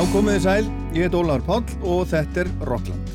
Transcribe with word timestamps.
Já, 0.00 0.06
komið 0.08 0.32
þið 0.32 0.44
sæl, 0.46 0.68
ég 0.96 1.02
heit 1.04 1.14
Ólaður 1.18 1.42
Páll 1.44 1.74
og 1.84 2.06
þetta 2.08 2.40
er 2.40 2.48
Rockland. 2.64 3.10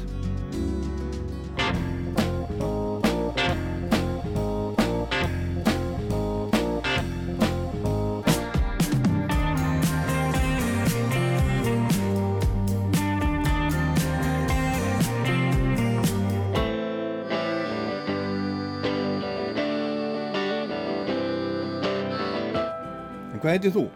En 23.34 23.42
hvað 23.42 23.56
heitir 23.56 23.74
þú? 23.74 23.90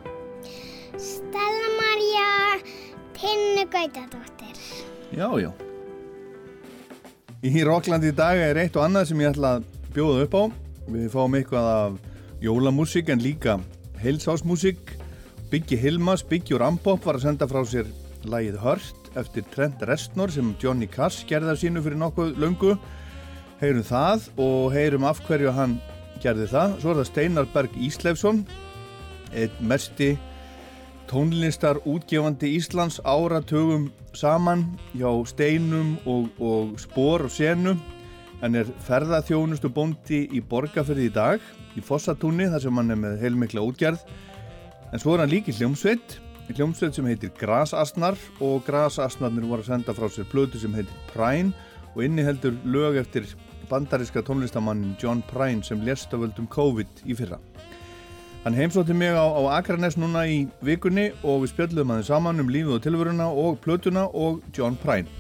Já, 5.16 5.30
já. 5.42 5.50
Í 7.40 7.64
Rockland 7.66 8.04
í 8.04 8.12
dag 8.14 8.38
er 8.38 8.58
eitt 8.62 8.76
og 8.78 8.84
annað 8.86 9.10
sem 9.10 9.22
ég 9.24 9.32
ætla 9.32 9.56
að 9.58 9.68
bjóða 9.96 10.26
upp 10.26 10.36
á. 10.38 10.44
Við 10.90 11.10
fáum 11.14 11.38
eitthvað 11.40 11.70
af 11.72 11.96
jólamúsík 12.44 13.10
en 13.10 13.24
líka 13.24 13.58
heilsásmúsík. 14.04 14.96
Biggi 15.50 15.80
Hilmas, 15.80 16.22
Biggi 16.22 16.54
og 16.54 16.62
Rampop 16.62 17.06
var 17.06 17.18
að 17.18 17.26
senda 17.26 17.48
frá 17.50 17.64
sér 17.66 17.90
lagið 18.30 18.60
Hört 18.62 19.10
eftir 19.18 19.48
Trent 19.50 19.82
Reznor 19.88 20.30
sem 20.30 20.54
Johnny 20.62 20.86
Cass 20.92 21.24
gerði 21.26 21.56
af 21.56 21.62
sínu 21.64 21.82
fyrir 21.82 21.98
nokkuð 21.98 22.38
löngu. 22.38 22.76
Heyrum 23.60 23.88
það 23.88 24.30
og 24.38 24.70
heyrum 24.76 25.08
af 25.10 25.24
hverju 25.26 25.56
hann 25.56 25.80
gerði 26.22 26.52
það. 26.54 26.78
Svo 26.84 26.94
er 26.94 27.02
það 27.02 27.10
Steinar 27.10 27.50
Berg 27.56 27.80
Íslefsson, 27.80 28.44
einn 29.34 29.64
mesti 29.72 30.14
tónlistar 31.10 31.82
útgefandi 31.90 32.54
Íslands 32.60 33.00
áratugum 33.02 33.90
saman 34.14 34.66
hjá 34.94 35.10
steinum 35.26 35.98
og, 36.06 36.30
og 36.38 36.78
spór 36.82 37.26
og 37.26 37.34
senu. 37.34 37.76
Hann 38.40 38.56
er 38.56 38.70
ferðaþjónustu 38.86 39.72
bóndi 39.74 40.24
í 40.32 40.40
Borgafyrði 40.40 41.10
í 41.10 41.14
dag 41.14 41.44
í 41.76 41.84
Fossatúni 41.84 42.48
þar 42.52 42.64
sem 42.64 42.80
hann 42.80 42.94
er 42.94 43.02
með 43.02 43.20
heilmikla 43.24 43.66
útgerð. 43.66 44.06
En 44.94 45.02
svo 45.02 45.18
er 45.18 45.26
hann 45.26 45.34
líki 45.34 45.56
hljómsveit 45.58 46.20
hljómsveit 46.56 46.96
sem 46.98 47.06
heitir 47.06 47.32
Grasasnar 47.38 48.18
og 48.42 48.64
Grasasnarnir 48.66 49.46
voru 49.46 49.62
að 49.62 49.70
senda 49.70 49.94
frá 49.94 50.10
sér 50.10 50.28
blödu 50.32 50.62
sem 50.62 50.74
heitir 50.74 50.96
Prine 51.12 51.54
og 51.94 52.02
inni 52.06 52.26
heldur 52.26 52.58
lög 52.66 52.98
eftir 53.04 53.30
bandariska 53.70 54.24
tónlistamannin 54.26 54.98
John 55.02 55.22
Prine 55.30 55.64
sem 55.64 55.86
lést 55.86 56.14
af 56.14 56.24
völdum 56.24 56.50
COVID 56.50 57.06
í 57.06 57.18
fyrra 57.18 57.38
Hann 58.44 58.56
heimsótti 58.56 58.94
mig 58.96 59.12
á, 59.12 59.28
á 59.36 59.42
Akranes 59.60 59.98
núna 60.00 60.22
í 60.24 60.46
vikunni 60.64 61.10
og 61.28 61.42
við 61.44 61.50
spjöldum 61.52 61.90
aðeins 61.92 62.08
saman 62.08 62.40
um 62.40 62.48
lífið 62.48 62.78
og 62.78 62.84
tilvöruna 62.86 63.26
og 63.28 63.58
plötuna 63.60 64.06
og 64.16 64.38
John 64.56 64.78
Prine. 64.80 65.12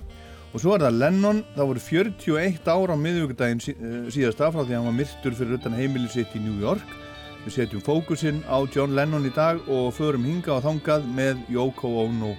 Og 0.53 0.63
svo 0.63 0.77
er 0.77 0.85
það 0.85 0.99
Lennon, 1.01 1.41
það 1.57 1.67
voru 1.67 1.83
41 1.83 2.69
ára 2.71 2.95
á 2.95 3.03
miðvíkudaginn 3.03 3.59
sí, 3.59 3.73
síðast 4.15 4.39
af 4.39 4.55
frá 4.55 4.63
því 4.63 4.71
að 4.71 4.77
hann 4.77 4.87
var 4.87 4.95
myrtur 5.01 5.35
fyrir 5.35 5.59
utan 5.59 5.75
heimilið 5.75 6.15
sitt 6.15 6.37
í 6.39 6.43
New 6.45 6.63
York. 6.63 6.95
Við 7.43 7.57
setjum 7.57 7.83
fókusinn 7.83 8.39
á 8.47 8.57
John 8.71 8.95
Lennon 8.95 9.27
í 9.27 9.33
dag 9.35 9.59
og 9.67 9.91
förum 9.99 10.23
hinga 10.23 10.55
og 10.55 10.63
þangað 10.69 11.11
með 11.19 11.43
Yoko 11.51 11.91
Ono 12.05 12.31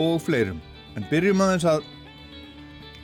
og 0.00 0.16
fleirum. 0.24 0.64
En 0.96 1.04
byrjum 1.12 1.44
aðeins 1.44 1.68
að 1.68 1.84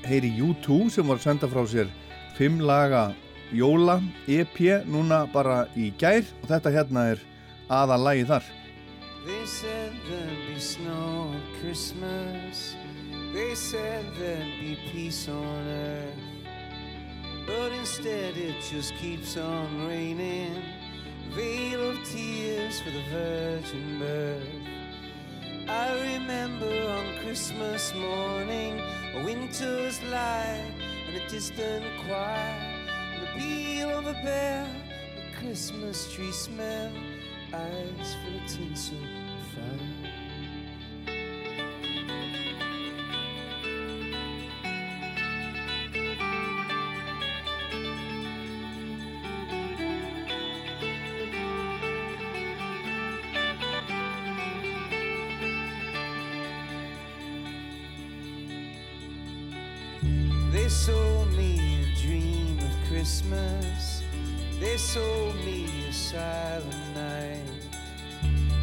heyri 0.09 0.33
U2 0.41 0.89
sem 0.97 1.05
var 1.05 1.21
að 1.21 1.29
senda 1.29 1.53
frá 1.53 1.61
sér 1.69 1.93
fimm 2.41 2.57
laga 2.65 3.11
Jóla 3.53 4.01
EP 4.27 4.57
núna 4.89 5.27
bara 5.29 5.67
í 5.77 5.91
gær 6.01 6.25
og 6.41 6.49
þetta 6.49 6.71
hérna 6.73 7.03
er 7.13 7.23
aða 7.69 7.99
lagi 8.01 8.25
þar 8.25 8.47
They 9.25 9.47
said 9.47 9.93
there'd 10.09 10.47
be 10.49 10.59
snow 10.59 11.31
at 11.37 11.61
Christmas. 11.61 12.75
They 13.33 13.55
said 13.55 14.05
there'd 14.19 14.59
be 14.59 14.77
peace 14.91 15.29
on 15.29 15.69
earth. 15.69 16.19
But 17.47 17.71
instead 17.71 18.37
it 18.37 18.57
just 18.69 18.97
keeps 18.97 19.37
on 19.37 19.87
raining. 19.87 20.61
Veil 21.31 21.91
of 21.91 22.03
tears 22.05 22.81
for 22.81 22.91
the 22.91 23.03
virgin 23.13 24.01
birth. 24.01 24.73
I 25.69 25.93
remember 26.15 26.75
on 26.89 27.23
Christmas 27.23 27.95
morning 27.95 28.81
a 29.15 29.25
winter's 29.25 30.03
light 30.11 30.75
and 31.07 31.17
a 31.17 31.29
distant 31.29 31.85
choir. 32.05 32.82
Peal 33.37 33.91
of 33.91 34.07
a 34.07 34.13
bell, 34.25 34.69
the 35.17 35.39
Christmas 35.39 36.13
tree 36.13 36.33
smell 36.33 36.93
eyes 37.55 38.17
full 38.25 38.37
of 38.37 38.47
tinsel 38.47 38.97
fire. 39.55 40.13
They 60.53 60.69
sold 60.69 61.32
Christmas. 63.03 64.01
They 64.61 64.77
sold 64.77 65.35
me 65.45 65.67
a 65.89 65.93
silent 65.93 66.95
night. 66.95 67.43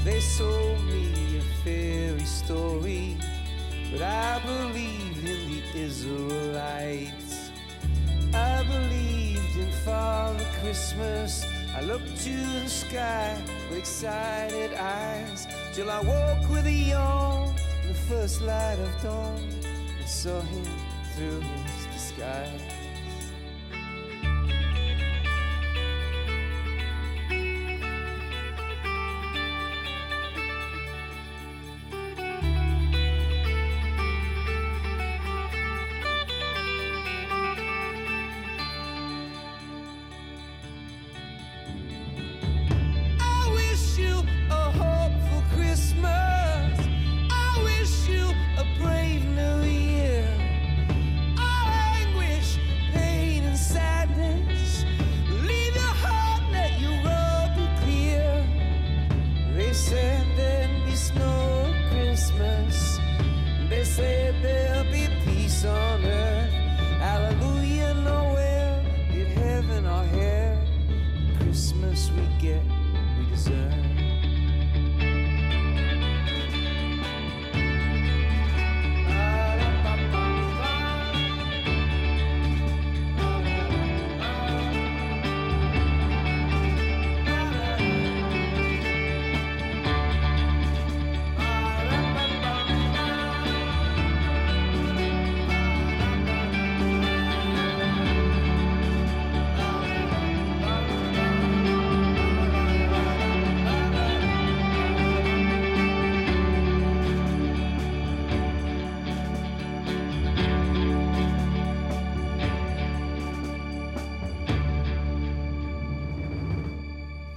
They 0.05 0.21
sold 0.21 0.81
me 0.85 1.39
a 1.39 1.41
fairy 1.61 2.23
story. 2.23 3.17
But 3.91 4.01
I 4.01 4.39
believed 4.45 5.27
in 5.27 5.41
the 5.51 5.61
Israelites. 5.77 7.51
I 8.33 8.63
believed 8.63 9.57
in 9.57 9.71
Father 9.83 10.45
Christmas. 10.61 11.45
I 11.75 11.81
looked 11.81 12.15
to 12.23 12.37
the 12.63 12.69
sky 12.69 13.37
with 13.69 13.79
excited 13.79 14.73
eyes 14.73 15.47
till 15.73 15.91
I 15.91 15.99
woke 15.99 16.49
with 16.49 16.65
a 16.65 16.71
yawn 16.71 17.53
in 17.81 17.89
the 17.89 17.99
first 18.07 18.39
light 18.39 18.79
of 18.79 19.03
dawn 19.03 19.43
and 19.99 20.07
saw 20.07 20.39
him 20.39 20.65
through 21.13 21.41
his 21.41 21.85
disguise. 21.93 22.78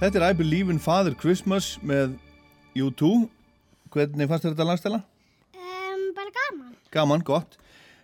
Þetta 0.03 0.19
er 0.19 0.23
I 0.33 0.35
Believe 0.35 0.67
in 0.67 0.81
Father 0.83 1.13
Christmas 1.15 1.77
með 1.79 2.17
U2 2.75 3.29
Hvernig 3.93 4.27
fannst 4.27 4.43
þetta 4.49 4.65
lagstæla? 4.67 4.97
gaman, 6.91 7.23
gott. 7.23 7.55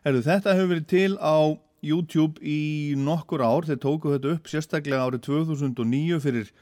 Herðu, 0.07 0.21
þetta 0.23 0.53
hefur 0.55 0.69
verið 0.71 0.85
til 0.93 1.17
á 1.19 1.59
YouTube 1.83 2.39
í 2.39 2.95
nokkur 2.95 3.43
ár. 3.43 3.67
Þeir 3.67 3.81
tóku 3.83 4.13
þetta 4.13 4.31
upp 4.37 4.47
sérstaklega 4.47 5.09
árið 5.09 5.25
2009 5.27 6.21
fyrir 6.23 6.53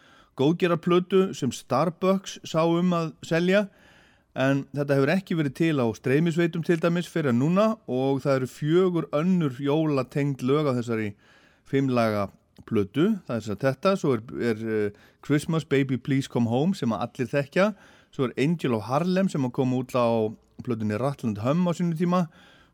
góðgerarplötu 0.41 1.21
sem 1.37 1.53
Starbucks 1.53 2.39
sá 2.41 2.63
um 2.65 2.97
að 2.97 3.13
selja 3.29 3.67
en 4.33 4.65
þetta 4.73 4.97
hefur 4.97 5.13
ekki 5.19 5.37
verið 5.37 5.57
til 5.61 5.77
á 5.77 5.85
streymisveitum 6.01 6.65
til 6.65 6.81
dæmis 6.81 7.13
fyrir 7.13 7.35
að 7.35 7.43
núna 7.43 7.69
og 7.85 8.25
það 8.25 8.39
eru 8.39 8.51
fjögur 8.55 9.11
önnur 9.21 9.61
jólatengd 9.61 10.41
lög 10.41 10.73
á 10.73 10.77
þessari 10.81 11.11
fimmlaga 11.69 12.25
plötu, 12.65 13.11
það 13.27 13.35
er 13.35 13.43
þess 13.43 13.53
að 13.53 13.63
þetta 13.65 13.93
svo 14.01 14.13
er, 14.15 14.23
er 14.51 14.65
uh, 14.65 15.05
Christmas 15.25 15.65
Baby 15.65 15.97
Please 15.97 16.31
Come 16.31 16.49
Home 16.49 16.77
sem 16.77 16.93
að 16.95 17.03
allir 17.05 17.31
þekkja 17.31 17.67
svo 18.15 18.27
er 18.27 18.35
Angel 18.41 18.77
of 18.77 18.87
Harlem 18.87 19.29
sem 19.29 19.45
að 19.45 19.55
koma 19.59 19.81
út 19.81 19.93
á 19.93 20.31
plötunni 20.65 20.97
Rattland 20.97 21.43
Hum 21.43 21.67
á 21.69 21.71
sínu 21.77 21.97
tíma 21.99 22.25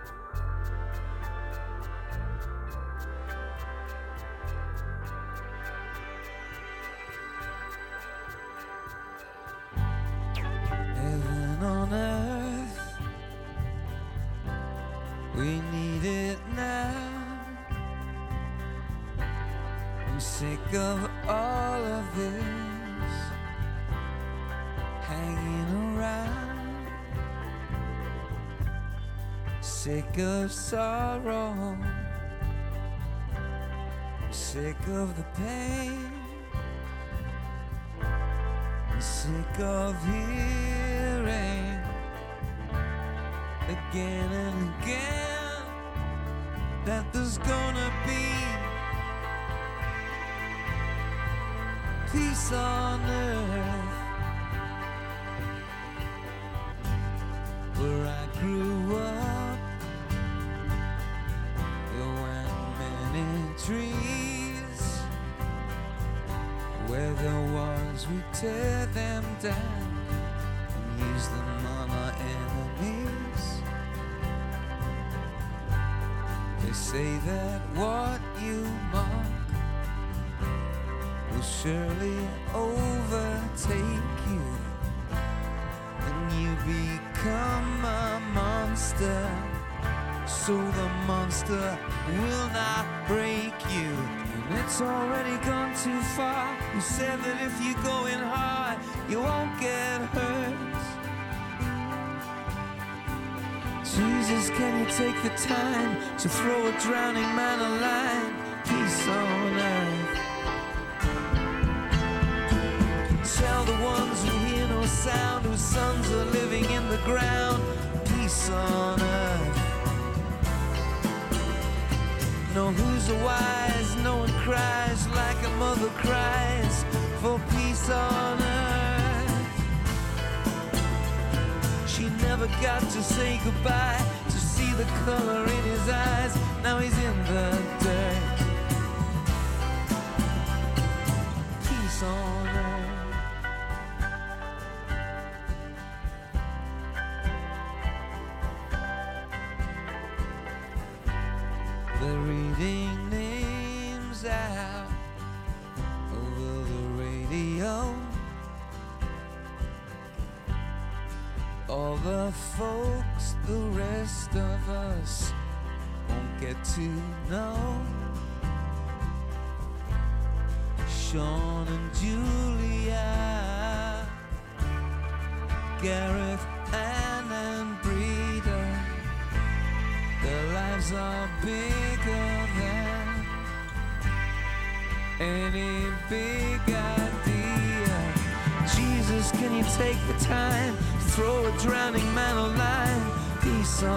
drowning 106.80 107.36
man 107.36 107.49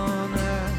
on 0.02 0.34
earth. 0.34 0.78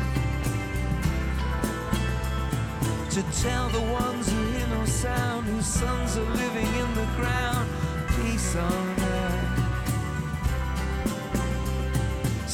To 3.15 3.21
tell 3.43 3.69
the 3.69 3.85
ones 4.03 4.31
who 4.31 4.41
hear 4.53 4.67
no 4.67 4.85
sound, 4.85 5.45
whose 5.45 5.65
sons 5.65 6.17
are 6.17 6.31
living 6.43 6.71
in 6.81 6.89
the 6.99 7.07
ground. 7.17 7.65
Peace 8.15 8.55
on 8.55 8.87
earth. 9.19 9.53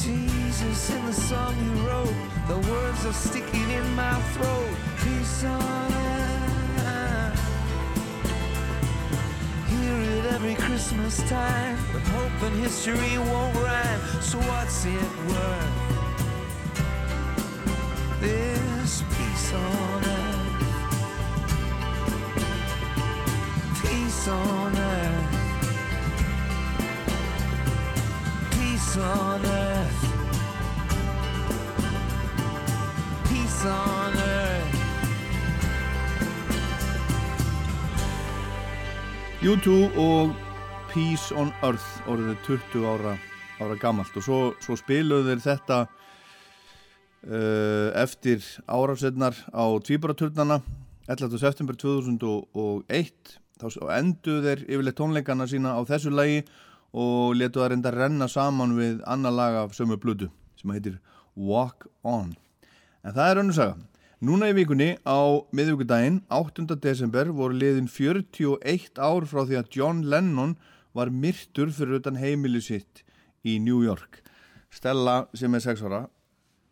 Jesus, 0.02 0.90
in 0.90 1.06
the 1.06 1.12
song 1.12 1.54
you 1.64 1.72
wrote, 1.86 2.18
the 2.48 2.58
words 2.70 3.06
are 3.06 3.18
sticking 3.28 3.70
in 3.70 3.86
my 3.94 4.16
throat. 4.34 4.74
Peace 5.04 5.44
on 5.44 5.92
earth. 5.92 7.40
Hear 9.70 9.96
it 10.16 10.24
every 10.34 10.56
Christmas 10.56 11.16
time, 11.28 11.78
but 11.92 12.02
hope 12.02 12.42
and 12.46 12.56
history 12.60 13.16
won't 13.18 13.54
rhyme. 13.56 14.00
So 14.20 14.38
what's 14.38 14.84
it 14.84 15.10
worth? 15.28 15.89
This 18.20 19.02
peace 19.14 19.52
on 19.54 20.04
earth. 20.04 20.60
Peace 23.82 24.28
on 24.28 24.76
earth. 24.76 25.36
Peace 28.50 28.96
on 28.96 29.46
earth. 29.46 30.04
Peace 33.28 33.64
on 33.64 34.12
earth. 34.18 34.76
U2 39.40 39.96
og 39.96 40.34
Peace 40.92 41.32
on 41.32 41.48
Earth 41.62 42.02
orðið 42.10 42.36
20 42.44 42.84
ára, 42.84 43.14
ára 43.62 43.76
gammalt 43.80 44.16
og 44.18 44.24
svo, 44.26 44.40
svo 44.60 44.76
spiluðu 44.76 45.30
þeir 45.30 45.42
þetta 45.46 45.78
eftir 47.20 48.40
árafsetnar 48.66 49.36
á 49.52 49.64
Tvíbaraturnana 49.84 50.62
11. 51.10 51.36
september 51.38 51.76
2001 51.76 53.36
þá 53.60 53.66
enduðu 53.98 54.42
þeir 54.46 54.64
yfirleitt 54.64 54.96
tónleikana 54.96 55.46
sína 55.50 55.76
á 55.76 55.80
þessu 55.84 56.12
lagi 56.14 56.44
og 56.96 57.36
letu 57.36 57.60
það 57.60 57.72
reynda 57.74 57.92
renna 57.94 58.28
saman 58.28 58.72
við 58.78 59.02
annar 59.04 59.36
lag 59.36 59.58
af 59.64 59.76
sömu 59.76 60.00
blödu 60.00 60.30
sem 60.56 60.72
heitir 60.72 60.96
Walk 61.36 61.86
On 62.02 62.32
en 63.04 63.14
það 63.14 63.28
er 63.28 63.42
önnu 63.44 63.56
saga 63.56 63.76
Núna 64.20 64.50
í 64.50 64.52
vikunni 64.52 64.98
á 65.08 65.40
miðvíkudaginn 65.56 66.18
8. 66.28 66.66
desember 66.76 67.30
voru 67.32 67.54
liðin 67.56 67.86
41 67.88 68.98
ár 69.00 69.24
frá 69.24 69.46
því 69.48 69.56
að 69.56 69.70
John 69.72 70.02
Lennon 70.12 70.58
var 70.92 71.08
myrtur 71.08 71.70
fyrir 71.72 72.02
utan 72.02 72.18
heimili 72.20 72.60
sitt 72.60 73.00
í 73.40 73.56
New 73.64 73.80
York. 73.80 74.20
Stella 74.68 75.22
sem 75.32 75.56
er 75.56 75.64
6 75.64 75.86
ára, 75.88 76.02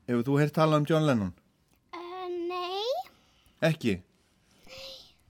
hefur 0.08 0.24
þú 0.26 0.38
heyrt 0.40 0.54
talað 0.56 0.82
um 0.82 0.86
John 0.88 1.06
Lennon? 1.08 1.32
Uh, 1.94 2.28
nei. 2.48 2.84
Ekki? 3.70 3.98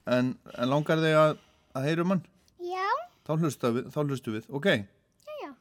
En, 0.09 0.33
en 0.55 0.71
langar 0.71 1.01
þig 1.03 1.17
að, 1.19 1.41
að 1.77 1.89
heyrum 1.89 2.15
hann? 2.15 2.23
Já. 2.65 2.87
Þá 3.27 3.33
hlustu 3.43 3.73
við, 3.75 3.91
þá 3.93 3.99
hlustu 4.05 4.33
við. 4.37 4.47
ok? 4.49 4.71
Já, 5.29 5.35
já. 5.43 5.51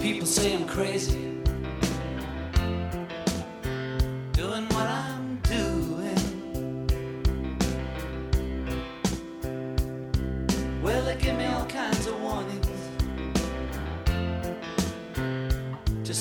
People 0.00 0.26
say 0.26 0.54
I'm 0.54 0.66
crazy. 0.66 1.29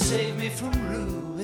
Save 0.09 0.35
me 0.39 0.49
from 0.49 0.71
ruin. 0.89 1.38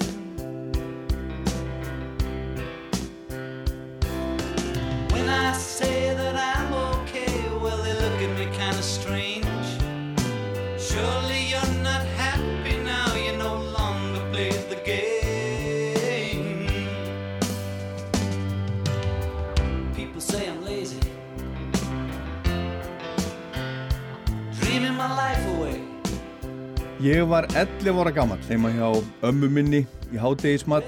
Ég 27.06 27.22
var 27.30 27.46
11 27.54 28.00
ára 28.02 28.10
gammal 28.10 28.40
heima 28.48 28.72
hjá 28.74 28.88
ömmu 29.30 29.46
minni 29.54 29.84
í 30.10 30.18
hádegismat 30.18 30.88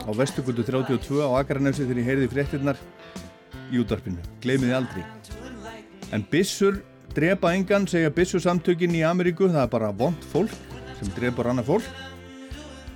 á 0.00 0.08
Vestugutu 0.16 0.64
32 0.64 1.18
á 1.20 1.28
Akranesi 1.42 1.84
þegar 1.84 2.00
ég 2.00 2.08
heyrði 2.08 2.28
fréttinnar 2.32 2.80
í 3.68 3.82
útarpinu. 3.82 4.16
Gleimiði 4.40 4.72
aldrei. 4.78 5.04
En 6.08 6.24
byssur 6.32 6.80
drepa 7.12 7.52
engan, 7.52 7.84
segja 7.84 8.08
byssusamtökin 8.16 8.96
í 8.96 9.04
Ameríku, 9.04 9.50
það 9.52 9.66
er 9.66 9.70
bara 9.76 9.92
vond 9.92 10.24
fólk 10.32 10.56
sem 10.96 11.12
drepar 11.18 11.52
annað 11.52 11.68
fólk. 11.68 11.92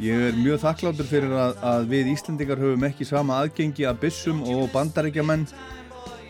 Ég 0.00 0.28
er 0.30 0.40
mjög 0.40 0.64
þakkláttur 0.64 1.12
fyrir 1.12 1.36
að, 1.36 1.60
að 1.60 1.88
við 1.92 2.12
Íslendingar 2.14 2.62
höfum 2.64 2.88
ekki 2.88 3.04
sama 3.04 3.42
aðgengi 3.42 3.84
að 3.84 4.00
byssum 4.06 4.40
og 4.48 4.70
bandarækjamenn 4.72 5.44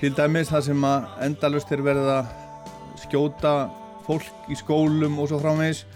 til 0.01 0.11
dæmis 0.19 0.51
það 0.51 0.73
sem 0.73 0.91
að 0.91 1.07
endalust 1.31 1.71
er 1.71 1.87
verið 1.87 2.17
að 2.19 2.35
skjóta 3.07 3.59
fólk 4.09 4.51
í 4.51 4.59
skólum 4.59 5.23
og 5.23 5.31
svo 5.31 5.39
framvegis 5.39 5.87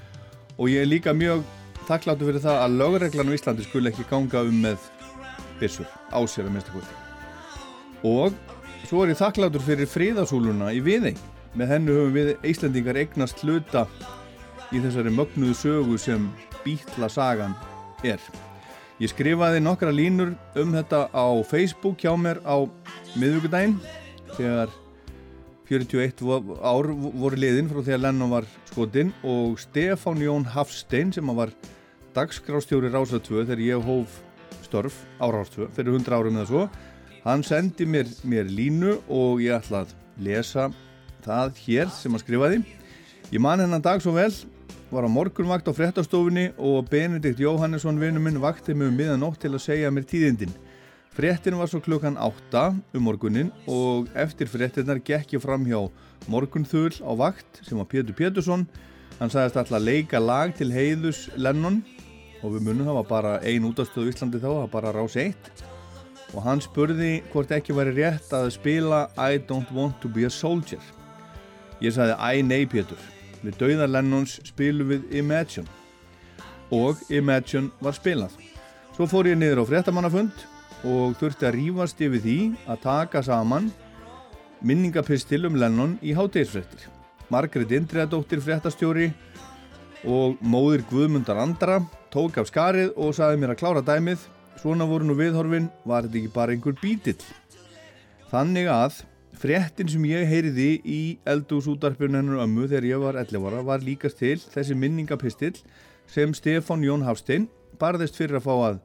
og 0.61 0.69
ég 0.69 0.85
er 0.85 0.91
líka 0.91 1.15
mjög 1.17 1.43
þakkláttur 1.89 2.29
fyrir 2.29 2.43
það 2.45 2.59
að 2.63 2.75
lögreglan 2.83 3.31
á 3.33 3.37
Íslandi 3.37 3.65
skul 3.65 3.89
ekki 3.89 4.05
ganga 4.11 4.43
um 4.45 4.59
með 4.61 4.83
byssur 5.61 5.89
á 6.13 6.21
sér 6.29 6.51
að 6.51 6.53
minnsta 6.55 6.75
kvöldi. 6.75 6.99
Og 8.05 8.37
svo 8.85 9.05
er 9.05 9.15
ég 9.15 9.21
þakkláttur 9.21 9.65
fyrir 9.65 9.89
fríðasúluna 9.89 10.71
í 10.77 10.83
Viðey. 10.85 11.17
Með 11.57 11.73
hennu 11.73 11.97
höfum 11.97 12.19
við 12.19 12.51
Íslandingar 12.53 13.01
eignast 13.01 13.41
hluta 13.43 13.87
í 14.71 14.83
þessari 14.85 15.11
mögnuðu 15.17 15.57
sögu 15.57 15.97
sem 15.99 16.29
Bítla 16.61 17.09
sagan 17.09 17.57
er. 18.05 18.21
Ég 19.01 19.09
skrifaði 19.15 19.63
nokkra 19.65 19.91
línur 19.97 20.35
um 20.61 20.77
þetta 20.77 21.07
á 21.09 21.27
Facebook 21.49 22.05
hjá 22.05 22.13
mér 22.21 22.43
á 22.45 22.69
miðvíkudaginn 23.17 23.79
þegar 24.37 24.69
41 25.71 26.21
vo- 26.27 26.57
ár 26.67 26.89
voru 27.23 27.39
liðin 27.39 27.69
frá 27.71 27.79
því 27.87 27.95
að 27.95 28.03
Lennon 28.05 28.33
var 28.35 28.47
skotinn 28.73 29.13
og 29.23 29.59
Stefán 29.63 30.19
Jón 30.25 30.45
Hafstein 30.51 31.13
sem 31.15 31.31
var 31.37 31.53
dagskrástjóri 32.17 32.91
Rása 32.91 33.21
2 33.23 33.45
þegar 33.47 33.63
ég 33.63 33.85
hóf 33.87 34.19
störf 34.67 34.97
á 35.23 35.31
Rása 35.31 35.55
2 35.63 35.69
fyrir 35.77 35.95
100 35.95 36.17
árum 36.19 36.41
eða 36.41 36.49
svo 36.51 36.65
hann 37.25 37.43
sendi 37.47 37.87
mér, 37.87 38.09
mér 38.25 38.49
línu 38.51 38.97
og 39.09 39.43
ég 39.45 39.55
ætla 39.61 39.85
að 39.85 39.95
lesa 40.25 40.71
það 41.25 41.59
hér 41.67 41.91
sem 41.93 42.11
hann 42.17 42.23
skrifaði. 42.23 42.63
Ég 43.31 43.41
man 43.45 43.61
hennan 43.61 43.83
dag 43.85 44.01
svo 44.03 44.15
vel 44.17 44.33
var 44.91 45.05
á 45.07 45.11
morgunvakt 45.13 45.69
á 45.69 45.73
fréttastofunni 45.77 46.49
og 46.59 46.89
Benedikt 46.91 47.39
Jóhannesson 47.39 48.01
vinnu 48.01 48.19
minn 48.25 48.41
vakti 48.43 48.75
mig 48.75 48.89
um 48.91 48.97
miðanótt 48.99 49.39
til 49.45 49.53
að 49.55 49.63
segja 49.69 49.93
mér 49.95 50.09
tíðindin 50.09 50.51
Fréttin 51.21 51.59
var 51.59 51.69
svo 51.69 51.83
klukkan 51.85 52.15
8 52.17 52.61
um 52.97 53.03
morgunin 53.05 53.51
og 53.69 54.07
eftir 54.17 54.49
fréttinnar 54.49 55.03
gekk 55.05 55.35
ég 55.37 55.43
fram 55.43 55.67
hjá 55.69 55.77
morgunþul 56.33 56.95
á 57.05 57.13
vakt 57.13 57.59
sem 57.61 57.77
var 57.77 57.85
Pétur 57.91 58.15
Pétursson. 58.17 58.63
Hann 59.19 59.29
sagðist 59.29 59.59
alltaf 59.61 59.77
að 59.77 59.85
leika 59.85 60.17
lag 60.17 60.55
til 60.57 60.71
heiðus 60.73 61.27
Lennon 61.37 61.83
og 62.41 62.55
við 62.55 62.65
munum 62.65 62.89
það 62.89 62.97
var 62.97 63.09
bara 63.11 63.33
ein 63.45 63.67
útastöð 63.69 64.09
í 64.09 64.15
Íslandi 64.15 64.41
þá, 64.41 64.47
það 64.49 64.57
var 64.63 64.71
bara 64.73 64.93
rás 64.97 65.17
eitt. 65.21 65.51
Og 66.33 66.41
hann 66.47 66.63
spurði 66.65 67.11
hvort 67.35 67.53
ekki 67.53 67.77
væri 67.77 67.93
rétt 67.99 68.33
að 68.33 68.49
spila 68.55 69.01
I 69.21 69.37
don't 69.51 69.69
want 69.77 69.99
to 70.01 70.09
be 70.09 70.25
a 70.25 70.31
soldier. 70.33 70.81
Ég 71.85 71.93
sagði 71.99 72.17
æ 72.17 72.41
nei 72.49 72.65
Pétur, 72.65 73.03
við 73.43 73.59
dauðar 73.61 73.93
Lennons 73.93 74.39
spilum 74.49 74.89
við 74.95 75.13
Imagine. 75.21 75.69
Og 76.73 76.97
Imagine 77.13 77.69
var 77.85 77.99
spilað. 77.99 78.33
Svo 78.97 79.05
fór 79.05 79.29
ég 79.29 79.37
niður 79.37 79.61
á 79.61 79.65
fréttamannafund 79.69 80.49
og 80.87 81.17
þurfti 81.21 81.49
að 81.49 81.57
rífast 81.59 82.01
yfir 82.01 82.23
því 82.25 82.39
að 82.71 82.83
taka 82.85 83.23
saman 83.25 83.69
minningapistil 84.65 85.47
um 85.49 85.57
Lennon 85.61 85.97
í 86.05 86.15
hátegisfréttir. 86.17 86.89
Margrét 87.31 87.73
Indriðadóttir 87.77 88.43
fréttastjóri 88.45 89.11
og 90.09 90.41
móðir 90.41 90.85
Guðmundar 90.91 91.41
Andra 91.41 91.79
tók 92.13 92.41
af 92.41 92.49
skarið 92.51 92.95
og 92.97 93.15
saði 93.17 93.39
mér 93.41 93.55
að 93.55 93.61
klára 93.63 93.85
dæmið 93.85 94.25
svona 94.61 94.85
voru 94.89 95.07
nú 95.09 95.15
viðhorfin, 95.17 95.71
var 95.89 96.05
þetta 96.05 96.19
ekki 96.21 96.33
bara 96.35 96.53
einhver 96.55 96.77
bítill. 96.81 97.21
Þannig 98.31 98.69
að 98.73 98.99
fréttin 99.41 99.89
sem 99.89 100.05
ég 100.11 100.29
heyriði 100.29 100.71
í 100.85 101.01
eldúsútarpunum 101.29 102.21
hennar 102.21 102.45
ömmu 102.45 102.69
þegar 102.69 102.89
ég 102.91 103.05
var 103.05 103.21
11 103.23 103.49
ára 103.49 103.65
var 103.65 103.85
líkast 103.85 104.21
til 104.21 104.37
þessi 104.43 104.77
minningapistill 104.77 105.57
sem 106.11 106.35
Stefán 106.37 106.85
Jón 106.85 107.07
Hafstein 107.07 107.49
barðist 107.81 108.19
fyrir 108.19 108.41
að 108.41 108.47
fá 108.49 108.55
að 108.69 108.81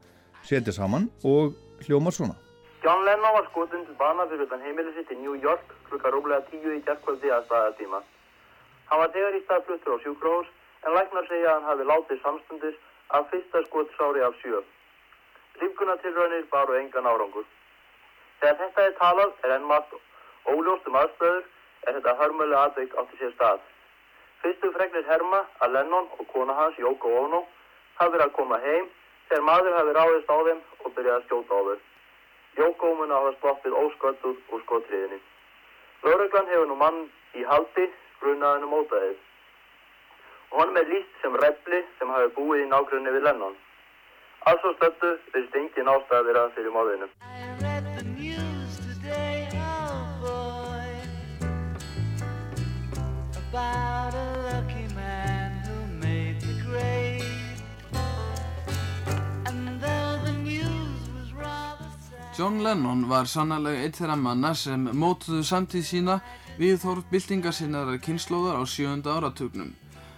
setja 0.46 0.76
saman 0.76 1.10
og 1.28 1.58
hljómar 1.84 2.14
svona. 2.14 2.36
John 2.84 3.06
Lennon 3.06 3.34
var 3.38 3.48
skotin 3.50 3.86
til 3.86 3.96
bana 4.00 4.28
fyrir 4.30 4.46
utan 4.46 4.62
heimilið 4.62 4.96
sitt 4.96 5.12
í 5.12 5.20
New 5.22 5.36
York 5.48 5.74
klukka 5.90 6.12
rúmlega 6.14 6.46
tíu 6.52 6.74
í 6.76 6.84
gerðkvöldi 6.88 7.32
að 7.34 7.46
staðartíma. 7.48 8.02
Hann 8.90 9.02
var 9.02 9.14
þegar 9.16 9.38
í 9.38 9.44
staðfluttur 9.46 9.98
á 9.98 10.04
sjúkrós 10.04 10.52
en 10.86 10.96
læknar 10.98 11.28
segja 11.30 11.50
að 11.50 11.56
hann 11.56 11.70
hafi 11.70 11.88
látið 11.92 12.22
samstundis 12.24 12.82
af 13.18 13.30
fyrsta 13.32 13.64
skotsári 13.68 14.22
af 14.28 14.36
sjö. 14.42 14.62
Lífkunatilrönir 15.62 16.46
baru 16.52 16.78
engan 16.80 17.10
árangur. 17.10 17.48
Þegar 18.40 18.60
þetta 18.62 18.86
er 18.86 19.00
talað 19.00 19.32
er 19.44 19.56
enn 19.58 19.70
margt 19.72 19.96
Óljóst 20.46 20.86
um 20.86 20.98
aðstöður 21.00 21.46
er 21.88 21.96
þetta 21.98 22.14
hörmölu 22.20 22.58
aðveik 22.60 22.94
átti 23.02 23.18
sér 23.18 23.32
stað. 23.34 23.64
Fyrstu 24.44 24.70
fregnir 24.76 25.08
herma 25.10 25.40
að 25.66 25.74
Lennon 25.74 26.12
og 26.20 26.28
kona 26.30 26.54
hans, 26.54 26.78
Yoko 26.78 27.10
Ono, 27.24 27.40
hafi 27.98 28.14
verið 28.14 28.28
að 28.28 28.36
koma 28.38 28.60
heim 28.62 28.92
þegar 29.30 29.46
maður 29.50 29.78
hafi 29.80 29.94
ráðist 29.98 30.32
á 30.32 30.38
þeim 30.48 30.62
og 30.84 30.96
byrjaði 30.96 31.18
að 31.18 31.28
skjóta 31.28 31.60
á 31.60 31.62
þau. 31.68 31.78
Yoko 32.56 32.94
mun 32.96 33.12
hafa 33.12 33.34
sloppið 33.40 33.78
óskölduð 33.82 34.38
úr 34.56 34.64
skotriðinni. 34.64 35.20
Löruglan 36.06 36.52
hefur 36.54 36.68
nú 36.70 36.80
mann 36.80 37.00
í 37.36 37.44
haldi 37.44 37.90
grunaðinu 38.22 38.72
mótaðið. 38.72 39.22
Og 40.54 40.60
hann 40.62 40.76
með 40.78 40.92
líst 40.94 41.22
sem 41.22 41.40
repli 41.44 41.84
sem 42.00 42.12
hafi 42.16 42.34
búið 42.38 42.66
í 42.66 42.72
nágrunni 42.72 43.16
við 43.18 43.28
Lennon. 43.28 43.58
Alls 44.46 44.68
og 44.70 44.78
stöldu 44.78 45.16
virðist 45.34 45.58
engin 45.62 45.96
ástæðira 45.96 46.50
fyrir 46.56 46.76
móðinu. 46.76 47.75
John 62.38 62.58
Lennon 62.60 63.06
var 63.08 63.30
sannarlega 63.32 63.86
eitt 63.86 63.96
þeirra 63.96 64.16
manna 64.20 64.50
sem 64.60 64.90
mótuðu 65.00 65.40
samtíð 65.48 65.86
sína 65.88 66.16
við 66.58 66.82
þórf 66.82 67.06
byltingarsinnarar 67.08 68.02
kynnslóðar 68.04 68.60
á 68.60 68.64
sjönda 68.68 69.14
áratugnum. 69.16 69.70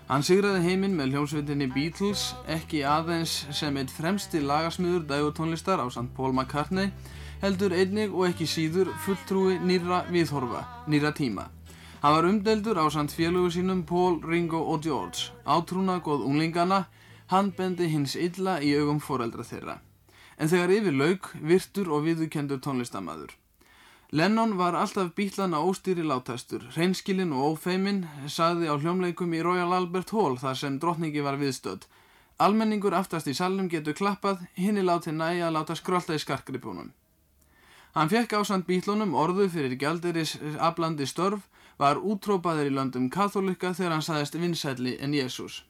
Hann 0.09 0.25
sigraði 0.25 0.63
heiminn 0.65 0.95
með 0.97 1.13
hljómsveitinni 1.13 1.67
Beatles, 1.75 2.31
ekki 2.49 2.81
aðeins 2.89 3.35
sem 3.53 3.77
eitt 3.77 3.93
fremsti 3.93 4.41
lagasmiður 4.41 5.05
dægutónlistar 5.11 5.77
á 5.77 5.85
St. 5.93 6.09
Paul 6.17 6.33
McCartney, 6.33 6.89
heldur 7.43 7.75
einnig 7.77 8.09
og 8.09 8.31
ekki 8.31 8.49
síður 8.49 8.89
fulltrúi 9.05 9.59
nýra 9.61 10.01
viðhorfa, 10.09 10.63
nýra 10.89 11.13
tíma. 11.13 11.51
Hann 12.01 12.17
var 12.17 12.29
umdeldur 12.31 12.81
á 12.81 12.89
samt 12.89 13.13
félugu 13.13 13.53
sínum 13.53 13.85
Paul, 13.85 14.23
Ringo 14.25 14.63
og 14.73 14.81
George. 14.81 15.29
Átrúna 15.45 16.01
góð 16.01 16.25
unglingana, 16.25 16.87
hann 17.29 17.53
bendi 17.53 17.91
hins 17.93 18.17
illa 18.17 18.57
í 18.57 18.73
augum 18.73 19.03
foreldra 19.03 19.45
þeirra. 19.45 19.83
En 20.37 20.49
þegar 20.49 20.73
yfir 20.77 20.93
lauk, 20.93 21.29
virtur 21.41 21.89
og 21.91 22.05
viðukendur 22.05 22.61
tónlistamæður. 22.61 23.33
Lennon 24.11 24.53
var 24.57 24.75
alltaf 24.77 25.09
bílana 25.17 25.59
óstýri 25.59 26.05
látæstur, 26.05 26.61
reynskilinn 26.77 27.33
og 27.35 27.57
ófeiminn, 27.57 28.05
sagði 28.31 28.69
á 28.71 28.79
hljómleikum 28.79 29.33
í 29.35 29.41
Royal 29.43 29.73
Albert 29.75 30.13
Hall 30.15 30.37
þar 30.39 30.55
sem 30.55 30.77
drotningi 30.79 31.25
var 31.25 31.35
viðstödd. 31.41 31.83
Almenningur 32.39 32.93
aftast 32.93 33.27
í 33.27 33.33
salnum 33.33 33.67
getur 33.67 33.97
klappað, 33.97 34.45
hinn 34.55 34.77
er 34.77 34.87
látið 34.87 35.17
næja 35.17 35.49
að 35.49 35.57
láta 35.57 35.75
skrölda 35.75 36.15
í 36.15 36.23
skarkripunum. 36.23 36.93
Hann 37.97 38.11
fekk 38.13 38.37
ásand 38.37 38.67
bílunum 38.67 39.15
orðu 39.17 39.49
fyrir 39.49 39.75
gjaldiris 39.75 40.37
aflandi 40.61 41.07
störf 41.09 41.47
var 41.81 41.97
útrópaður 41.97 42.69
í 42.69 42.75
löndum 42.77 43.09
katholika 43.09 43.73
þegar 43.73 43.97
hann 43.97 44.05
saðist 44.05 44.37
vinsætli 44.37 44.95
en 45.01 45.15
Jésús. 45.17 45.63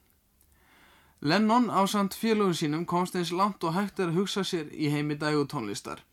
Lennon 1.21 1.69
á 1.73 1.82
samt 1.88 2.13
félögum 2.13 2.53
sínum 2.53 2.86
komst 2.86 3.15
eins 3.15 3.32
langt 3.32 3.63
og 3.63 3.73
hægt 3.73 3.99
er 3.99 4.12
að 4.12 4.17
hugsa 4.19 4.43
sér 4.45 4.67
í 4.69 4.91
heimi 4.93 5.15
dægu 5.17 5.47
tónlistar. 5.49 6.03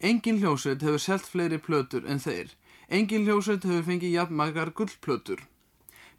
Engin 0.00 0.38
hljósveit 0.38 0.82
hefur 0.82 1.02
selt 1.02 1.26
fleiri 1.26 1.58
plötur 1.58 2.06
en 2.06 2.22
þeir. 2.22 2.52
Engin 2.88 3.26
hljósveit 3.26 3.64
hefur 3.66 3.82
fengið 3.88 4.14
jafnmargar 4.14 4.70
gullplötur. 4.70 5.42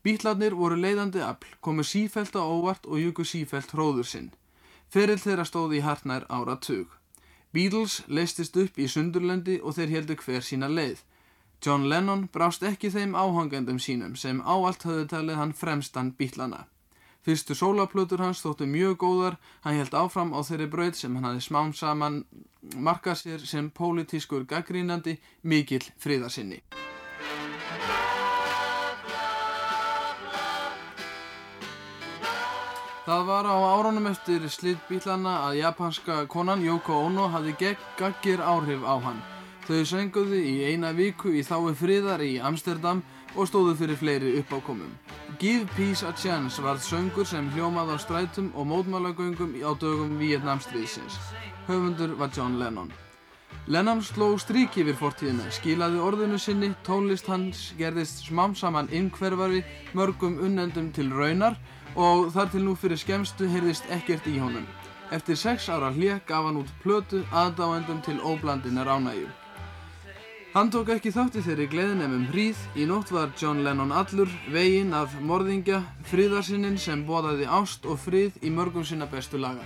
Bítlarnir 0.04 0.54
voru 0.54 0.76
leiðandi 0.76 1.24
afl, 1.24 1.48
komu 1.62 1.84
sífælt 1.84 2.36
á 2.36 2.44
óvart 2.44 2.86
og 2.86 3.00
júku 3.00 3.24
sífælt 3.24 3.72
hróður 3.72 4.06
sinn. 4.06 4.30
Ferill 4.92 5.22
þeirra 5.24 5.48
stóði 5.48 5.80
í 5.80 5.86
hartnær 5.88 6.28
ára 6.30 6.60
tug. 6.60 6.92
Beatles 7.54 8.02
leistist 8.08 8.58
upp 8.60 8.78
í 8.78 8.92
sundurlendi 8.92 9.62
og 9.64 9.80
þeir 9.80 9.96
heldu 9.96 10.16
hver 10.20 10.44
sína 10.44 10.68
leið. 10.68 11.00
John 11.64 11.88
Lennon 11.88 12.28
brást 12.34 12.64
ekki 12.68 12.92
þeim 12.92 13.16
áhangandum 13.16 13.80
sínum 13.80 14.16
sem 14.20 14.44
áallt 14.44 14.84
höfðu 14.84 15.08
talið 15.08 15.40
hann 15.40 15.54
fremstan 15.54 16.12
bítlana. 16.20 16.68
Fyrstu 17.26 17.56
sólaplötur 17.58 18.22
hans 18.22 18.44
þóttu 18.44 18.68
mjög 18.70 19.00
góðar, 19.02 19.36
hann 19.66 19.80
held 19.80 19.96
áfram 19.98 20.30
á 20.38 20.46
þeirri 20.46 20.68
brauð 20.70 20.98
sem 21.00 21.16
hann 21.18 21.26
hafi 21.26 21.42
smám 21.42 21.72
saman 21.74 22.20
markað 22.78 23.18
sér 23.24 23.46
sem 23.50 23.72
pólitískur 23.74 24.46
gaggrínandi 24.46 25.16
mikill 25.42 25.82
fríðarsinni. 25.98 26.62
Það 33.06 33.26
var 33.26 33.50
á 33.50 33.58
árunum 33.74 34.06
eftir 34.10 34.46
slitt 34.50 34.86
bílana 34.86 35.40
að 35.48 35.60
japanska 35.64 36.22
konan 36.30 36.62
Yoko 36.62 37.08
Ono 37.08 37.26
hafði 37.34 37.74
gaggir 37.98 38.42
áhrif 38.42 38.86
á 38.86 39.02
hann. 39.02 39.26
Þau 39.66 39.82
sönguðu 39.82 40.46
í 40.46 40.56
eina 40.70 40.94
viku 40.94 41.34
í 41.34 41.42
þái 41.42 41.74
friðar 41.74 42.22
í 42.22 42.38
Amsterdam 42.38 43.02
og 43.36 43.48
stóðu 43.50 43.76
fyrir 43.76 44.00
fleiri 44.00 44.34
uppákomum. 44.40 44.92
Give 45.40 45.66
Peace 45.76 46.08
a 46.08 46.14
Chance 46.14 46.64
varð 46.64 46.84
söngur 46.84 47.26
sem 47.28 47.50
hljómað 47.52 47.94
á 47.94 47.98
strætum 48.00 48.52
og 48.56 48.68
mótmálagöngum 48.68 49.56
á 49.60 49.72
dögum 49.80 50.18
Vietnamstríðsins. 50.20 51.20
Höfundur 51.68 52.16
var 52.18 52.30
John 52.36 52.60
Lennon. 52.60 52.92
Lennon 53.68 54.02
sló 54.02 54.36
strík 54.38 54.76
yfir 54.78 54.94
fortíðina, 54.94 55.48
skilaði 55.50 55.98
orðinu 55.98 56.38
sinni, 56.38 56.70
tónlist 56.86 57.26
hans 57.26 57.72
gerðist 57.80 58.28
smám 58.28 58.54
saman 58.56 58.92
innkverfari, 58.94 59.64
mörgum 59.94 60.38
unnendum 60.38 60.92
til 60.94 61.10
raunar 61.10 61.58
og 61.96 62.30
þar 62.36 62.52
til 62.52 62.62
nú 62.68 62.76
fyrir 62.78 63.00
skemstu 63.02 63.48
heyrðist 63.50 63.90
ekkert 63.90 64.28
í 64.30 64.38
honum. 64.38 64.68
Eftir 65.12 65.38
sex 65.38 65.70
ára 65.70 65.90
hlið 65.94 66.22
gaf 66.30 66.46
hann 66.46 66.62
út 66.62 66.70
plötu 66.84 67.24
aðdáendum 67.34 68.04
til 68.06 68.22
óblandinar 68.22 68.90
ánægjum. 68.90 69.45
Hann 70.56 70.70
tók 70.72 70.88
ekki 70.94 71.12
þátt 71.12 71.34
í 71.36 71.42
þeirri 71.44 71.66
gleðinemum 71.68 72.30
hríð, 72.30 72.56
í 72.80 72.86
nótt 72.88 73.10
var 73.12 73.34
John 73.36 73.60
Lennon 73.66 73.92
allur, 73.92 74.30
veginn 74.54 74.94
af 74.96 75.12
morðingja, 75.20 75.84
fríðarsinninn 76.08 76.80
sem 76.80 77.02
boðaði 77.04 77.44
ást 77.58 77.84
og 77.84 78.00
fríð 78.00 78.40
í 78.40 78.48
mörgum 78.56 78.88
sinna 78.88 79.04
bestu 79.12 79.36
laga. 79.36 79.60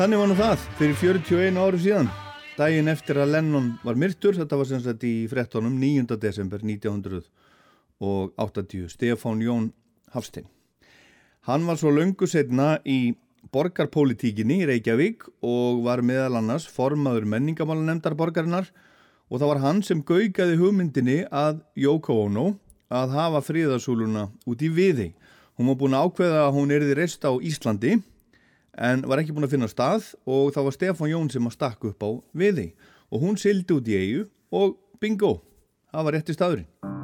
Þannig 0.00 0.24
var 0.24 0.32
nú 0.32 0.40
það 0.40 0.64
fyrir 0.80 0.96
41 1.04 1.60
áru 1.60 1.76
síðan. 1.84 2.08
Dægin 2.56 2.88
eftir 2.96 3.20
að 3.20 3.36
Lennon 3.36 3.76
var 3.84 4.00
myrtur, 4.00 4.40
þetta 4.40 4.56
var 4.56 4.64
sem 4.72 4.80
sagt 4.88 5.04
í 5.04 5.28
frettónum 5.28 5.76
9. 5.76 6.16
desember 6.16 6.64
1980, 6.64 8.88
Stefán 8.88 9.44
Jón 9.44 9.76
Hafstein. 10.16 10.48
Hann 11.48 11.64
var 11.64 11.78
svo 11.80 11.88
löngu 11.88 12.26
setna 12.28 12.74
í 12.84 13.14
borgarpolítíkinni 13.56 14.58
í 14.60 14.66
Reykjavík 14.68 15.22
og 15.40 15.78
var 15.86 16.02
meðal 16.04 16.42
annars 16.42 16.66
formaður 16.68 17.24
menningamálanemndar 17.32 18.12
borgarinnar 18.18 18.68
og 19.32 19.40
það 19.40 19.50
var 19.54 19.60
hann 19.62 19.80
sem 19.80 20.02
gaugaði 20.04 20.58
hugmyndinni 20.60 21.22
að 21.32 21.62
Yoko 21.80 22.18
Ono 22.26 22.44
að 22.92 23.16
hafa 23.16 23.40
fríðarsúluna 23.46 24.26
út 24.44 24.60
í 24.60 24.68
viði. 24.68 25.08
Hún 25.56 25.72
var 25.72 25.80
búin 25.80 25.96
að 25.96 26.10
ákveða 26.10 26.44
að 26.44 26.52
hún 26.58 26.76
erði 26.76 27.00
reist 27.00 27.24
á 27.24 27.32
Íslandi 27.32 27.96
en 28.76 29.08
var 29.08 29.24
ekki 29.24 29.32
búin 29.32 29.48
að 29.48 29.56
finna 29.56 29.72
stað 29.72 30.12
og 30.28 30.52
það 30.52 30.68
var 30.68 30.76
Stefán 30.76 31.14
Jón 31.14 31.32
sem 31.32 31.48
að 31.48 31.56
stakka 31.56 31.94
upp 31.94 32.04
á 32.04 32.10
viði 32.44 32.74
og 33.08 33.24
hún 33.24 33.40
sildi 33.40 33.72
út 33.72 33.88
í 33.88 33.96
eigu 33.96 34.28
og 34.52 34.76
bingo, 35.00 35.38
það 35.88 36.10
var 36.10 36.18
rétti 36.20 36.36
staðurinn. 36.36 36.97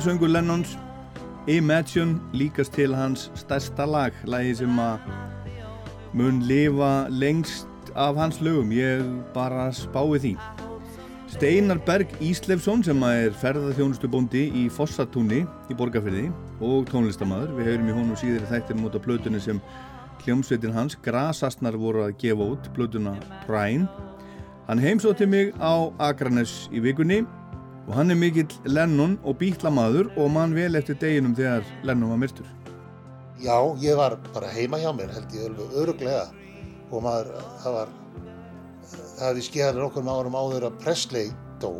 Friðarsöngur 0.00 0.30
Lennons 0.32 0.78
Imagine 1.46 2.20
líkast 2.32 2.72
til 2.72 2.94
hans 2.96 3.26
stærsta 3.36 3.84
lag, 3.84 4.14
lagi 4.24 4.54
sem 4.56 4.78
að 4.80 5.02
mun 6.16 6.38
lifa 6.48 7.10
lengst 7.12 7.90
af 7.92 8.16
hans 8.16 8.38
lögum, 8.40 8.72
ég 8.72 9.02
bara 9.34 9.66
spái 9.76 10.16
því. 10.22 10.30
Steinar 11.28 11.82
Berg 11.84 12.14
Íslefsson 12.24 12.80
sem 12.86 13.02
er 13.04 13.36
ferðarþjónustubóndi 13.42 14.46
í 14.62 14.62
Fossatúni 14.72 15.42
í 15.68 15.76
Borgafyrði 15.76 16.30
og 16.64 16.88
tónlistamæður, 16.88 17.52
við 17.58 17.68
heyrum 17.68 17.90
í 17.90 17.96
honum 17.98 18.16
síður 18.16 18.48
þættir 18.48 18.80
út 18.80 18.96
af 18.96 19.04
plötunni 19.04 19.42
sem 19.42 19.60
hljómsveitin 20.24 20.72
hans, 20.72 20.96
Grasastnar 21.04 21.76
voru 21.76 22.06
að 22.06 22.16
gefa 22.24 22.48
út, 22.54 22.72
plötuna 22.72 23.18
Prime. 23.44 23.84
Hann 24.64 24.80
heimsótti 24.80 25.28
mig 25.28 25.52
á 25.60 25.92
Akranes 25.98 26.70
í 26.72 26.80
vikunni 26.80 27.26
og 27.90 27.96
hann 27.98 28.14
er 28.14 28.18
mikill 28.18 28.52
Lennon 28.70 29.16
og 29.26 29.40
bítlamaður 29.40 30.12
og 30.14 30.28
mann 30.30 30.52
vel 30.54 30.78
eftir 30.78 30.94
deginum 31.00 31.32
þegar 31.34 31.64
Lennon 31.82 32.12
var 32.12 32.20
myrstur. 32.22 32.46
Já, 33.42 33.56
ég 33.82 33.98
var 33.98 34.14
bara 34.30 34.50
heima 34.54 34.78
hjá 34.78 34.92
mér 34.94 35.10
held 35.10 35.34
ég 35.34 35.48
alveg 35.48 35.74
öruglega 35.80 36.28
og 36.92 37.02
maður, 37.02 37.32
það 37.64 37.74
var 37.74 37.90
það 38.92 39.24
hefði 39.24 39.44
skeiðan 39.48 39.82
okkur 39.88 40.06
með 40.06 40.20
árum 40.20 40.38
áður 40.38 40.68
að 40.68 40.78
Presley 40.84 41.34
dó. 41.58 41.72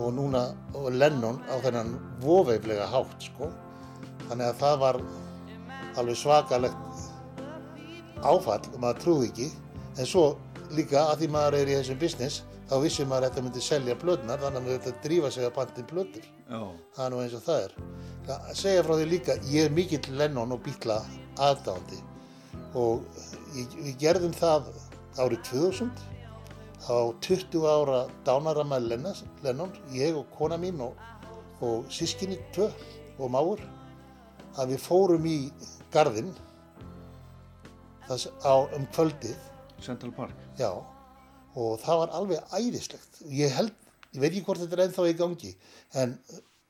Og 0.00 0.08
núna 0.16 0.46
og 0.72 0.88
Lennon 0.96 1.42
á 1.52 1.60
þennan 1.60 1.92
voveiflega 2.24 2.88
hátt 2.88 3.28
sko. 3.28 3.52
Þannig 4.30 4.48
að 4.48 4.58
það 4.64 4.82
var 4.86 5.02
alveg 6.00 6.20
svakalegt 6.22 7.04
áfall 8.24 8.62
og 8.72 8.80
maður 8.80 9.04
trúði 9.04 9.32
ekki. 9.34 9.52
En 10.00 10.08
svo 10.08 10.30
líka 10.72 11.10
að 11.10 11.26
því 11.26 11.32
maður 11.36 11.60
er 11.60 11.74
í 11.74 11.80
þessum 11.82 12.00
business 12.00 12.44
þá 12.66 12.74
vissum 12.82 13.08
maður 13.10 13.26
að 13.26 13.30
þetta 13.30 13.44
myndi 13.46 13.62
selja 13.62 13.96
blöðnar 14.00 14.42
þannig 14.42 14.60
að 14.60 14.66
maður 14.66 14.82
þetta 14.86 15.04
drífa 15.06 15.30
sig 15.34 15.46
að 15.46 15.54
pantin 15.58 15.88
blöður 15.90 16.26
Já. 16.26 16.60
það 16.96 17.04
er 17.04 17.14
nú 17.14 17.22
eins 17.22 17.36
og 17.38 17.44
það 17.46 17.62
er. 17.66 17.76
Það 18.26 18.50
segja 18.62 18.84
frá 18.86 18.94
því 18.96 19.06
líka, 19.12 19.38
ég 19.52 19.68
er 19.68 19.76
mikill 19.76 20.18
Lennon 20.18 20.54
og 20.56 20.62
Bítla 20.66 20.98
aðdándi 21.46 22.00
og 22.76 23.06
við 23.54 23.92
gerðum 24.02 24.34
það 24.36 24.70
árið 25.22 25.42
2000 25.50 25.90
á 26.86 26.98
20 27.22 27.66
ára 27.66 28.00
dánaramæð 28.26 28.90
Lennon, 29.42 29.72
ég 29.94 30.18
og 30.18 30.26
kona 30.34 30.58
mín 30.58 30.82
og, 30.82 30.98
og 31.60 31.86
sískinni 31.90 32.38
tvö 32.54 32.68
og 33.18 33.30
máur 33.32 33.62
að 34.56 34.74
við 34.74 34.82
fórum 34.84 35.26
í 35.28 35.38
gardinn 35.92 36.34
á 38.06 38.54
um 38.76 38.86
kvöldið. 38.94 39.36
Central 39.80 40.12
Park. 40.12 40.34
Já, 40.58 40.70
og 41.56 41.78
það 41.82 42.02
var 42.02 42.14
alveg 42.20 42.56
æðislegt. 42.58 43.22
Ég 43.32 43.54
held, 43.56 43.72
ég 44.12 44.20
veit 44.20 44.30
ekki 44.30 44.44
hvort 44.46 44.62
þetta 44.62 44.78
er 44.78 44.84
ennþá 44.86 45.08
í 45.08 45.16
gangi, 45.18 45.52
en 46.02 46.16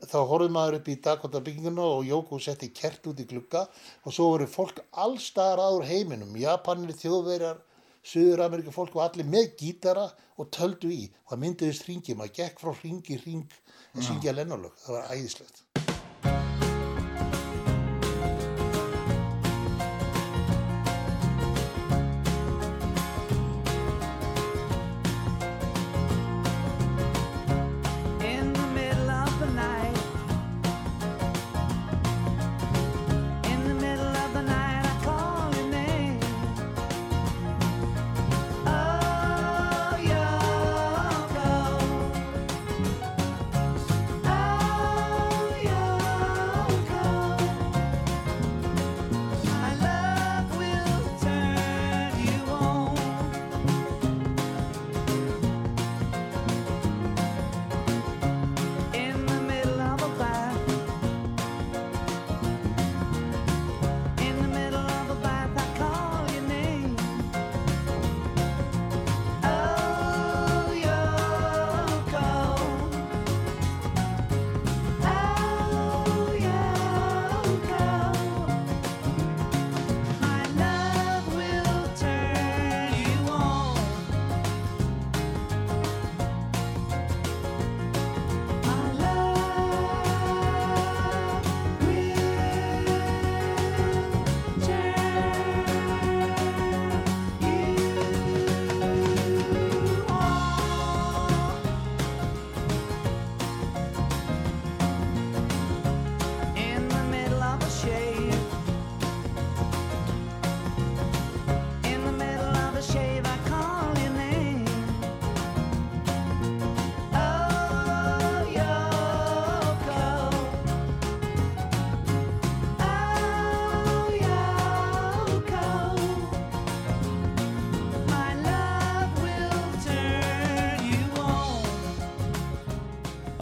þá 0.06 0.18
horfðum 0.30 0.56
maður 0.56 0.78
upp 0.78 0.90
í 0.92 0.98
Dakota 1.02 1.42
bygginguna 1.42 1.86
og 1.96 2.06
Jóko 2.06 2.38
setti 2.42 2.70
kert 2.76 3.06
út 3.10 3.22
í 3.22 3.26
glugga 3.28 3.64
og 4.04 4.14
svo 4.14 4.30
voru 4.34 4.48
fólk 4.50 4.82
allstaðar 4.92 5.64
aður 5.64 5.88
heiminum, 5.90 6.36
Japanir, 6.38 6.94
þjóðverjar, 7.00 7.62
Suður-Amerika 8.06 8.70
fólk 8.70 8.94
og 8.94 9.02
allir 9.02 9.26
með 9.26 9.56
gítara 9.58 10.06
og 10.38 10.52
töldu 10.54 10.92
í. 10.94 11.08
Og 11.26 11.34
það 11.34 11.42
myndiðist 11.42 11.88
hringi, 11.88 12.14
maður 12.14 12.36
gekk 12.38 12.62
frá 12.62 12.74
hringi 12.78 13.18
hring 13.24 13.60
að 13.96 14.06
syngja 14.12 14.36
lennalög. 14.36 14.78
Það 14.84 15.00
var 15.00 15.14
æðislegt. 15.16 15.64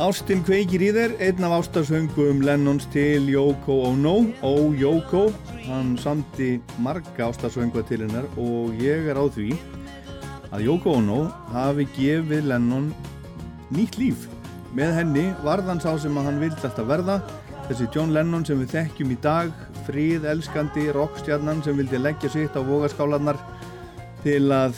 Ástin 0.05 0.43
kveikir 0.45 0.83
í 0.85 0.89
þér, 0.93 1.13
einn 1.23 1.45
af 1.47 1.53
ástarsöngum 1.63 2.43
Lennons 2.45 2.85
til 2.93 3.25
Yoko 3.31 3.79
Ono, 3.89 4.27
Ó 4.45 4.75
Yoko, 4.77 5.31
hann 5.65 5.95
samti 5.97 6.59
marga 6.85 7.31
ástarsöngu 7.31 7.81
til 7.89 8.03
hennar 8.03 8.27
og 8.37 8.75
ég 8.85 9.09
er 9.09 9.17
á 9.17 9.25
því 9.33 9.55
að 10.51 10.67
Yoko 10.67 10.99
Ono 10.99 11.23
hafi 11.55 11.87
gefið 11.97 12.51
Lennon 12.51 12.91
nýtt 13.73 13.97
líf. 13.97 14.29
Með 14.77 14.93
henni 14.99 15.25
varðan 15.47 15.81
sá 15.81 15.95
sem 15.97 16.21
að 16.21 16.29
hann 16.29 16.43
vildi 16.43 16.69
alltaf 16.69 16.91
verða, 16.91 17.21
þessi 17.71 17.89
John 17.97 18.13
Lennon 18.13 18.45
sem 18.45 18.61
við 18.61 18.75
þekkjum 18.77 19.17
í 19.17 19.21
dag, 19.25 19.57
fríð, 19.89 20.29
elskandi, 20.35 20.91
rockstjarnan 20.93 21.65
sem 21.65 21.81
vildi 21.81 22.03
leggja 22.03 22.35
sitt 22.35 22.53
á 22.53 22.61
vogaskálanar 22.61 23.41
til 24.27 24.51
að 24.53 24.77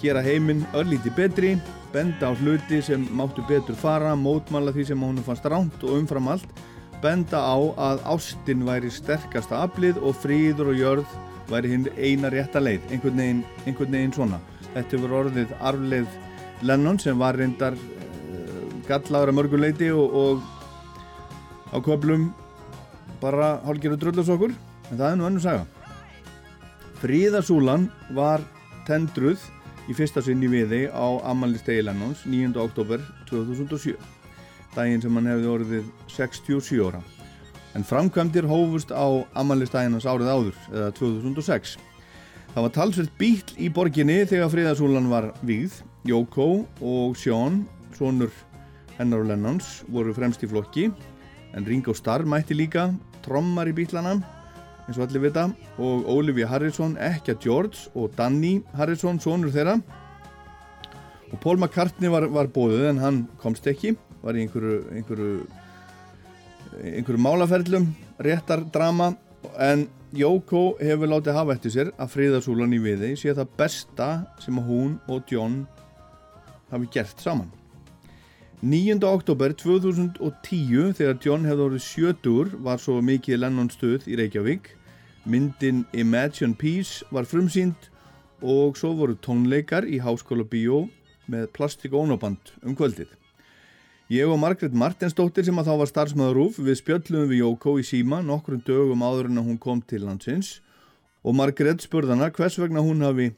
gera 0.00 0.24
heiminn 0.24 0.64
örlíti 0.72 1.12
betri, 1.12 1.58
benda 1.92 2.30
á 2.30 2.32
hluti 2.36 2.80
sem 2.82 3.04
máttu 3.16 3.44
betur 3.48 3.76
fara, 3.78 4.14
mótmála 4.16 4.74
því 4.74 4.86
sem 4.90 5.02
honum 5.02 5.24
fannst 5.26 5.46
ránt 5.48 5.84
og 5.84 5.94
umfram 6.00 6.28
allt, 6.32 6.48
benda 7.02 7.40
á 7.40 7.56
að 7.88 8.02
ástin 8.14 8.64
væri 8.66 8.90
sterkasta 8.92 9.62
aflið 9.66 10.00
og 10.02 10.16
fríður 10.22 10.72
og 10.72 10.80
jörð 10.80 11.16
væri 11.50 11.72
hinn 11.72 11.88
eina 11.96 12.30
rétta 12.32 12.62
leið, 12.62 12.86
einhvern 12.90 13.20
veginn, 13.20 13.42
einhvern 13.66 13.96
veginn 13.98 14.14
svona. 14.16 14.40
Þetta 14.74 15.00
voru 15.02 15.18
orðið 15.22 15.54
arfleið 15.60 16.16
Lennon 16.66 16.98
sem 16.98 17.18
var 17.20 17.36
reyndar 17.36 17.76
uh, 17.76 18.68
gallaður 18.88 19.32
að 19.32 19.38
mörguleiti 19.40 19.90
og, 19.92 20.16
og 20.16 21.72
á 21.72 21.78
köplum 21.84 22.30
bara 23.20 23.56
hálgiru 23.64 23.98
dröllusokkur, 24.00 24.54
en 24.90 24.98
það 24.98 25.10
er 25.10 25.20
nú 25.20 25.28
önnur 25.28 25.44
saga. 25.44 25.66
Fríðasúlan 27.02 27.90
var 28.16 28.44
tendruð 28.88 29.42
í 29.86 29.96
fyrsta 29.96 30.22
sinn 30.24 30.42
í 30.42 30.50
viði 30.50 30.86
á 30.90 31.06
ammælistegi 31.30 31.84
Lennons 31.86 32.24
9. 32.26 32.54
oktober 32.60 33.02
2007 33.30 33.96
daginn 34.76 35.02
sem 35.02 35.14
hann 35.16 35.28
hefði 35.30 35.52
orðið 35.52 35.90
67 36.12 36.80
ára. 36.84 37.02
En 37.76 37.84
framkvæmdir 37.84 38.48
hófust 38.48 38.92
á 38.92 39.06
ammælistegi 39.38 39.92
hans 39.92 40.08
árið 40.08 40.32
áður 40.32 40.64
eða 40.72 40.90
2006 40.98 41.76
Það 42.56 42.64
var 42.64 42.72
talsvert 42.72 43.16
bíl 43.20 43.40
í 43.60 43.66
borginni 43.68 44.14
þegar 44.24 44.48
Fríðasúlan 44.48 45.10
var 45.10 45.26
víð 45.44 45.74
Jóko 46.08 46.62
og 46.80 47.18
Sjón, 47.20 47.66
sonur 47.92 48.32
hennar 48.96 49.26
og 49.26 49.28
Lennons 49.28 49.82
voru 49.92 50.14
fremst 50.16 50.40
í 50.40 50.48
flokki. 50.48 50.86
En 51.52 51.68
Ringo 51.68 51.92
Starr 51.92 52.24
mætti 52.24 52.56
líka 52.56 52.86
trommar 53.26 53.68
í 53.68 53.74
bílana 53.76 54.14
eins 54.86 54.98
og 54.98 55.06
allir 55.06 55.26
vita 55.26 55.48
og 55.82 56.08
Olivia 56.10 56.48
Harrison, 56.50 56.96
Ekja 56.96 57.34
George 57.42 57.90
og 57.94 58.14
Danny 58.18 58.60
Harrison, 58.78 59.18
sonur 59.20 59.50
þeirra. 59.54 59.80
Og 61.32 61.38
Paul 61.42 61.58
McCartney 61.58 62.10
var, 62.10 62.28
var 62.30 62.50
bóðuð 62.54 62.90
en 62.92 63.02
hann 63.02 63.22
komst 63.42 63.66
ekki 63.66 63.96
var 64.26 64.36
í 64.36 64.44
einhverju 64.44 64.78
einhverju, 64.96 65.34
einhverju 66.82 67.22
málaferlum 67.22 67.90
réttar 68.22 68.64
drama 68.72 69.14
en 69.62 69.86
Jóko 70.16 70.76
hefur 70.80 71.10
látið 71.10 71.36
hafa 71.36 71.56
eftir 71.56 71.74
sér 71.74 71.92
að 72.00 72.12
friðarsúlan 72.14 72.74
í 72.74 72.80
viði 72.82 73.12
sé 73.18 73.34
það 73.36 73.52
besta 73.58 74.08
sem 74.42 74.58
hún 74.68 74.96
og 75.10 75.26
John 75.30 75.64
hafi 76.72 76.90
gert 76.94 77.22
saman 77.22 77.50
9. 78.64 79.02
oktober 79.04 79.52
2010 79.52 80.94
þegar 80.96 81.18
John 81.20 81.42
hefði 81.44 81.64
orðið 81.66 81.82
sjötur 81.84 82.52
var 82.64 82.80
svo 82.80 83.02
mikið 83.04 83.42
Lennon 83.42 83.68
stuð 83.68 84.06
í 84.08 84.16
Reykjavík 84.16 84.70
myndin 85.28 85.82
Imagine 85.92 86.56
Peace 86.56 87.04
var 87.12 87.28
frumsýnd 87.28 87.90
og 88.40 88.78
svo 88.80 88.94
voru 88.96 89.12
tónleikar 89.20 89.84
í 89.84 89.98
Háskóla 90.00 90.46
Bíó 90.48 90.86
með 91.28 91.50
plastik 91.52 91.92
ónaband 91.92 92.54
um 92.64 92.72
kvöldið 92.78 93.12
Ég 94.08 94.24
og 94.24 94.40
Margret 94.40 94.72
Martinsdóttir 94.72 95.44
sem 95.44 95.60
að 95.60 95.68
þá 95.68 95.74
var 95.82 95.90
starfsmæður 95.90 96.38
Rúf 96.40 96.56
við 96.56 96.78
spjöllum 96.80 97.26
við 97.28 97.42
Jóko 97.42 97.74
í 97.76 97.84
síma 97.84 98.22
nokkrum 98.24 98.62
dögum 98.64 99.04
áður 99.04 99.28
en 99.28 99.42
að 99.42 99.50
hún 99.50 99.58
kom 99.60 99.82
til 99.84 100.00
landsins 100.06 100.62
og 101.20 101.36
Margret 101.36 101.84
spurðana 101.84 102.32
hvers 102.32 102.56
vegna 102.62 102.80
hún 102.80 103.04
hafi 103.04 103.34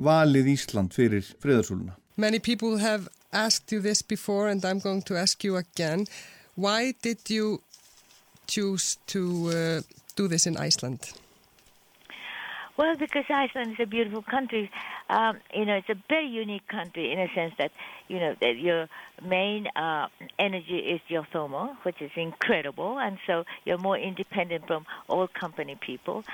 valið 0.00 0.54
Ísland 0.54 0.96
fyrir 0.96 1.26
friðarsúluna. 1.42 1.98
Many 2.16 2.38
people 2.38 2.78
have 2.78 3.08
asked 3.32 3.72
you 3.72 3.80
this 3.80 4.02
before 4.02 4.48
and 4.48 4.64
I'm 4.64 4.78
going 4.78 5.02
to 5.02 5.16
ask 5.16 5.42
you 5.42 5.56
again. 5.56 6.06
Why 6.54 6.94
did 7.02 7.18
you 7.28 7.62
choose 8.46 8.98
to 9.08 9.48
uh, 9.48 9.80
do 10.14 10.28
this 10.28 10.46
in 10.46 10.56
Iceland? 10.56 11.12
Well, 12.76 12.96
because 12.96 13.24
Iceland 13.28 13.72
is 13.72 13.80
a 13.80 13.86
beautiful 13.86 14.22
country. 14.22 14.70
Um, 15.08 15.38
you 15.52 15.64
know, 15.64 15.74
it's 15.74 15.88
a 15.88 15.96
very 16.08 16.26
unique 16.26 16.66
country 16.66 17.12
in 17.12 17.20
a 17.20 17.28
sense 17.34 17.54
that, 17.58 17.70
you 18.08 18.18
know, 18.18 18.34
that 18.40 18.56
your 18.58 18.88
main 19.24 19.68
uh, 19.76 20.08
energy 20.38 20.78
is 20.78 21.00
geothermal, 21.08 21.76
which 21.84 22.00
is 22.00 22.10
incredible. 22.16 22.98
And 22.98 23.18
so 23.26 23.44
you're 23.64 23.78
more 23.78 23.98
independent 23.98 24.66
from 24.66 24.86
all 25.08 25.28
company 25.28 25.76
people. 25.80 26.24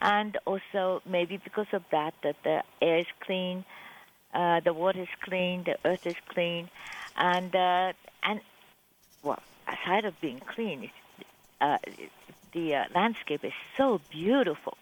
And 0.00 0.36
also 0.46 1.00
maybe 1.06 1.36
because 1.36 1.68
of 1.72 1.82
that, 1.92 2.14
that 2.24 2.36
the 2.42 2.62
air 2.82 2.98
is 2.98 3.06
clean, 3.20 3.64
uh, 4.34 4.60
the 4.60 4.72
water 4.72 5.02
is 5.02 5.08
clean, 5.20 5.64
the 5.64 5.76
earth 5.84 6.06
is 6.06 6.16
clean. 6.28 6.68
And, 7.16 7.54
uh, 7.54 7.92
and 8.22 8.40
well, 9.22 9.40
aside 9.68 10.04
of 10.04 10.20
being 10.20 10.40
clean, 10.40 10.84
it's, 10.84 11.28
uh, 11.60 11.78
the 12.52 12.74
uh, 12.74 12.84
landscape 12.94 13.44
is 13.44 13.52
so 13.76 14.00
beautiful. 14.10 14.76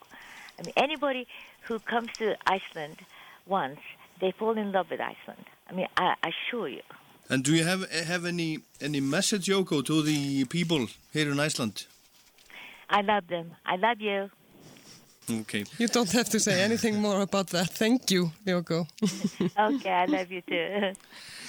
I 0.59 0.63
mean, 0.65 0.73
anybody 0.77 1.27
who 1.63 1.79
comes 1.79 2.11
to 2.19 2.37
Iceland 2.47 2.99
once, 3.47 3.81
they 4.21 4.31
fall 4.31 4.57
in 4.57 4.73
love 4.73 4.91
with 4.91 5.01
Iceland. 5.01 5.45
I 5.69 5.73
mean, 5.73 5.89
I, 5.97 6.15
I 6.23 6.33
assure 6.33 6.69
you. 6.69 6.83
And 7.29 7.45
do 7.45 7.55
you 7.55 7.65
have 7.65 7.91
have 7.93 8.27
any 8.27 8.59
any 8.81 9.01
message, 9.01 9.47
Yoko, 9.47 9.85
to 9.87 10.03
the 10.03 10.45
people 10.47 10.87
here 11.13 11.31
in 11.31 11.41
Iceland? 11.41 11.87
I 12.91 13.01
love 13.01 13.29
them. 13.29 13.53
I 13.65 13.77
love 13.77 14.01
you. 14.01 14.31
Okay. 15.41 15.65
You 15.79 15.89
don't 15.89 16.13
have 16.13 16.29
to 16.31 16.39
say 16.41 16.63
anything 16.63 17.01
more 17.01 17.21
about 17.23 17.49
that. 17.51 17.69
Thank 17.71 18.11
you, 18.11 18.31
Yoko. 18.47 18.87
okay, 19.59 19.91
I 19.91 20.07
love 20.07 20.31
you 20.31 20.43
too. 20.43 20.93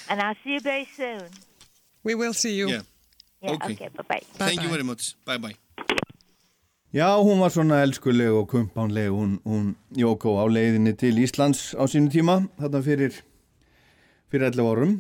and 0.10 0.22
I'll 0.22 0.36
see 0.44 0.54
you 0.54 0.60
very 0.60 0.88
soon. 0.96 1.22
We 2.04 2.16
will 2.16 2.34
see 2.34 2.54
you. 2.56 2.70
Yeah. 2.70 2.82
Yeah, 3.42 3.52
Okay. 3.56 3.74
okay, 3.74 3.90
bye-bye. 3.96 4.22
Thank 4.38 4.54
you 4.54 4.70
Bye-bye. 4.70 4.72
very 4.72 4.84
much. 4.84 5.16
Bye 5.26 5.38
bye. 5.38 5.56
Já, 6.94 7.08
hún 7.18 7.40
var 7.40 7.50
svona 7.50 7.82
elskuleg 7.82 8.30
og 8.32 8.48
kumpánleg 8.50 9.10
hún, 9.10 9.40
hún 9.44 9.76
Jóko 9.98 10.36
á 10.38 10.46
leiðinni 10.46 10.94
til 10.96 11.18
Íslands 11.18 11.74
á 11.74 11.84
sínu 11.90 12.12
tíma 12.14 12.36
þarna 12.62 12.82
fyrir 12.86 13.16
fyrir 14.30 14.46
11 14.52 14.70
árum 14.70 14.94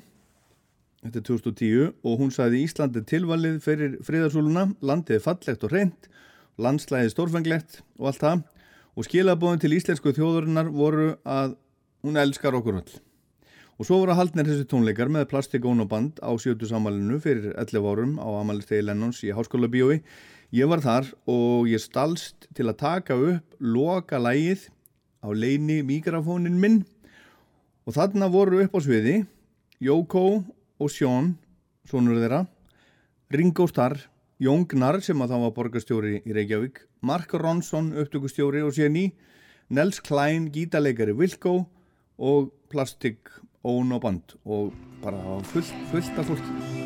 þetta 1.03 1.19
er 1.21 1.25
2010 1.27 1.93
og 2.03 2.17
hún 2.19 2.31
sagði 2.33 2.63
Ísland 2.65 2.97
er 2.97 3.05
tilvalið 3.05 3.59
fyrir 3.61 3.93
friðarsúluna 4.07 4.65
landið 4.81 5.19
er 5.19 5.23
fallegt 5.27 5.63
og 5.67 5.71
reynd 5.75 6.09
landslæðið 6.57 7.13
stórfenglegt 7.13 7.79
og 7.99 8.09
allt 8.09 8.23
það 8.25 8.41
og 8.93 9.07
skilabóðin 9.07 9.63
til 9.63 9.73
íslensku 9.77 10.13
þjóðurinnar 10.13 10.69
voru 10.73 11.13
að 11.25 11.57
hún 12.03 12.19
elskar 12.19 12.55
okkur 12.57 12.81
öll. 12.81 12.93
Og 13.81 13.87
svo 13.87 14.03
voru 14.03 14.13
haldnir 14.13 14.45
þessi 14.45 14.67
tónleikar 14.69 15.09
með 15.09 15.31
plastikónaband 15.31 16.21
á 16.21 16.29
sjötu 16.37 16.69
samalinu 16.69 17.17
fyrir 17.23 17.55
11 17.57 17.89
árum 17.89 18.13
á 18.21 18.27
amalistegi 18.37 18.85
Lennons 18.85 19.23
í 19.25 19.33
Háskóla 19.33 19.71
Bíói 19.71 20.03
Ég 20.53 20.69
var 20.69 20.83
þar 20.85 21.07
og 21.25 21.65
ég 21.65 21.81
stalst 21.81 22.45
til 22.53 22.67
að 22.69 22.77
taka 22.77 23.15
upp 23.17 23.55
loka 23.57 24.19
lægið 24.21 24.67
á 25.25 25.33
leini 25.33 25.79
mikrofónin 25.81 26.59
minn. 26.61 26.83
Og 27.89 27.95
þarna 27.95 28.27
voru 28.29 28.59
upp 28.61 28.77
á 28.77 28.79
sviði 28.85 29.23
Jóko 29.81 30.43
og 30.77 30.91
Sjón, 30.93 31.31
svonur 31.89 32.21
þeirra, 32.21 32.43
Ringo 33.33 33.65
Starr, 33.65 33.97
Jón 34.43 34.65
Gnarr 34.67 34.99
sem 34.99 35.21
að 35.23 35.31
þá 35.31 35.37
var 35.39 35.51
borgarstjóri 35.55 36.17
í 36.27 36.33
Reykjavík, 36.35 36.81
Mark 37.07 37.31
Ronson, 37.39 37.93
upptökustjóri 38.01 38.63
og 38.65 38.73
séni, 38.75 39.05
Nels 39.71 40.01
Klein, 40.03 40.49
gítarleikari 40.51 41.15
Wilco 41.15 41.61
og 42.19 42.51
Plastik 42.73 43.31
Ón 43.63 43.95
og 43.95 44.03
Band 44.03 44.35
og 44.43 44.73
bara 45.05 45.39
fullt, 45.53 45.71
fullt 45.93 46.19
af 46.19 46.27
fólki. 46.27 46.82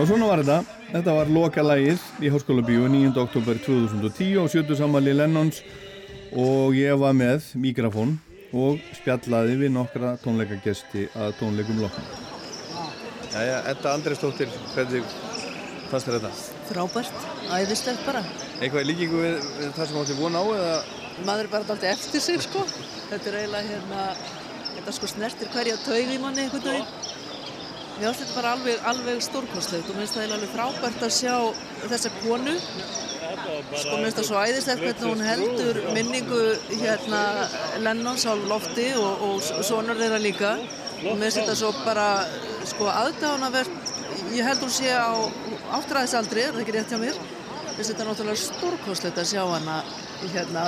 Já, 0.00 0.06
svona 0.08 0.30
var 0.30 0.40
þetta. 0.40 0.76
Þetta 0.94 1.12
var 1.12 1.28
loka 1.28 1.60
lagið 1.60 2.04
í 2.24 2.30
Háskóla 2.32 2.62
Bíó 2.64 2.86
9. 2.88 3.10
oktober 3.20 3.58
2010 3.60 4.38
og 4.40 4.46
sjötu 4.48 4.72
sammali 4.78 5.12
Lennons 5.12 5.58
og 6.32 6.72
ég 6.72 6.96
var 6.96 7.12
með 7.12 7.50
mikrofón 7.60 8.14
og 8.56 8.80
spjallaði 8.96 9.58
við 9.60 9.74
nokkra 9.74 10.14
tónleikagesti 10.22 11.04
að 11.12 11.36
tónleikum 11.42 11.82
loknum. 11.84 12.08
Jæja, 13.34 13.60
Edda 13.74 13.92
Andresdóttir, 13.92 14.56
hvernig 14.72 15.04
fannst 15.92 16.08
þér 16.08 16.16
þetta? 16.16 16.32
Frábært, 16.70 17.22
æðislegt 17.60 18.08
bara. 18.08 18.24
Eitthvað 18.56 18.80
í 18.80 18.90
líkingu 18.94 19.20
við, 19.20 19.38
við 19.60 19.78
það 19.82 19.92
sem 19.92 20.02
átti 20.06 20.20
von 20.22 20.40
á 20.40 20.44
eða? 20.48 20.74
Maður 21.28 21.44
er 21.44 21.52
bara 21.58 21.66
alltaf 21.66 21.88
eftir 21.92 22.24
sig 22.24 22.40
sko. 22.48 22.64
Þetta 23.12 23.34
er 23.34 23.42
eiginlega 23.42 23.74
hérna, 23.74 24.08
þetta 24.78 24.96
sko 24.96 25.12
snertir 25.12 25.52
hverja 25.52 25.76
taug 25.84 26.16
í 26.16 26.22
manni 26.24 26.48
einhvern 26.48 26.70
veginn. 26.72 27.18
Mér 28.00 28.14
finnst 28.14 28.22
þetta 28.22 28.36
bara 28.38 28.50
alveg, 28.56 28.84
alveg 28.88 29.18
stórkostlegt 29.20 29.88
og 29.90 29.96
mér 29.98 30.06
finnst 30.06 30.14
það 30.16 30.30
alveg 30.32 30.52
frábært 30.54 31.02
að 31.04 31.10
sjá 31.12 31.34
þessa 31.90 32.10
konu. 32.22 32.54
Sko 33.76 33.96
mér 33.98 34.06
finnst 34.06 34.20
það 34.20 34.28
svo 34.30 34.38
æðislegt 34.40 34.84
hvernig 34.86 35.10
hún 35.10 35.24
heldur 35.26 35.80
minningu 35.92 36.38
hérna 36.80 37.20
Lennons 37.84 38.24
á 38.24 38.32
lofti 38.48 38.86
og, 38.96 39.26
og 39.26 39.66
sonur 39.68 40.00
þeirra 40.00 40.20
líka. 40.22 40.54
Og 41.02 41.10
mér 41.20 41.26
finnst 41.26 41.42
þetta 41.42 41.56
svo 41.60 41.74
bara 41.84 42.06
sko 42.70 42.88
aðdánavert, 42.88 43.92
ég 44.32 44.48
held 44.48 44.64
hún 44.64 44.72
sé 44.72 44.94
á 44.96 45.12
áttræðisaldri, 45.76 46.46
er 46.46 46.56
það 46.56 46.64
ekki 46.64 46.76
rétt 46.78 46.94
hjá 46.94 47.00
mér? 47.02 47.18
Mér 47.20 47.74
finnst 47.76 47.92
þetta 47.92 48.06
náttúrulega 48.08 48.42
stórkostlegt 48.46 49.20
að 49.20 49.28
sjá 49.34 49.42
hana 49.44 49.82
hérna, 50.32 50.62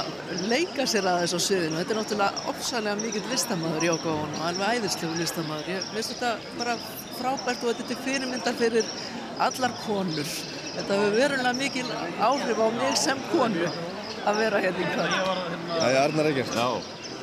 leika 0.52 0.84
sér 0.88 1.08
að 1.08 1.22
þessu 1.24 1.40
á 1.40 1.46
sviðinu. 1.46 1.80
Þetta 1.80 1.96
er 1.96 2.00
náttúrulega 2.02 2.44
opsalega 2.52 3.00
mikill 3.00 3.24
listamæður 3.32 3.88
Jóko 3.88 4.18
Ono, 4.26 4.44
alveg 4.50 4.82
æðislegu 4.82 5.16
listamæður. 5.16 5.72
Ég 5.78 5.90
finnst 5.96 6.14
þetta 6.14 6.60
bara 6.60 6.76
frábært 7.18 7.64
og 7.64 7.76
þetta 7.78 7.94
er 7.94 8.02
fyrirmyndar 8.06 8.58
fyrir 8.58 8.88
allar 9.42 9.74
konur. 9.84 10.28
Þetta 10.72 10.98
hefur 10.98 11.16
verulega 11.18 11.52
mikil 11.56 11.88
áhrif 12.22 12.62
á 12.62 12.68
mig 12.78 12.96
sem 13.00 13.20
konu 13.32 13.68
að 14.22 14.38
vera 14.40 14.62
hérna 14.62 14.84
í 14.84 14.90
kvöld. 14.94 15.16
Það 15.72 15.88
er 15.90 16.00
Arnar 16.02 16.30
Eggert. 16.30 16.56
Já, 16.56 16.68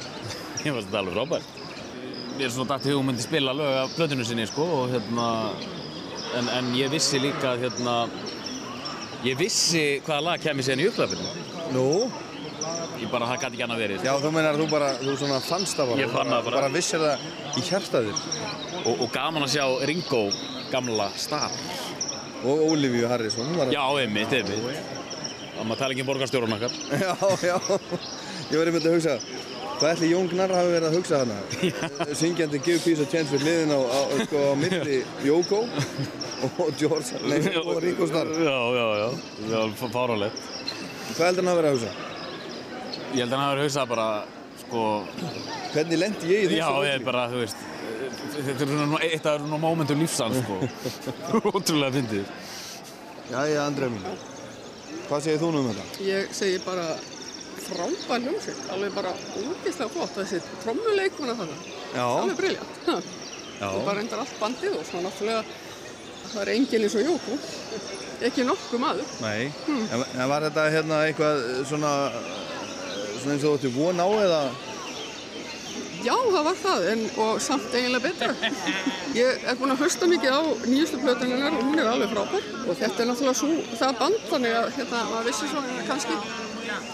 ég 0.66 0.70
finnst 0.70 0.90
þetta 0.90 1.02
alveg 1.02 1.18
frábært. 1.18 1.56
Ég 2.40 2.48
er 2.48 2.56
svona 2.56 2.76
dætt 2.76 2.88
í 2.88 2.96
hugmyndi 2.96 3.26
spila 3.26 3.54
lög 3.56 3.78
af 3.82 3.96
plötinu 3.98 4.26
sinni, 4.28 4.46
sko, 4.48 4.66
og 4.80 4.94
hérna, 4.94 5.28
en, 6.40 6.52
en 6.56 6.72
ég 6.78 6.92
vissi 6.94 7.20
líka 7.20 7.54
að 7.54 7.66
hérna, 7.66 7.96
ég 9.28 9.36
vissi 9.40 9.86
hvaða 10.06 10.26
lag 10.30 10.44
kemur 10.44 10.68
sérn 10.68 10.84
í 10.84 10.88
upplöfinu. 10.88 11.34
Nú? 11.76 11.90
Ég 13.00 13.08
bara, 13.12 13.28
það 13.30 13.42
gæti 13.44 13.58
ekki 13.58 13.66
annað 13.66 13.82
verið. 13.84 14.06
Já, 14.06 14.14
þú 14.20 14.32
meinar 14.36 14.56
að 14.56 14.64
þú 14.64 14.68
bara, 14.72 14.90
þú 15.00 15.16
svona 15.22 15.40
fannst 15.44 15.80
það 15.80 15.92
bara. 15.94 16.02
Ég 16.04 16.14
fann 16.14 16.32
það 16.34 16.48
bara. 16.50 16.62
Bara 16.62 16.72
vissir 16.74 17.04
það 17.04 17.28
í 17.60 17.66
hjartaðir. 17.70 18.24
Og, 18.84 18.94
og 18.94 19.12
gaman 19.16 19.46
að 19.46 19.54
sjá 19.56 19.66
Ringo, 19.90 20.24
gamla 20.74 21.10
star. 21.20 21.54
Og 22.44 22.64
Ólífíu 22.70 23.08
Harrison. 23.12 23.54
Var... 23.60 23.72
Já, 23.76 23.84
einmitt, 24.00 24.34
einmitt. 24.36 24.98
Það 25.60 25.68
maður 25.68 25.82
tala 25.82 25.96
ekki 25.96 26.04
um 26.06 26.10
borgarstjórun 26.10 26.56
okkar. 26.56 26.76
Já, 27.04 27.14
já. 27.44 27.56
Ég 28.50 28.58
var 28.62 28.70
einmitt 28.72 28.86
að 28.88 28.96
hugsa, 28.96 29.16
hvað 29.80 29.90
ætli 29.92 30.12
Jón 30.14 30.30
Gnarr 30.32 30.54
hafi 30.56 30.72
verið 30.72 30.88
að 30.88 30.96
hugsa 30.96 31.20
hana? 31.20 31.40
Syngjandi 32.22 32.62
Give 32.64 32.80
Peace 32.86 33.04
a 33.04 33.10
Chance 33.12 33.36
við 33.36 33.44
liðin 33.46 33.74
á, 33.76 33.80
á, 33.84 34.00
sko, 34.24 34.46
á 34.50 34.54
milli 34.58 35.02
Jóko 35.28 35.60
og 36.64 36.72
George, 36.80 37.20
nei, 37.28 37.42
og 37.60 37.76
Ringo 37.84 38.08
Starr. 38.08 38.32
Já, 38.40 38.56
já, 38.80 38.86
já. 39.04 39.10
Það 39.44 39.58
var 39.60 39.94
fáránlegt. 39.98 40.48
Hvað 41.12 41.28
heldur 41.28 41.44
hann 41.44 41.52
hafi 41.52 41.60
verið 41.60 41.70
að 41.70 41.78
hugsa? 41.78 42.19
Ég 43.10 43.24
held 43.24 43.34
að 43.34 43.38
hann 43.38 43.46
hafi 43.46 43.56
verið 43.56 43.64
að 43.64 43.68
hugsa 43.68 43.86
bara, 43.90 44.08
sko... 44.64 44.84
Hvernig 45.74 46.02
lendi 46.02 46.30
ég 46.30 46.44
í 46.44 46.50
þessu? 46.50 46.60
Já, 46.60 46.70
ég 46.86 46.98
er 46.98 47.06
bara, 47.06 47.24
þú 47.32 47.44
veist, 47.44 47.64
þetta 48.36 48.66
er 48.66 48.74
svona 48.74 49.00
eitt 49.08 49.30
af 49.30 49.40
svona 49.44 49.62
mómentum 49.62 50.04
lífsans, 50.04 50.42
sko. 50.44 50.60
Ótrúlega 51.56 51.96
fyndið. 51.98 52.34
Jæja, 53.30 53.64
Andrei 53.66 53.90
mín. 53.94 54.06
Hvað 55.10 55.26
segir 55.26 55.42
þú 55.42 55.54
nú 55.54 55.64
um 55.64 55.72
þetta? 55.72 55.88
Ég 56.06 56.36
segi 56.38 56.60
bara 56.66 56.86
frábær 57.70 58.22
hljómsveit, 58.26 58.62
alveg 58.74 58.94
bara 58.98 59.14
úgeðslega 59.38 59.90
flott 59.94 60.16
þessi 60.18 60.42
trommuleikuna 60.64 61.36
þannig. 61.38 61.66
Já. 61.94 62.06
Alveg 62.06 62.38
briljant. 62.40 62.86
Já. 63.60 63.68
Og 63.74 63.82
bara 63.84 63.98
reyndar 64.00 64.22
allt 64.24 64.38
bandið 64.40 64.78
og 64.80 64.86
svona 64.88 65.10
náttúrulega 65.10 65.42
það 66.30 66.42
er 66.44 66.52
enginn 66.54 66.86
eins 66.86 66.96
og 66.96 67.08
Jóko. 67.10 67.40
Ekki 68.30 68.46
nokkuð 68.48 68.82
maður. 68.84 69.12
Nei. 69.24 69.50
Hmm. 69.66 69.84
En, 69.96 70.06
en 70.16 70.32
var 70.32 70.46
þetta 70.48 70.66
hérna 70.74 71.02
eitthvað 71.08 71.44
svona, 71.68 71.92
svona 73.22 73.36
eins 73.36 73.46
og 73.46 73.54
þú 73.54 73.60
ætti 73.60 73.72
von 73.76 74.02
á 74.04 74.08
eða? 74.26 74.42
Já, 76.00 76.16
það 76.16 76.46
var 76.48 76.60
það, 76.62 76.84
en, 76.94 77.02
og 77.20 77.40
samt 77.44 77.74
eiginlega 77.76 78.06
betra. 78.08 78.52
Ég 79.18 79.42
er 79.52 79.58
búin 79.60 79.74
að 79.74 79.82
hlusta 79.84 80.08
mikið 80.08 80.32
á 80.32 80.42
nýjustu 80.64 81.00
plötuninnar 81.02 81.58
og 81.58 81.66
hún 81.68 81.82
er 81.82 81.90
alveg 81.92 82.14
frábær. 82.14 82.46
Og 82.64 82.78
þetta 82.80 83.04
er 83.04 83.10
náttúrulega 83.10 83.40
svo, 83.42 83.50
það 83.82 83.98
band, 84.00 84.22
þannig 84.30 84.56
að 84.62 84.70
hérna, 84.78 85.02
maður 85.10 85.28
vissi 85.28 85.50
svona 85.52 85.88
kannski 85.90 86.20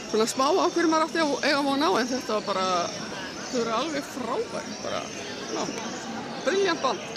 svona 0.10 0.28
smá 0.32 0.48
á 0.50 0.66
hverju 0.66 0.90
maður 0.90 1.06
átti 1.06 1.22
að 1.22 1.36
eiga 1.44 1.62
von 1.68 1.86
á, 1.86 1.90
en 2.02 2.10
þetta 2.16 2.40
var 2.40 2.48
bara, 2.50 2.66
þau 3.52 3.60
eru 3.62 3.76
alveg 3.82 4.10
frábær, 4.16 4.72
bara, 4.88 5.04
já, 5.54 5.62
briljant 6.48 6.86
band. 6.88 7.15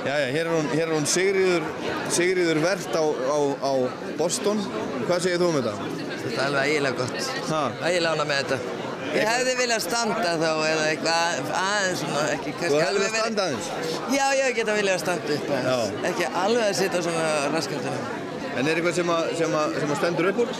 Jæja, 0.00 0.28
hér 0.32 0.46
er 0.46 0.52
hún, 0.54 0.68
hér 0.72 0.86
er 0.88 0.94
hún 0.94 1.06
Sigriður, 1.06 1.64
Sigriður 2.08 2.60
Vert 2.64 2.94
á, 2.96 3.04
á, 3.04 3.38
á 3.60 3.72
Boston. 4.16 4.62
Hvað 5.04 5.24
segir 5.26 5.42
þú 5.42 5.50
um 5.50 5.58
þetta? 5.58 5.74
Þetta 6.22 6.36
er 6.36 6.46
alveg 6.46 6.70
ægilega 6.70 7.02
gott. 7.02 7.28
Ha? 7.50 7.60
Ægilega 7.84 8.14
ána 8.14 8.26
með 8.30 8.40
þetta. 8.40 8.78
Ég 9.10 9.26
hefði 9.26 9.54
viljað 9.58 9.84
standa 9.84 10.32
þá 10.38 10.50
eða 10.70 10.86
eitthvað 10.86 11.52
aðeins 11.60 12.02
svona, 12.04 12.24
ekki 12.36 12.52
kannski 12.54 12.70
Þú 12.70 12.80
hefði 12.80 12.88
alveg 12.88 13.04
viljað 13.04 13.22
standa 13.24 13.46
aðeins? 13.46 13.70
Já, 14.14 14.24
ég 14.38 14.58
geta 14.60 14.76
viljað 14.78 14.98
standa 15.04 15.36
upp 15.36 15.54
aðeins. 15.58 16.02
Ekki 16.10 16.28
alveg 16.44 16.64
að 16.64 16.74
sitja 16.80 17.04
svona 17.08 17.30
raskjöldunum. 17.56 18.10
En 18.50 18.66
er 18.66 18.80
eitthvað 18.80 18.96
sem 18.96 19.10
að, 19.14 19.28
sem 19.38 19.56
að, 19.60 19.78
sem 19.82 19.92
að 19.94 20.00
stendur 20.00 20.30
upp 20.30 20.40
úr? 20.44 20.54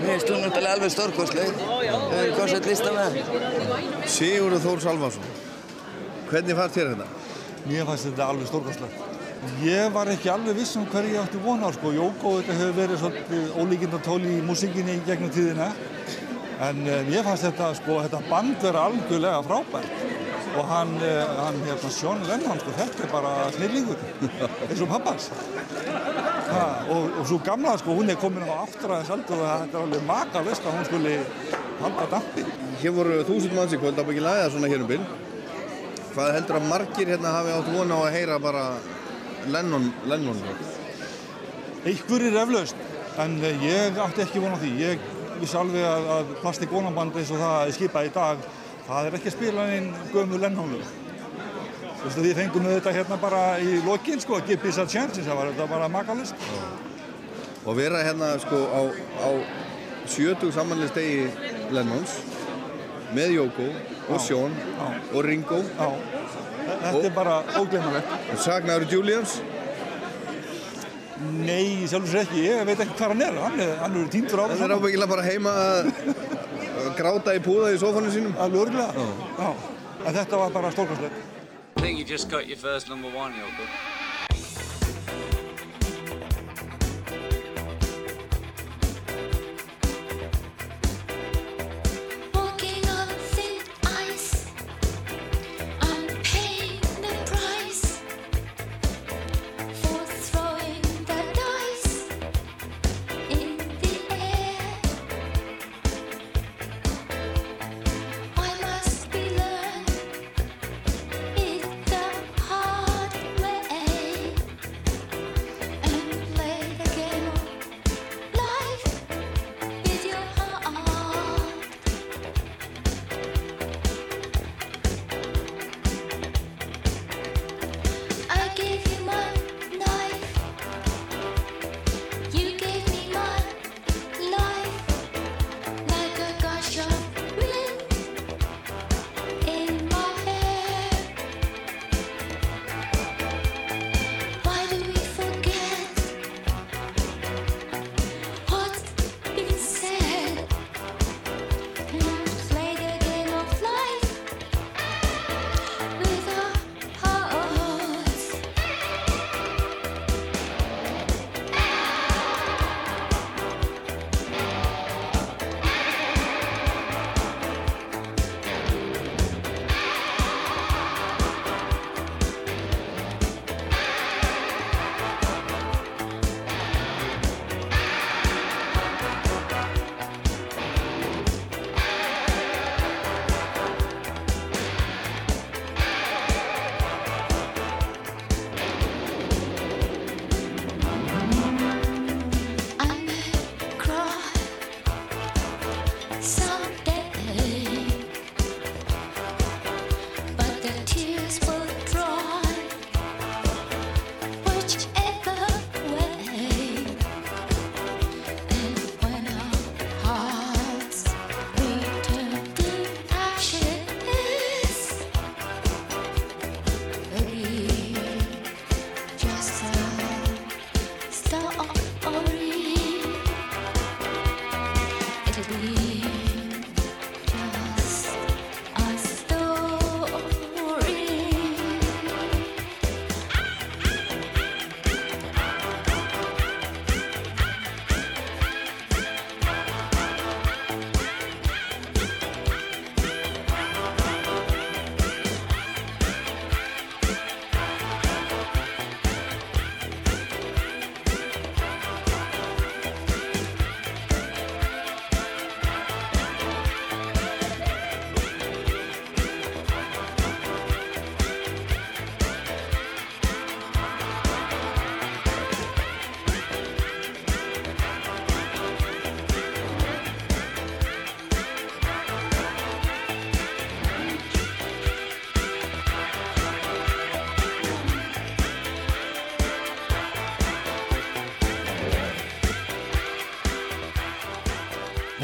Mér 0.00 0.24
hún 0.24 0.44
náttúrulega 0.44 0.72
alveg 0.76 0.94
stórkostleg. 0.96 1.52
Við 1.60 2.16
hefum 2.16 2.36
kostið 2.40 2.70
lista 2.70 2.94
með 2.96 3.18
það. 3.20 4.10
Sigurður 4.16 4.64
Þór 4.66 4.84
Salvarsson. 4.86 5.34
Hvernig 6.30 6.58
fannst 6.58 6.78
þér 6.78 6.94
þetta? 6.94 7.19
Mér 7.68 7.86
fannst 7.88 8.08
þetta 8.08 8.28
alveg 8.32 8.48
stórkostlegt. 8.48 9.06
Ég 9.64 9.92
var 9.94 10.08
ekki 10.12 10.28
alveg 10.28 10.58
viss 10.58 10.76
um 10.76 10.84
hverju 10.88 11.14
ég 11.14 11.22
átti 11.22 11.40
vona 11.40 11.68
á 11.68 11.70
sko. 11.72 11.92
Jóko 11.96 12.34
þetta 12.38 12.56
hefur 12.58 12.76
verið 12.76 13.00
svolítið 13.00 13.54
ólíkindatóli 13.60 14.34
í 14.36 14.42
músikinni 14.44 14.98
í 14.98 15.04
gegnum 15.06 15.32
tíðina. 15.32 15.70
En 16.60 16.82
uh, 16.84 16.98
ég 17.08 17.24
fannst 17.24 17.46
þetta, 17.48 17.70
sko, 17.78 18.02
þetta 18.04 18.20
band 18.28 18.60
vera 18.60 18.84
algjörlega 18.90 19.40
frábært. 19.46 20.06
Og 20.58 20.66
hann, 20.66 20.92
uh, 20.98 21.32
hann 21.38 21.60
hérna, 21.64 21.92
Sjón 21.94 22.20
Lennon, 22.28 22.60
sko, 22.60 22.74
þetta 22.76 23.06
er 23.06 23.12
bara 23.14 23.32
snillingur. 23.54 24.04
eins 24.66 24.84
og 24.84 24.92
pappas. 24.92 25.30
Ha, 26.50 26.66
og, 26.90 27.08
og 27.22 27.24
svo 27.30 27.40
gamla, 27.46 27.78
sko, 27.80 27.96
hún 27.96 28.12
er 28.12 28.20
komin 28.20 28.44
á 28.44 28.60
áttræðins 28.66 29.12
aldur 29.14 29.40
og 29.40 29.48
þetta 29.48 29.78
er 29.78 29.86
alveg 29.86 30.06
makalist 30.08 30.66
að 30.66 30.76
hún 30.76 30.88
skuli 30.90 31.16
halda 31.80 32.08
dampi. 32.12 32.46
Hér 32.82 32.96
voru 32.96 33.20
þúsund 33.28 33.56
manns 33.56 33.76
í 33.76 33.80
kvöld 33.80 34.00
ábyggilega 34.00 34.44
eða 34.44 34.54
svona 34.56 34.72
hér 34.72 34.84
um 34.84 34.90
byrn. 34.90 35.10
Hvað 36.10 36.32
heldur 36.34 36.58
að 36.58 36.64
margir 36.66 37.10
hérna 37.12 37.32
hafi 37.36 37.52
átt 37.54 37.68
vona 37.70 37.98
á 37.98 38.00
að 38.02 38.14
heyra 38.16 38.38
bara 38.42 38.64
Lennon, 39.50 39.84
Lennon? 40.10 40.40
Einhver 41.86 42.24
er 42.26 42.38
eflaust, 42.42 42.80
en 43.22 43.36
eh, 43.46 43.62
ég 43.64 44.00
átti 44.02 44.24
ekki 44.24 44.42
vona 44.42 44.58
á 44.58 44.62
því. 44.62 44.70
Ég 44.82 45.04
vissi 45.40 45.56
alveg 45.56 45.86
að, 45.86 46.08
að 46.16 46.32
plastikónaband 46.42 47.14
eins 47.16 47.30
og 47.30 47.38
það 47.40 47.60
er 47.62 47.76
skipað 47.76 48.08
í 48.08 48.10
dag, 48.16 48.42
það 48.88 49.06
er 49.06 49.16
ekki 49.20 49.30
að 49.30 49.36
spila 49.36 49.68
einn 49.76 49.88
gömu 50.10 50.40
Lennonlu. 50.42 50.80
Þú 52.00 52.08
veist 52.08 52.18
að 52.18 52.26
því 52.26 52.34
fengum 52.40 52.66
við 52.66 52.76
þetta 52.78 52.96
hérna 52.96 53.20
bara 53.22 53.44
í 53.62 53.78
lokin, 53.86 54.20
sko, 54.24 54.42
Give 54.48 54.60
Peace 54.64 54.82
a 54.82 54.88
Chance, 54.90 55.22
það 55.24 55.38
var 55.40 55.52
þetta 55.52 55.70
bara 55.70 55.88
makalist. 55.92 56.50
Og 57.60 57.76
vera 57.76 58.02
hérna 58.02 58.34
sko 58.42 58.60
á, 58.72 58.80
á 59.20 59.30
70 60.10 60.50
samanlistegi 60.56 61.28
Lennons 61.70 62.18
með 63.14 63.36
Jóko 63.36 63.70
og. 64.16 64.24
Sjón 64.26 64.52
og 65.12 65.24
Ringo. 65.26 65.60
Já. 65.78 65.88
Þetta 66.70 67.06
er 67.08 67.14
bara 67.16 67.38
óglemanlegt. 67.58 68.12
Sagnaður 68.44 68.86
Julians? 68.92 69.40
Nei, 71.20 71.84
sjálfur 71.90 72.08
sér 72.14 72.22
ekki, 72.24 72.44
ég 72.46 72.62
veit 72.64 72.80
ekki 72.80 72.94
hvað 72.96 73.12
hann 73.12 73.24
er, 73.26 73.34
hann 73.44 73.58
er, 73.60 73.72
hann 73.82 73.96
er 74.00 74.06
týndur 74.12 74.40
á 74.40 74.44
Það 74.54 74.62
er 74.64 74.72
ábyggilega 74.78 75.10
bara 75.10 75.24
heima 75.26 75.52
að 75.60 75.90
gráta 76.96 77.34
í 77.36 77.42
púða 77.44 77.74
í 77.74 77.80
sófanum 77.82 78.12
sínum. 78.14 78.36
Alveg 78.40 78.62
örgulega. 78.68 79.50
Þetta 80.06 80.40
var 80.40 80.54
bara 80.54 80.70
stórkostlegt. 80.72 81.26
I 81.76 81.80
think 81.82 81.98
you 81.98 82.04
just 82.04 82.30
got 82.30 82.46
your 82.48 82.56
first 82.56 82.88
number 82.88 83.08
one, 83.12 83.32
Yoko. 83.36 83.68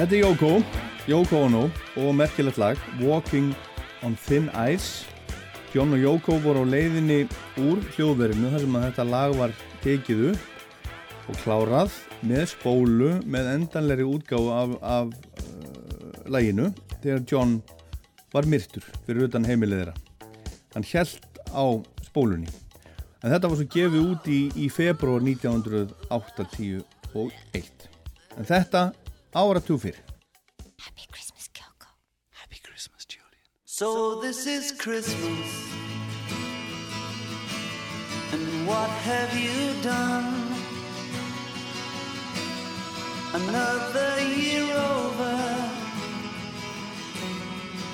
Þetta 0.06 0.20
er 0.20 0.22
Yoko, 0.22 0.48
Yoko 1.10 1.38
Ono 1.48 1.60
og 1.98 2.12
merkilegt 2.14 2.60
lag 2.62 2.78
Walking 3.02 3.50
on 4.06 4.14
Thin 4.22 4.46
Ice 4.70 5.02
John 5.72 5.90
og 5.96 5.98
Yoko 5.98 6.36
voru 6.44 6.60
á 6.62 6.66
leiðinni 6.70 7.26
úr 7.58 7.82
hljóðverinu 7.96 8.52
þar 8.52 8.62
sem 8.62 8.76
að 8.78 8.84
þetta 8.84 9.04
lag 9.10 9.34
var 9.34 9.50
tekið 9.82 10.20
upp 10.28 11.26
og 11.26 11.34
klárað 11.40 11.90
með 12.22 12.44
spólu 12.52 13.18
með 13.26 13.50
endanleiri 13.56 14.06
útgáfu 14.06 14.46
af, 14.54 14.78
af 14.78 15.10
uh, 15.10 15.14
laginu 16.30 16.70
þegar 17.00 17.26
John 17.26 17.58
var 18.30 18.46
myrtur 18.46 18.86
fyrir 19.08 19.26
utan 19.26 19.42
heimilið 19.48 19.78
þeirra. 19.80 19.96
Hann 20.76 20.86
held 20.92 21.18
á 21.50 21.82
spólunni. 22.06 22.46
En 23.24 23.32
þetta 23.34 23.48
var 23.50 23.58
svo 23.58 23.66
gefið 23.74 24.02
út 24.04 24.22
í, 24.30 24.54
í 24.54 24.70
februar 24.70 25.18
1981. 25.26 27.90
En 28.36 28.44
þetta 28.46 28.92
áratug 29.36 29.80
fyrir. 29.80 30.04
So 33.78 34.20
this 34.22 34.46
is 34.46 34.72
Christmas. 34.72 35.50
And 38.32 38.66
what 38.66 38.88
have 38.88 39.32
you 39.36 39.82
done? 39.82 40.32
Another 43.34 44.12
year 44.22 44.64
over. 44.72 45.36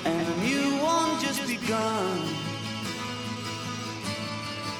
And 0.05 0.27
a 0.33 0.37
new 0.47 0.67
one 0.81 1.19
just 1.21 1.45
begun. 1.45 2.19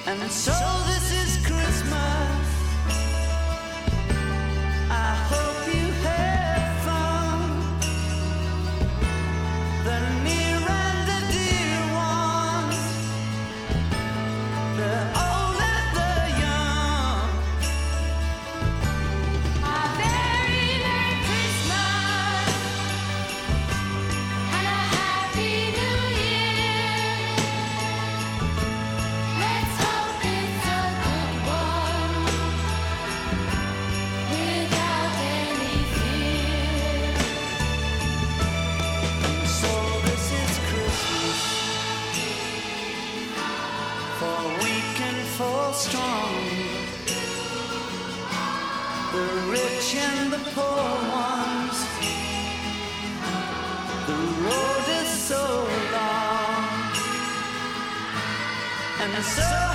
And 0.08 0.32
so 0.32 0.56
this 0.88 1.12
is 1.12 1.33
and 49.96 50.34
the 50.34 50.40
poor 50.56 50.84
ones. 51.12 51.78
The 54.08 54.20
road 54.46 54.88
is 55.02 55.10
so 55.10 55.68
long, 55.92 56.92
and 59.02 59.24
so 59.24 59.73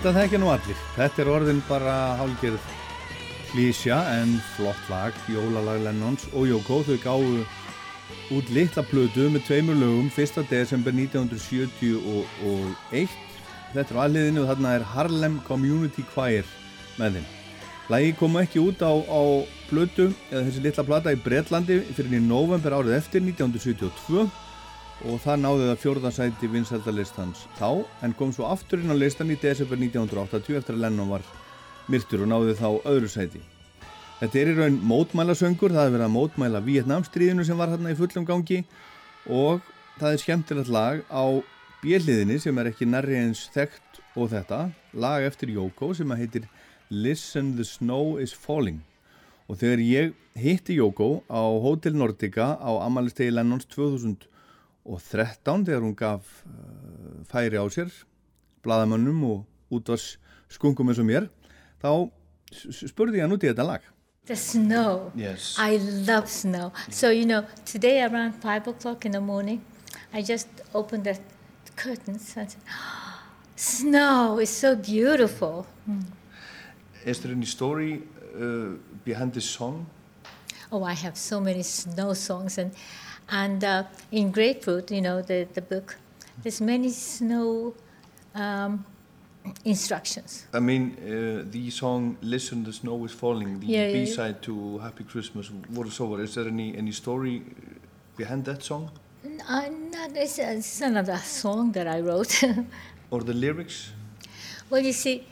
Þetta 0.00 0.16
þekkja 0.16 0.38
nú 0.40 0.46
allir. 0.48 0.76
Þetta 0.94 1.20
er 1.20 1.28
orðin 1.28 1.58
bara 1.68 1.94
hálgerð 2.16 2.68
klísja 3.50 3.98
en 4.14 4.30
flott 4.54 4.86
lag, 4.88 5.12
jólalag 5.28 5.82
Lennons 5.84 6.24
og 6.32 6.48
Jóko. 6.48 6.78
Þau 6.86 6.96
gáðu 7.02 7.42
út 8.32 8.48
litla 8.48 8.80
plötu 8.88 9.28
með 9.28 9.44
tveimur 9.50 9.76
lögum 9.76 10.08
1. 10.08 10.40
desember 10.48 10.96
1971. 10.96 13.12
Þetta 13.74 13.84
er 13.84 14.00
aðliðinu 14.06 14.40
og 14.40 14.48
þarna 14.54 14.72
er 14.78 14.88
Harlem 14.94 15.36
Community 15.44 16.00
Choir 16.14 16.48
með 16.96 17.20
þeim. 17.20 17.28
Lagi 17.92 18.16
kom 18.16 18.40
ekki 18.40 18.64
út 18.64 18.80
á, 18.80 18.96
á 18.96 19.44
plötu 19.68 20.14
eða 20.30 20.46
þessi 20.48 20.64
litla 20.64 20.88
plata 20.94 21.12
í 21.12 21.20
Bretlandi 21.20 21.82
fyrir 21.92 22.16
í 22.16 22.24
november 22.24 22.80
árið 22.80 22.96
eftir 23.02 23.20
1972 23.28 24.30
og 25.08 25.20
það 25.24 25.38
náði 25.40 25.68
það 25.68 25.78
fjórðarsæti 25.84 26.48
vinsældalistans 26.52 27.46
þá 27.56 27.84
en 28.04 28.14
kom 28.18 28.32
svo 28.36 28.48
aftur 28.50 28.82
inn 28.82 28.92
á 28.92 28.96
listan 28.98 29.32
í 29.32 29.38
desember 29.40 29.80
1980 29.80 30.58
eftir 30.58 30.76
að 30.76 30.82
Lennon 30.84 31.08
var 31.08 31.24
myrtur 31.90 32.26
og 32.26 32.30
náði 32.30 32.56
þá 32.58 32.68
öðru 32.84 33.08
sæti. 33.08 33.40
Þetta 34.20 34.40
er 34.40 34.50
í 34.50 34.56
raun 34.58 34.76
mótmælasöngur, 34.84 35.72
það 35.72 35.86
er 35.86 35.94
verið 35.94 36.06
að 36.06 36.16
mótmæla 36.18 36.60
Vietnamstríðinu 36.66 37.46
sem 37.48 37.56
var 37.56 37.72
hérna 37.72 37.94
í 37.94 37.96
fullum 37.96 38.26
gangi 38.28 38.60
og 39.32 39.64
það 39.96 40.12
er 40.12 40.22
skemmtilegt 40.24 40.72
lag 40.74 41.00
á 41.08 41.24
bjelliðinni 41.80 42.36
sem 42.42 42.60
er 42.60 42.68
ekki 42.68 42.88
nærri 42.88 43.16
eins 43.22 43.46
þekkt 43.54 44.02
og 44.20 44.28
þetta, 44.34 44.66
lag 44.92 45.24
eftir 45.24 45.54
Yoko 45.54 45.94
sem 45.96 46.12
að 46.12 46.26
heitir 46.26 46.48
Listen 46.92 47.54
the 47.56 47.64
Snow 47.64 48.18
is 48.20 48.34
Falling 48.36 48.82
og 49.48 49.58
þegar 49.62 49.82
ég 49.82 50.12
hitti 50.38 50.76
Yoko 50.76 51.22
á 51.26 51.40
Hotel 51.64 51.96
Nordica 51.96 52.52
á 52.60 52.70
amalistegi 52.84 53.32
Lennons 53.32 53.66
2013 54.84 55.66
þegar 55.68 55.84
hún 55.84 55.96
gaf 55.96 56.26
uh, 56.46 57.20
færi 57.28 57.60
á 57.60 57.64
sér 57.68 57.92
bladamönnum 58.64 59.22
og 59.28 59.46
útvars 59.70 60.16
skungum 60.50 60.90
eins 60.90 61.00
og 61.00 61.08
mér 61.08 61.28
þá 61.82 62.10
spurði 62.50 63.20
ég 63.20 63.26
hann 63.26 63.36
út 63.36 63.44
í 63.44 63.50
þetta 63.50 63.66
lag 63.66 63.86
The 64.26 64.36
snow. 64.36 65.10
Yes. 65.16 65.56
I 65.58 65.78
love 66.06 66.28
snow. 66.28 66.72
So, 66.90 67.10
you 67.10 67.24
know, 67.24 67.46
today 67.64 68.02
around 68.02 68.34
5 68.34 68.68
o'clock 68.68 69.04
in 69.04 69.12
the 69.12 69.20
morning, 69.20 69.64
I 70.12 70.22
just 70.22 70.46
opened 70.72 71.04
the 71.04 71.18
curtains 71.74 72.36
and 72.36 72.50
said, 72.50 72.54
Snow 73.56 74.38
is 74.38 74.50
so 74.50 74.76
beautiful. 74.76 75.66
Mm. 75.88 76.04
Is 77.04 77.18
there 77.20 77.32
any 77.32 77.46
story 77.46 78.02
uh, 78.38 78.76
behind 79.04 79.32
this 79.32 79.46
song? 79.46 79.86
Oh, 80.70 80.84
I 80.84 80.92
have 80.92 81.16
so 81.16 81.40
many 81.40 81.62
snow 81.62 82.12
songs. 82.12 82.58
And, 82.58 82.72
and 83.30 83.64
uh, 83.64 83.84
in 84.12 84.30
Grapefruit, 84.30 84.90
you 84.90 85.00
know, 85.00 85.22
the, 85.22 85.46
the 85.54 85.62
book, 85.62 85.96
there's 86.42 86.60
many 86.60 86.90
snow 86.90 87.74
um, 88.34 88.84
instructions. 89.64 90.46
I 90.52 90.60
mean, 90.60 90.96
uh, 90.98 91.50
the 91.50 91.70
song 91.70 92.16
"Listen, 92.22 92.64
the 92.64 92.72
Snow 92.72 93.04
is 93.04 93.12
Falling," 93.12 93.60
the 93.60 93.66
Yeah, 93.66 93.80
yeah, 93.80 93.86
yeah. 93.86 93.92
B-side 94.04 94.42
to 94.42 94.78
"Happy 94.78 95.04
Christmas" 95.04 95.50
voiceover. 95.72 96.20
Is 96.22 96.34
there 96.34 96.48
any 96.48 96.76
any 96.76 96.92
story 96.92 97.42
behind 98.16 98.44
that 98.44 98.62
song 98.62 98.90
N- 99.24 99.42
uh, 99.48 99.68
not, 99.92 100.16
it's, 100.16 100.38
it's 100.38 100.80
another 100.80 101.16
song 101.18 101.72
that 101.72 101.86
I 101.86 102.00
wrote. 102.00 102.42
or 103.10 103.20
the 103.20 103.34
lyrics? 103.34 103.92
Well, 104.70 104.82
you 104.82 104.92
see, 104.92 105.26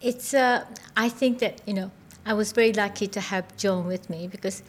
it's. 0.00 0.34
Uh, 0.34 0.64
I 0.96 1.08
think 1.08 1.38
that 1.38 1.60
you 1.66 1.74
know, 1.74 1.90
I 2.24 2.34
was 2.34 2.52
very 2.52 2.72
lucky 2.72 3.06
to 3.08 3.20
have 3.20 3.44
Joan 3.56 3.86
with 3.86 4.08
me 4.08 4.28
because 4.28 4.62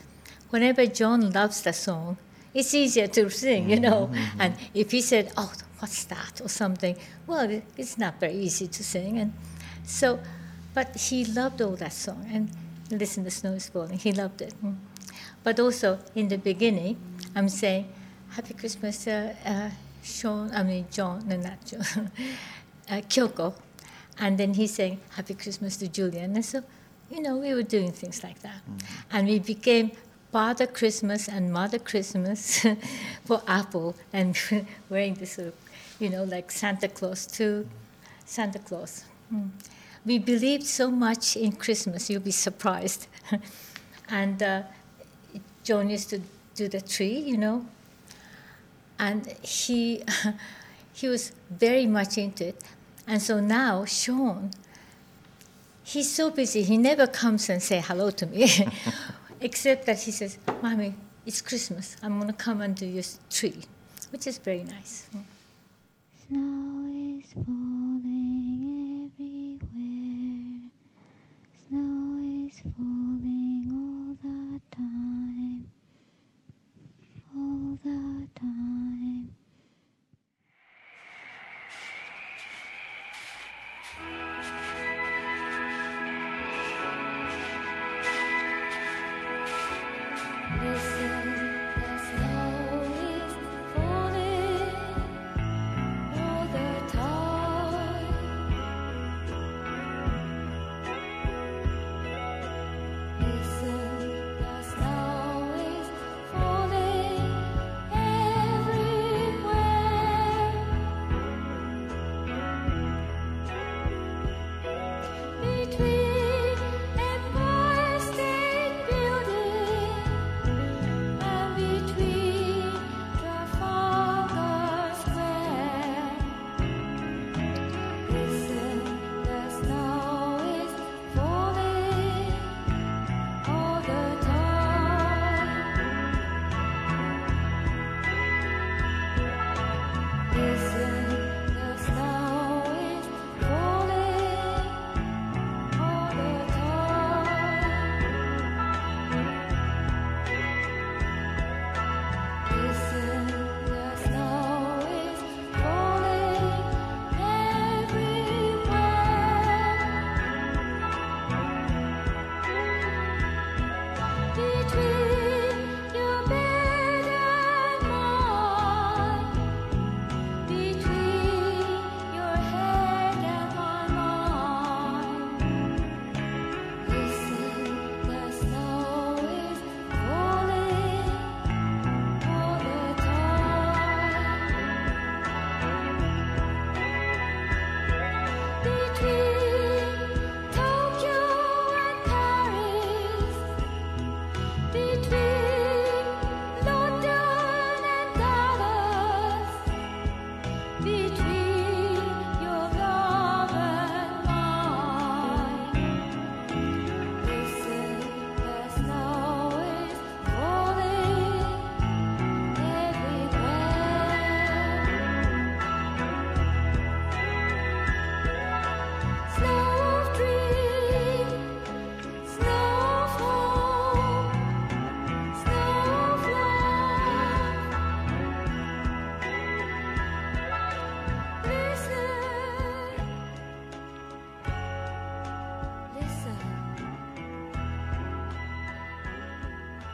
whenever 0.51 0.85
John 0.85 1.31
loves 1.31 1.61
the 1.61 1.73
song, 1.73 2.17
it's 2.53 2.73
easier 2.73 3.07
to 3.07 3.29
sing, 3.29 3.69
you 3.69 3.79
know. 3.79 4.11
And 4.37 4.55
if 4.73 4.91
he 4.91 5.01
said, 5.01 5.31
"Oh, 5.35 5.51
what's 5.79 6.03
that?" 6.05 6.41
or 6.43 6.49
something, 6.49 6.95
well, 7.25 7.49
it's 7.77 7.97
not 7.97 8.19
very 8.19 8.35
easy 8.35 8.67
to 8.67 8.83
sing. 8.83 9.17
And 9.17 9.33
so, 9.83 10.19
but 10.73 10.95
he 10.95 11.25
loved 11.25 11.61
all 11.61 11.75
that 11.77 11.93
song. 11.93 12.25
And 12.31 12.51
listen, 12.91 13.23
the 13.23 13.31
snow 13.31 13.53
is 13.53 13.69
falling. 13.69 13.97
He 13.97 14.11
loved 14.11 14.41
it. 14.41 14.53
Mm. 14.63 14.75
But 15.43 15.59
also 15.59 15.99
in 16.13 16.27
the 16.27 16.37
beginning, 16.37 16.97
I'm 17.35 17.49
saying, 17.49 17.87
"Happy 18.29 18.53
Christmas, 18.53 19.07
uh, 19.07 19.33
uh, 19.45 19.69
Sean." 20.03 20.51
I 20.51 20.63
mean, 20.63 20.85
John, 20.91 21.27
no, 21.27 21.37
not 21.37 21.65
John. 21.65 22.11
uh, 22.91 23.01
Kyoko. 23.07 23.53
And 24.19 24.37
then 24.37 24.53
he's 24.53 24.73
saying, 24.75 24.99
Happy 25.11 25.33
Christmas 25.33 25.77
to 25.77 25.87
Julian. 25.87 26.35
And 26.35 26.45
so, 26.45 26.63
you 27.09 27.21
know, 27.21 27.37
we 27.37 27.53
were 27.53 27.63
doing 27.63 27.91
things 27.91 28.23
like 28.23 28.39
that. 28.41 28.61
And 29.11 29.27
we 29.27 29.39
became 29.39 29.91
Father 30.31 30.65
Christmas 30.65 31.27
and 31.27 31.51
Mother 31.51 31.79
Christmas 31.79 32.65
for 33.25 33.41
Apple 33.47 33.95
and 34.13 34.37
wearing 34.89 35.15
this 35.15 35.33
sort 35.33 35.49
of, 35.49 35.53
you 35.99 36.09
know, 36.09 36.23
like 36.23 36.51
Santa 36.51 36.87
Claus 36.87 37.25
to 37.27 37.67
Santa 38.25 38.59
Claus. 38.59 39.03
Mm. 39.33 39.49
We 40.05 40.19
believed 40.19 40.63
so 40.63 40.89
much 40.89 41.35
in 41.35 41.51
Christmas, 41.51 42.09
you'll 42.09 42.21
be 42.21 42.31
surprised. 42.31 43.07
and 44.09 44.41
uh, 44.41 44.63
John 45.63 45.89
used 45.89 46.09
to 46.11 46.21
do 46.55 46.69
the 46.69 46.81
tree, 46.81 47.17
you 47.19 47.37
know, 47.37 47.65
and 48.97 49.27
he 49.41 50.03
he 50.93 51.07
was 51.07 51.33
very 51.49 51.85
much 51.87 52.17
into 52.17 52.47
it. 52.47 52.63
And 53.05 53.21
so 53.21 53.39
now 53.39 53.85
Sean, 53.85 54.51
he's 55.83 56.09
so 56.09 56.29
busy. 56.29 56.63
He 56.63 56.77
never 56.77 57.05
comes 57.05 57.49
and 57.49 57.61
say 57.61 57.81
hello 57.81 58.11
to 58.11 58.25
me, 58.25 58.49
except 59.41 59.85
that 59.85 59.99
he 60.01 60.11
says, 60.11 60.37
"Mommy, 60.61 60.95
it's 61.25 61.41
Christmas. 61.41 61.97
I'm 62.01 62.19
gonna 62.19 62.33
come 62.33 62.61
and 62.61 62.75
do 62.75 62.85
your 62.85 63.03
tree," 63.29 63.63
which 64.11 64.27
is 64.27 64.37
very 64.37 64.63
nice. 64.63 65.07
Snow 66.27 66.70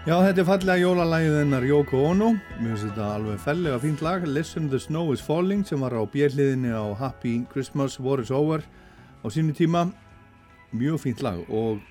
Já, 0.07 0.13
þetta 0.23 0.39
er 0.39 0.45
fallega 0.47 0.79
jólalægið 0.79 1.33
hennar 1.35 1.65
Yoko 1.67 1.99
Ono. 2.13 2.29
Mér 2.61 2.69
finnst 2.69 2.85
þetta 2.85 3.07
alveg 3.17 3.41
fellega 3.43 3.79
fínt 3.83 4.03
lag. 4.05 4.23
Listen 4.23 4.69
the 4.71 4.79
snow 4.79 5.09
is 5.11 5.19
falling 5.19 5.65
sem 5.67 5.83
var 5.83 5.91
á 5.91 5.99
bjelliðinni 6.07 6.71
á 6.71 6.95
Happy 6.95 7.41
Christmas 7.51 7.97
War 7.99 8.21
is 8.23 8.31
over 8.31 8.63
á 8.63 9.27
sínu 9.27 9.51
tíma. 9.51 9.81
Mjög 10.71 11.01
fínt 11.03 11.25
lag 11.27 11.43
og, 11.51 11.83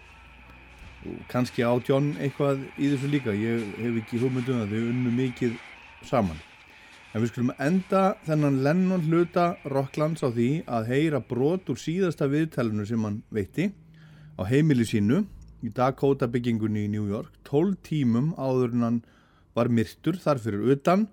kannski 1.29 1.61
á 1.61 1.77
John 1.85 2.14
eitthvað 2.17 2.64
í 2.81 2.89
þessu 2.95 3.12
líka. 3.12 3.37
Ég 3.37 3.69
hef 3.83 4.01
ekki 4.01 4.23
hugmyndum 4.25 4.64
að 4.64 4.73
þau 4.73 4.89
unnu 4.95 5.12
mikið 5.21 5.61
saman. 6.09 6.41
En 7.12 7.21
við 7.21 7.35
skulum 7.35 7.53
enda 7.61 8.07
þennan 8.25 8.62
Lennon 8.64 9.05
hluta 9.11 9.51
Rocklands 9.69 10.25
á 10.25 10.33
því 10.33 10.64
að 10.64 10.89
heyra 10.95 11.21
brot 11.21 11.69
úr 11.69 11.85
síðasta 11.85 12.33
viðtælunu 12.33 12.89
sem 12.89 13.05
hann 13.05 13.21
veitti 13.29 13.75
á 14.41 14.43
heimili 14.49 14.89
sínu 14.89 15.27
í 15.67 15.73
Dakota 15.75 16.29
byggingunni 16.31 16.87
í 16.87 16.91
New 16.93 17.07
York 17.11 17.35
12 17.49 17.79
tímum 17.87 18.33
áður 18.39 18.75
en 18.77 18.87
hann 18.87 19.01
var 19.57 19.71
myrtur 19.73 20.19
þar 20.21 20.41
fyrir 20.43 20.71
utan. 20.77 21.07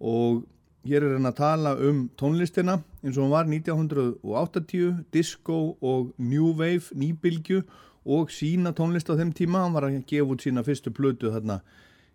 Og 0.00 0.44
hér 0.84 1.06
er 1.06 1.16
hann 1.16 1.30
að 1.30 1.38
tala 1.40 1.74
um 1.80 2.04
tónlistina 2.20 2.80
eins 3.02 3.16
og 3.16 3.24
hann 3.24 3.34
var 3.34 3.48
1980 3.48 5.04
disco 5.14 5.58
og 5.80 6.12
new 6.18 6.52
wave 6.52 6.92
nýbylgju 6.92 7.62
og 8.04 8.32
sína 8.34 8.74
tónlist 8.76 9.08
á 9.08 9.16
þeim 9.16 9.32
tíma. 9.36 9.64
Hann 9.64 9.76
var 9.76 9.88
að 9.88 10.02
gefa 10.10 10.34
út 10.34 10.44
sína 10.44 10.66
fyrstu 10.66 10.92
plötu 10.92 11.32
þarna 11.32 11.62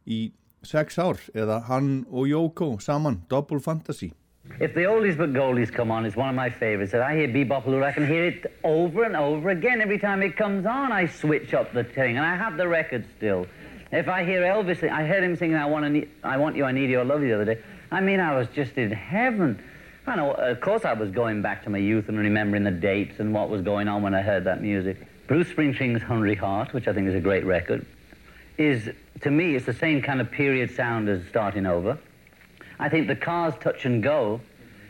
í 0.06 0.30
sex 0.66 1.00
ár 1.00 1.20
eða 1.34 1.64
hann 1.70 2.04
og 2.12 2.28
Yoko 2.28 2.74
saman 2.84 3.24
Double 3.32 3.62
Fantasy 3.64 4.12
If 4.60 4.74
the 4.74 4.82
oldies 4.82 5.18
but 5.18 5.32
goldies 5.32 5.72
come 5.72 5.90
on, 5.90 6.06
it's 6.06 6.18
one 6.18 6.28
of 6.28 6.36
my 6.36 6.50
favorites. 6.50 6.94
If 6.94 7.02
I 7.02 7.16
hear 7.16 7.30
Bebop 7.30 7.66
Lou, 7.66 7.82
I 7.82 7.94
can 7.94 8.06
hear 8.06 8.26
it 8.26 8.52
over 8.64 9.04
and 9.04 9.16
over 9.16 9.50
again. 9.52 9.80
Every 9.80 9.98
time 9.98 10.22
it 10.22 10.36
comes 10.36 10.66
on, 10.66 10.92
I 10.92 11.08
switch 11.08 11.54
up 11.54 11.72
the 11.74 11.86
thing, 11.86 12.18
and 12.18 12.26
I 12.26 12.36
have 12.36 12.58
the 12.58 12.68
record 12.68 13.06
still. 13.16 13.48
If 13.92 14.10
I 14.10 14.26
hear 14.26 14.42
Elvis, 14.42 14.84
I 14.88 15.06
heard 15.06 15.24
him 15.24 15.36
singing 15.38 15.56
"I 15.56 15.66
Want, 15.66 15.86
to 15.86 16.08
I 16.24 16.38
Want 16.38 16.58
You, 16.58 16.66
I 16.66 16.74
Need 16.74 16.90
You, 16.90 17.00
I 17.00 17.04
Love 17.04 17.22
You" 17.22 17.30
the 17.30 17.36
other 17.36 17.56
day. 17.56 17.62
I 17.90 18.02
mean, 18.02 18.20
I 18.20 18.36
was 18.36 18.50
just 18.50 18.78
in 18.78 18.92
heaven. 18.92 19.64
I 20.06 20.16
know, 20.18 20.32
of 20.32 20.60
course, 20.60 20.84
I 20.84 20.94
was 20.94 21.10
going 21.10 21.42
back 21.42 21.64
to 21.64 21.70
my 21.70 21.78
youth 21.78 22.10
and 22.10 22.18
remembering 22.18 22.64
the 22.64 22.72
dates 22.72 23.20
and 23.20 23.34
what 23.34 23.50
was 23.50 23.62
going 23.62 23.88
on 23.88 24.02
when 24.02 24.14
I 24.14 24.22
heard 24.22 24.44
that 24.44 24.62
music. 24.62 25.08
Bruce 25.28 25.48
Springsteen's 25.48 26.04
"Hungry 26.04 26.36
Heart," 26.36 26.74
which 26.74 26.88
I 26.88 26.94
think 26.94 27.08
is 27.08 27.16
a 27.16 27.20
great 27.22 27.46
record, 27.46 27.86
is 28.58 28.90
to 29.22 29.32
me 29.32 29.56
it's 29.56 29.66
the 29.66 29.74
same 29.74 30.02
kind 30.02 30.20
of 30.20 30.30
period 30.30 30.76
sound 30.76 31.08
as 31.08 31.26
"Starting 31.30 31.66
Over." 31.66 31.98
I 32.80 32.90
think 32.90 33.08
the 33.08 33.16
Cars 33.16 33.54
Touch 33.60 33.86
and 33.86 34.02
Go 34.02 34.42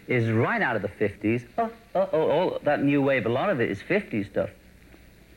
is 0.08 0.30
right 0.30 0.62
out 0.62 0.76
of 0.76 0.82
the 0.82 0.88
50s. 0.88 1.44
Oh, 1.58 1.72
oh, 1.96 2.10
oh, 2.14 2.30
all 2.30 2.60
that 2.64 2.84
new 2.84 3.02
wave, 3.02 3.26
a 3.26 3.30
lot 3.30 3.50
of 3.50 3.60
it 3.60 3.70
is 3.70 3.80
50s 3.82 4.30
stuff, 4.30 4.50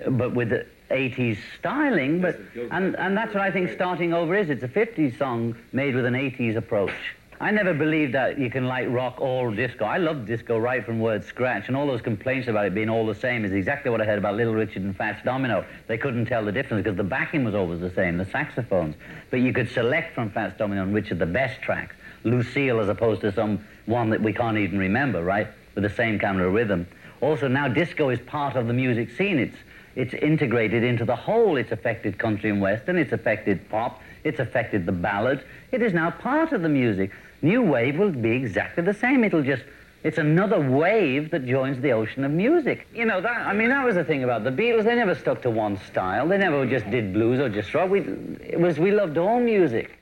but 0.07 0.35
with 0.35 0.51
the 0.51 0.67
80s 0.91 1.39
styling. 1.59 2.21
But 2.21 2.39
and 2.71 2.95
and 2.97 3.17
that's 3.17 3.35
what 3.35 3.43
I 3.43 3.51
think 3.51 3.71
starting 3.71 4.13
over 4.13 4.37
is. 4.37 4.51
It's 4.51 4.63
a 4.63 4.69
50s 4.69 5.19
song 5.19 5.57
made 5.73 5.95
with 5.95 6.05
an 6.05 6.15
80s 6.15 6.57
approach. 6.57 6.93
I 7.41 7.51
never 7.51 7.75
believed 7.75 8.15
that 8.15 8.39
you 8.39 8.49
can 8.51 8.67
like 8.67 8.87
rock 8.89 9.21
or 9.21 9.53
disco. 9.53 9.85
I 9.85 9.97
love 9.97 10.27
disco 10.27 10.59
right 10.59 10.85
from 10.87 11.01
word 11.01 11.25
scratch, 11.25 11.67
and 11.67 11.77
all 11.77 11.89
those 11.89 12.01
complaints 12.01 12.47
about 12.47 12.67
it 12.67 12.75
being 12.75 12.89
all 12.89 13.05
the 13.05 13.17
same 13.17 13.45
is 13.45 13.53
exactly 13.53 13.91
what 13.91 14.01
I 14.01 14.05
heard 14.05 14.19
about 14.19 14.37
Little 14.37 14.55
Richard 14.55 14.83
and 14.83 14.97
Fats 14.97 15.25
Domino. 15.25 15.65
They 15.89 15.99
couldn't 15.99 16.27
tell 16.27 16.45
the 16.45 16.53
difference 16.53 16.85
because 16.85 16.97
the 16.97 17.03
backing 17.03 17.43
was 17.43 17.55
always 17.55 17.81
the 17.81 17.91
same, 17.91 18.17
the 18.17 18.27
saxophones. 18.27 18.95
But 19.31 19.41
you 19.41 19.53
could 19.53 19.69
select 19.69 20.15
from 20.15 20.31
Fats 20.31 20.57
Domino 20.57 20.85
and 20.85 20.95
Richard 20.95 21.19
the 21.19 21.27
best 21.27 21.61
tracks. 21.63 21.97
Lucille 22.25 22.81
as 22.81 22.89
opposed 22.89 23.21
to 23.23 23.33
some 23.33 23.65
one 23.87 24.11
that 24.11 24.21
we 24.21 24.33
can't 24.33 24.59
even 24.59 24.79
remember, 24.79 25.23
right? 25.23 25.49
With 25.75 25.85
the 25.85 25.91
same 25.91 26.19
kind 26.19 26.41
of 26.41 26.53
rhythm. 26.53 26.87
Also 27.21 27.49
now 27.49 27.69
disco 27.69 28.11
is 28.11 28.21
part 28.21 28.57
of 28.57 28.67
the 28.67 28.73
music 28.73 29.11
scene. 29.11 29.39
It's 29.39 29.57
it's 29.95 30.15
integrated 30.15 30.83
into 30.83 31.05
the 31.05 31.17
whole. 31.17 31.57
It's 31.57 31.71
affected 31.71 32.19
country 32.19 32.49
and 32.49 32.61
western. 32.61 32.97
It's 32.97 33.13
affected 33.13 33.69
pop. 33.69 34.01
It's 34.25 34.41
affected 34.41 34.87
the 34.87 34.93
ballads. 34.93 35.43
It 35.71 35.83
is 35.83 35.93
now 35.93 36.11
part 36.11 36.53
of 36.53 36.63
the 36.63 36.69
music. 36.69 37.11
New 37.43 37.63
wave 37.63 37.99
will 37.99 38.11
be 38.11 38.31
exactly 38.31 38.83
the 38.85 38.95
same. 38.95 39.25
It'll 39.25 39.43
just 39.43 39.65
it's 40.03 40.19
another 40.19 40.59
wave 40.59 41.31
that 41.31 41.47
joins 41.47 41.81
the 41.81 41.93
ocean 41.93 42.25
of 42.25 42.33
music. 42.33 42.89
You 42.93 43.05
know 43.05 43.21
that 43.21 43.47
I 43.47 43.53
mean 43.53 43.69
that 43.69 43.85
was 43.85 43.95
the 43.95 44.05
thing 44.05 44.25
about 44.25 44.45
the 44.45 44.51
Beatles. 44.51 44.85
They 44.85 44.95
never 44.95 45.15
stuck 45.15 45.43
to 45.43 45.51
one 45.51 45.79
style. 45.91 46.27
They 46.27 46.39
never 46.39 46.67
just 46.67 46.91
did 46.91 47.13
blues 47.13 47.39
or 47.39 47.49
just 47.49 47.73
rock. 47.75 47.91
We 47.91 48.01
it 48.01 48.59
was 48.59 48.79
we 48.79 48.91
loved 48.91 49.19
all 49.19 49.41
music. 49.41 50.02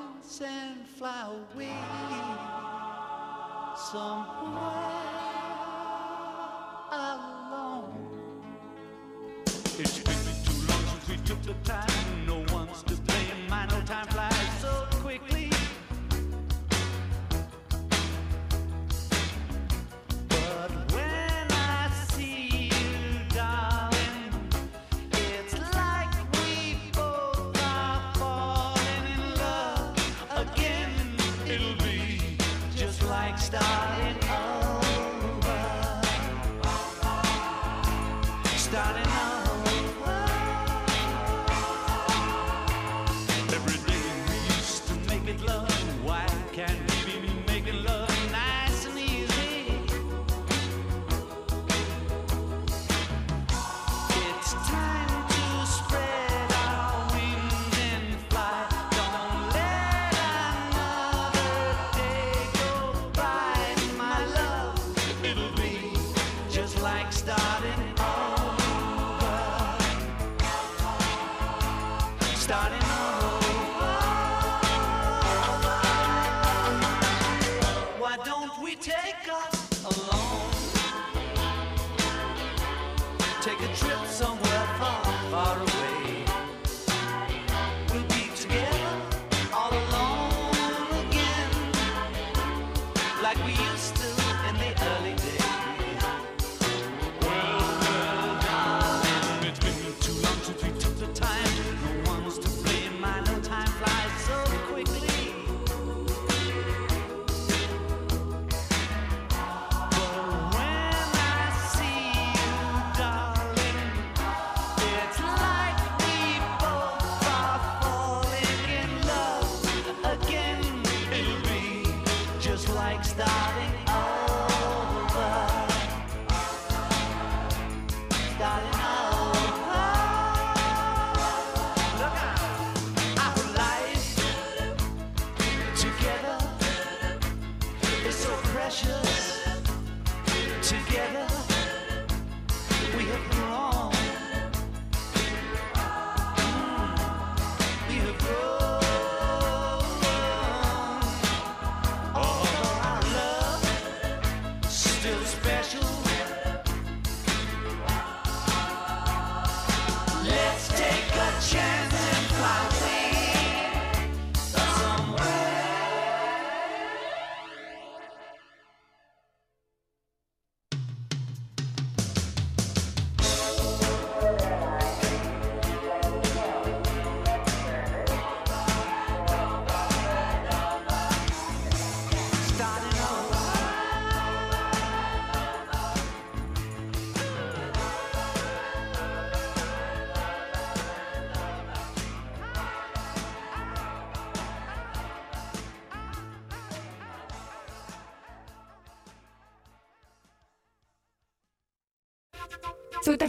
and 0.39 0.87
fly 0.87 1.27
away 1.27 1.75
somewhere 3.91 4.61
alone. 6.91 7.91
It's 9.45 9.99
been 9.99 10.15
too 10.45 10.59
long 10.69 10.85
since 10.87 11.09
we 11.09 11.17
took 11.25 11.41
the 11.41 11.53
time. 11.69 12.10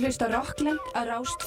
Að 0.02 0.08
hlusta 0.08 0.26
Rockland 0.32 0.82
á 0.98 1.00
Rást 1.06 1.46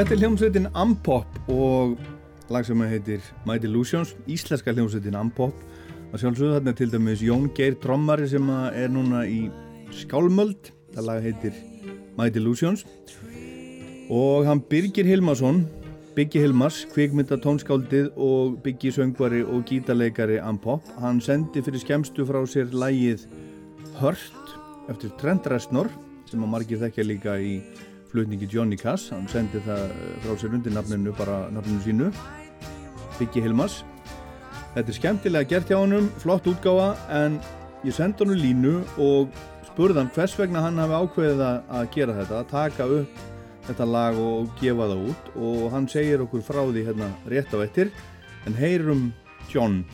Þetta 0.00 0.14
er 0.14 0.20
hljómsveitin 0.22 0.66
Ampop 0.80 1.34
og 1.52 1.98
lag 2.48 2.64
sem 2.64 2.80
heitir 2.88 3.26
My 3.44 3.58
Delusions, 3.60 4.14
íslenska 4.24 4.72
hljómsveitin 4.72 5.18
Ampop. 5.20 5.58
Og 6.08 6.14
sjálfsögðu 6.22 6.54
þarna 6.54 6.72
til 6.78 6.88
dæmis 6.88 7.20
Jón 7.20 7.50
Geir 7.52 7.76
Trommari 7.82 8.24
sem 8.32 8.48
er 8.48 8.88
núna 8.88 9.26
í 9.28 9.50
Skálmöld, 9.92 10.70
það 10.94 11.04
lag 11.04 11.20
heitir 11.26 11.58
My 12.16 12.30
Delusions. 12.32 12.86
Og 14.08 14.48
hann 14.48 14.64
Birgir 14.72 15.04
Hilmarsson 15.04 15.66
Biggi 16.16 16.46
Hilmars, 16.46 16.86
kvikmynda 16.94 17.36
tónskáldið 17.44 18.08
og 18.16 18.56
Biggi 18.64 18.94
söngvari 18.96 19.42
og 19.44 19.68
gítarleikari 19.68 20.40
Ampop, 20.40 20.88
hann 21.04 21.20
sendi 21.20 21.60
fyrir 21.60 21.84
skemstu 21.84 22.24
frá 22.24 22.40
sér 22.48 22.72
lagið 22.72 23.28
Hört 24.00 24.56
eftir 24.88 25.12
Trent 25.20 25.52
Reznor 25.52 25.92
sem 26.24 26.40
að 26.40 26.52
margir 26.56 26.80
þekkja 26.80 27.04
líka 27.04 27.36
í 27.36 27.58
flutningi 28.10 28.48
Johnny 28.50 28.76
Cass, 28.76 29.10
hann 29.14 29.28
sendi 29.30 29.60
það 29.64 29.86
eh, 29.86 30.18
frá 30.24 30.34
sér 30.40 30.56
undir 30.56 30.74
nafninu, 30.74 31.14
bara 31.18 31.44
nafninu 31.54 31.80
sínu 31.84 32.10
Biggi 33.18 33.42
Hilmars. 33.44 33.80
Þetta 34.74 34.86
er 34.86 34.96
skemmtilega 34.98 35.50
gert 35.50 35.70
hjá 35.70 35.78
honum, 35.80 36.10
flott 36.22 36.46
útgáfa 36.50 36.92
en 37.20 37.40
ég 37.86 37.94
sendi 37.96 38.24
honum 38.24 38.38
línu 38.40 38.76
og 39.02 39.34
spurði 39.70 40.02
hann 40.02 40.12
hvers 40.14 40.36
vegna 40.38 40.62
hann 40.64 40.80
hafi 40.80 41.00
ákveðið 41.00 41.42
að 41.48 41.90
gera 41.96 42.16
þetta, 42.20 42.40
að 42.40 42.52
taka 42.54 42.88
upp 43.00 43.26
þetta 43.70 43.88
lag 43.90 44.20
og 44.20 44.54
gefa 44.60 44.88
það 44.92 45.04
út. 45.10 45.32
Og 45.38 45.66
hann 45.74 45.90
segir 45.90 46.24
okkur 46.24 46.46
frá 46.46 46.62
því 46.62 46.86
hérna 46.88 47.10
rétt 47.30 47.54
á 47.54 47.58
eftir 47.62 47.92
en 48.46 48.56
heyrum 48.56 49.10
John 49.50 49.84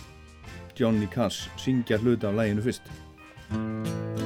Johnny 0.76 1.08
Cass 1.12 1.48
syngja 1.56 1.98
hluta 1.98 2.28
af 2.28 2.36
læginu 2.36 2.62
fyrst 2.62 4.25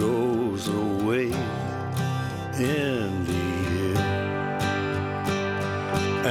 goes 0.00 0.66
away 0.68 1.26
in 2.56 3.08
the 3.28 3.44
end. 3.88 3.98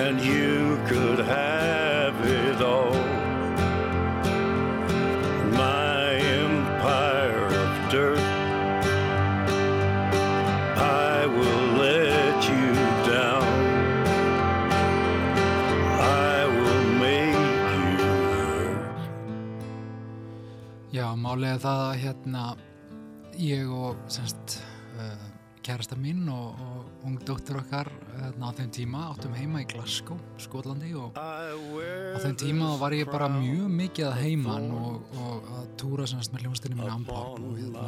And 0.02 0.16
you 0.22 0.80
could 0.88 1.20
have 1.20 2.16
it 2.26 2.62
all. 2.62 2.98
My 5.66 6.14
empire 6.42 7.46
of 7.66 7.72
dirt. 7.92 8.20
I 10.78 11.28
will 11.38 11.66
let 11.86 12.38
you 12.54 12.70
down. 13.14 13.48
I 16.32 16.38
will 16.58 16.86
make 17.06 17.68
you 17.78 17.98
hurt. 18.34 18.98
Já, 20.98 21.08
málið 21.26 21.54
er 21.54 21.62
það 21.68 21.86
að 21.92 21.96
hérna 22.06 22.46
ég 23.40 23.70
og 23.72 24.00
semst 24.12 24.60
uh, 25.00 25.28
kærasta 25.64 25.96
mín 26.00 26.28
og, 26.32 26.60
og 26.60 27.06
ung 27.08 27.20
dóttir 27.24 27.60
okkar 27.60 27.88
hérna, 28.18 28.50
á 28.50 28.56
þeim 28.58 28.72
tíma 28.76 29.04
áttum 29.14 29.36
heima 29.38 29.62
í 29.64 29.68
Glasgow, 29.70 30.20
Skotlandi 30.42 30.92
og 31.00 31.16
á 31.16 32.18
þeim 32.24 32.36
tíma 32.40 32.74
var 32.82 32.96
ég 32.98 33.08
bara 33.12 33.30
mjög 33.32 33.70
mikið 33.80 34.10
að 34.10 34.20
heiman 34.24 34.68
og, 34.76 35.16
og 35.24 35.50
að 35.60 35.70
túra 35.80 36.08
semst 36.10 36.34
með 36.34 36.48
hljónstinni 36.48 36.80
mín 36.80 36.92
Ampop 36.92 37.40
og 37.40 37.56
hérna 37.60 37.86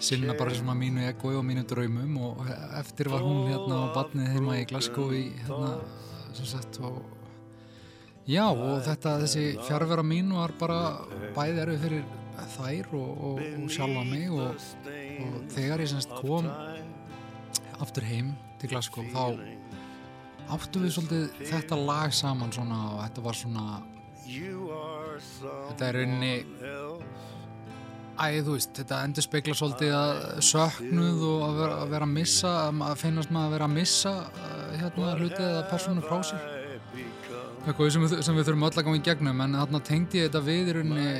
sinna 0.00 0.36
bara 0.38 0.56
svona 0.56 0.76
mínu 0.78 1.04
egoi 1.10 1.34
og 1.36 1.44
mínu 1.48 1.66
draumum 1.68 2.18
og 2.30 2.44
eftir 2.80 3.12
var 3.12 3.24
hún 3.26 3.44
hérna 3.50 3.84
á 3.84 3.94
badnið 3.96 4.32
heima 4.36 4.60
í 4.60 4.68
Glasgow 4.70 5.12
í 5.16 5.26
hérna 5.42 5.76
sem 6.36 6.48
sagt 6.56 6.80
og 6.84 7.02
Já 8.26 8.42
og 8.50 8.80
þetta, 8.82 9.20
þessi 9.22 9.42
fjárvera 9.68 10.02
mín 10.02 10.32
var 10.34 10.50
bara 10.58 10.78
bæði 11.36 11.60
erfið 11.62 11.84
fyrir 11.84 12.06
þær 12.56 12.90
og, 12.98 13.10
og, 13.30 13.42
og 13.62 13.70
sjálfa 13.72 14.04
mig 14.08 14.30
og, 14.30 14.66
og 15.24 15.36
þegar 15.54 15.84
ég 15.84 15.92
semst 15.92 16.12
kom 16.20 16.48
aftur 17.82 18.06
heim 18.08 18.34
til 18.60 18.72
Glasgow 18.72 19.06
þá 19.12 19.24
áttu 20.56 20.82
við 20.82 20.94
svolítið 20.94 21.46
þetta 21.50 21.78
lag 21.80 22.14
saman 22.14 22.52
svona 22.54 22.80
og 22.94 23.00
þetta 23.02 23.24
var 23.24 23.38
svona 23.38 23.66
þetta 24.26 25.88
er 25.88 25.98
rauninni 26.00 26.34
Æ, 28.16 28.40
þú 28.40 28.54
veist, 28.54 28.70
þetta 28.72 28.98
endur 29.04 29.24
spekla 29.26 29.54
svolítið 29.56 29.90
að 29.92 30.20
söknuð 30.48 31.24
og 31.28 31.42
að 31.44 31.58
vera 31.58 31.74
að, 31.82 31.90
vera 31.90 32.06
að 32.06 32.14
missa, 32.14 32.52
að 32.72 32.94
finnast 33.02 33.32
maður 33.34 33.46
að 33.46 33.52
vera 33.52 33.66
að 33.66 33.74
missa 33.74 34.12
uh, 34.24 34.70
hérna 34.80 35.10
hlutið 35.18 35.44
eða 35.44 35.66
persónu 35.68 36.04
frá 36.06 36.22
sér. 36.24 36.46
Eitthvað 37.66 37.90
sem 37.92 38.06
við, 38.06 38.14
sem 38.24 38.38
við 38.38 38.48
þurfum 38.48 38.64
öll 38.70 38.72
að 38.72 38.86
ganga 38.86 39.02
í 39.02 39.04
gegnum 39.10 39.42
en 39.44 39.58
þarna 39.60 39.82
tengdi 39.84 40.22
ég 40.22 40.30
þetta 40.30 40.42
við 40.46 40.70
í 40.72 40.76
rauninni 40.78 41.10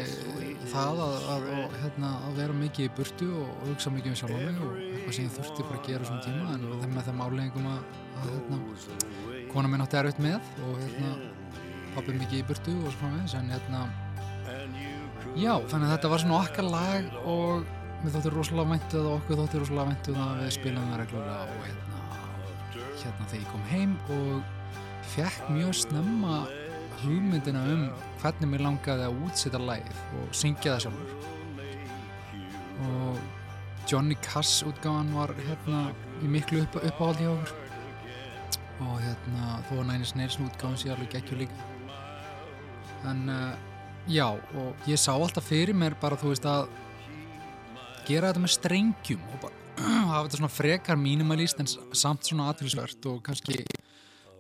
það 0.70 1.00
að, 1.04 1.14
að, 1.32 1.46
að, 1.56 1.76
hérna, 1.82 2.10
að 2.26 2.40
vera 2.40 2.56
mikið 2.56 2.86
í 2.86 2.92
burtu 2.96 3.28
og, 3.40 3.52
hugsa 3.68 3.92
mikið 3.94 4.12
um 4.12 4.18
sjálf 4.20 4.36
mig 4.36 4.60
og 4.66 4.80
eitthvað 4.80 5.16
sem 5.16 5.28
ég 5.28 5.36
þurfti 5.36 5.66
bara 5.68 5.80
að 5.80 5.88
gera 5.90 6.08
svona 6.08 6.26
tíma 6.26 6.56
en 6.56 6.66
þeim 6.82 6.96
með 6.96 7.08
þeim 7.10 7.22
áleggingum 7.26 7.68
að, 7.70 7.94
að 8.16 8.28
hérna, 8.34 8.58
kona 9.52 9.72
minn 9.72 9.86
átti 9.86 10.00
erfitt 10.00 10.22
með 10.26 10.50
og 10.66 10.82
hérna, 10.82 11.12
pappi 11.94 12.18
mikið 12.18 12.42
í 12.42 12.44
burtu 12.50 12.76
og 12.82 12.90
svo 12.90 12.98
framvegis 13.02 13.36
en 13.38 13.54
hérna 13.54 13.86
já, 15.36 15.52
þannig 15.70 15.86
að 15.86 15.94
þetta 15.94 16.12
var 16.12 16.24
svona 16.24 16.42
okkar 16.42 16.70
lag 16.72 17.16
og 17.24 17.72
mér 18.02 18.14
þóttir 18.16 18.36
rosalega 18.36 18.72
væntu 18.74 18.98
það 18.98 19.08
og 19.08 19.16
okkur 19.20 19.40
þóttir 19.42 19.64
rosalega 19.64 19.90
væntu 19.92 20.16
það 20.16 20.28
að 20.28 20.42
við 20.42 20.54
spilum 20.58 20.90
það 20.90 21.00
reglulega 21.02 21.40
og 21.46 21.64
hérna, 21.66 22.04
hérna 23.00 23.30
þegar 23.30 23.40
ég 23.40 23.50
kom 23.54 23.66
heim 23.72 23.96
og 24.16 24.54
fekk 25.14 25.50
mjög 25.54 25.76
snemma 25.80 26.38
hugmyndina 27.02 27.62
um 27.72 27.86
hvernig 28.26 28.50
mér 28.50 28.64
langaði 28.66 29.06
að 29.06 29.20
útsetja 29.26 29.60
lægið 29.62 29.98
og 30.18 30.32
syngja 30.34 30.72
það 30.74 30.80
sjálfur. 30.86 31.10
Og 32.86 33.20
Johnny 33.86 34.16
Cass 34.24 34.64
útgáfan 34.66 35.12
var 35.14 35.32
hérna 35.46 35.84
í 36.24 36.30
miklu 36.30 36.64
upp, 36.64 36.80
uppáhaldi 36.82 37.22
hjá 37.22 37.32
okkur. 37.36 37.62
Og 38.82 38.96
hérna 39.04 39.60
þó 39.68 39.76
að 39.78 39.84
Nine 39.84 40.02
Inch 40.02 40.16
Nails 40.18 40.40
útgáfan 40.42 40.80
sé 40.80 40.90
alveg 40.90 41.14
geggju 41.14 41.38
líka. 41.44 41.70
En 43.06 43.22
uh, 43.30 43.54
já 44.10 44.26
og 44.34 44.90
ég 44.90 44.98
sá 44.98 45.12
alltaf 45.14 45.46
fyrir 45.46 45.76
mér 45.76 45.94
bara 46.00 46.18
þú 46.18 46.34
veist 46.34 46.50
að 46.50 46.66
gera 48.08 48.32
þetta 48.32 48.42
með 48.42 48.54
strengjum 48.56 49.22
og 49.34 49.46
bara 49.46 49.64
hafa 50.10 50.26
þetta 50.26 50.40
svona 50.40 50.54
frekar 50.56 50.98
mínimalist 50.98 51.62
en 51.62 51.70
samt 51.70 52.26
svona 52.26 52.50
aðtilsvert 52.50 53.06
og 53.12 53.22
kannski 53.26 53.62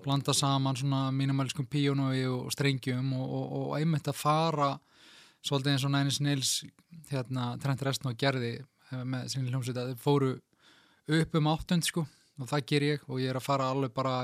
blanda 0.06 0.34
saman 0.36 0.78
svona 0.78 1.08
mínimaliskum 1.14 1.66
píónói 1.70 2.24
og 2.30 2.50
strengjum 2.54 3.12
og, 3.18 3.26
og, 3.26 3.46
og 3.58 3.72
einmitt 3.78 4.08
að 4.10 4.20
fara 4.20 4.70
svolítið 5.46 5.72
eins 5.72 5.86
og 5.86 5.92
Nine 5.94 6.10
Inch 6.10 6.22
Nails 6.22 6.52
hérna 7.10 7.54
Trent 7.62 7.82
Reznor 7.86 8.16
gerði 8.18 8.54
eh, 8.60 9.02
með 9.02 9.32
sinni 9.32 9.50
hljómsveit 9.50 9.80
að 9.82 9.92
þeir 9.92 10.04
fóru 10.04 10.30
upp 11.16 11.36
um 11.38 11.50
áttund 11.52 11.86
sko 11.86 12.06
og 12.36 12.50
það 12.50 12.68
ger 12.70 12.86
ég 12.86 13.10
og 13.10 13.20
ég 13.22 13.32
er 13.32 13.40
að 13.40 13.46
fara 13.46 13.68
alveg 13.72 13.94
bara 13.96 14.16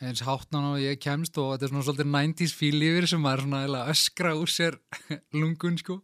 eins 0.00 0.22
hátnan 0.24 0.70
og 0.72 0.80
ég 0.80 1.00
kemst 1.02 1.36
og 1.40 1.52
þetta 1.52 1.66
er 1.66 1.72
svona 1.72 1.86
svolítið 1.86 2.12
90s 2.14 2.54
fíl 2.56 2.78
yfir 2.80 3.08
sem 3.10 3.20
maður 3.20 3.46
svona 3.46 3.82
öskra 3.92 4.32
úr 4.38 4.50
sér 4.50 4.78
lungun 5.40 5.76
sko. 5.80 6.00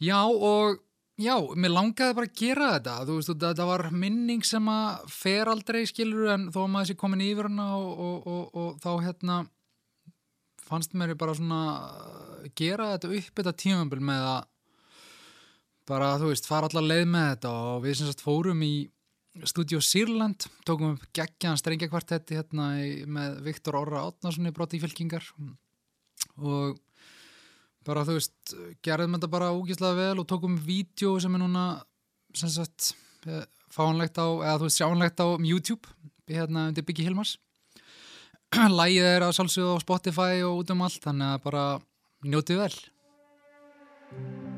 Já 0.00 0.22
og 0.24 0.78
já, 1.18 1.34
mér 1.58 1.72
langaði 1.74 2.16
bara 2.16 2.28
að 2.28 2.38
gera 2.38 2.72
þetta. 2.76 2.96
Þú 3.08 3.16
veist, 3.18 3.32
þetta 3.44 3.68
var 3.68 3.86
minning 3.92 4.44
sem 4.46 4.70
að 4.72 5.08
fer 5.12 5.50
aldrei 5.50 5.82
skilur 5.88 6.32
en 6.34 6.48
þó 6.54 6.60
að 6.64 6.70
maður 6.74 6.90
sé 6.90 6.98
komin 7.00 7.24
yfir 7.26 7.50
hana 7.50 7.70
og, 7.78 7.88
og, 8.06 8.28
og, 8.32 8.44
og 8.62 8.76
þá 8.84 8.90
hérna 9.06 9.38
fannst 10.68 10.94
mér 10.98 11.16
bara 11.18 11.34
svona 11.36 11.62
uh, 11.88 12.46
gera 12.58 12.92
þetta 12.94 13.12
upp 13.16 13.40
þetta 13.40 13.56
tímambil 13.64 14.00
með 14.04 14.28
að 14.34 14.40
bara, 15.88 16.12
þú 16.20 16.32
veist, 16.34 16.48
fara 16.48 16.68
allar 16.68 16.84
leið 16.84 17.06
með 17.08 17.30
þetta. 17.32 17.54
Og 17.72 17.84
við 17.86 17.98
sem 17.98 18.10
sagt 18.10 18.24
fórum 18.24 18.64
í 18.66 18.72
Studio 19.48 19.78
Sýrland, 19.84 20.48
tókum 20.66 20.96
upp 20.96 21.06
geggjaðan 21.14 21.60
strengjakvartetti 21.60 22.36
hérna 22.38 22.72
í, 22.82 22.90
með 23.06 23.40
Viktor 23.46 23.78
Orra 23.78 24.02
Átnarsson 24.08 24.50
í 24.50 24.54
broti 24.54 24.80
fylkingar 24.82 25.24
og 26.42 26.78
bara 27.88 28.04
þú 28.06 28.18
veist, 28.18 28.54
gerðum 28.84 29.16
þetta 29.16 29.30
bara 29.32 29.52
úgislega 29.56 29.96
vel 29.96 30.22
og 30.22 30.28
tókum 30.28 30.58
vídeo 30.60 31.14
sem 31.22 31.34
er 31.34 31.42
núna 31.42 31.64
sem 32.36 32.52
sagt 32.52 32.92
eh, 33.26 33.46
fáanlegt 33.72 34.20
á, 34.20 34.28
eða 34.28 34.58
þú 34.60 34.68
veist, 34.68 34.80
sjánlegt 34.80 35.24
á 35.24 35.26
YouTube, 35.40 35.94
hérna 36.28 36.68
undir 36.68 36.84
Byggi 36.84 37.08
Hilmars. 37.08 37.38
Lægið 38.80 39.08
er 39.08 39.26
að 39.26 39.34
sjálfsögðu 39.38 39.74
á 39.76 39.84
Spotify 39.84 40.44
og 40.44 40.62
út 40.62 40.76
um 40.76 40.86
allt 40.86 41.02
þannig 41.04 41.34
að 41.34 41.42
bara 41.48 41.66
njótið 42.28 42.64
vel 42.64 44.57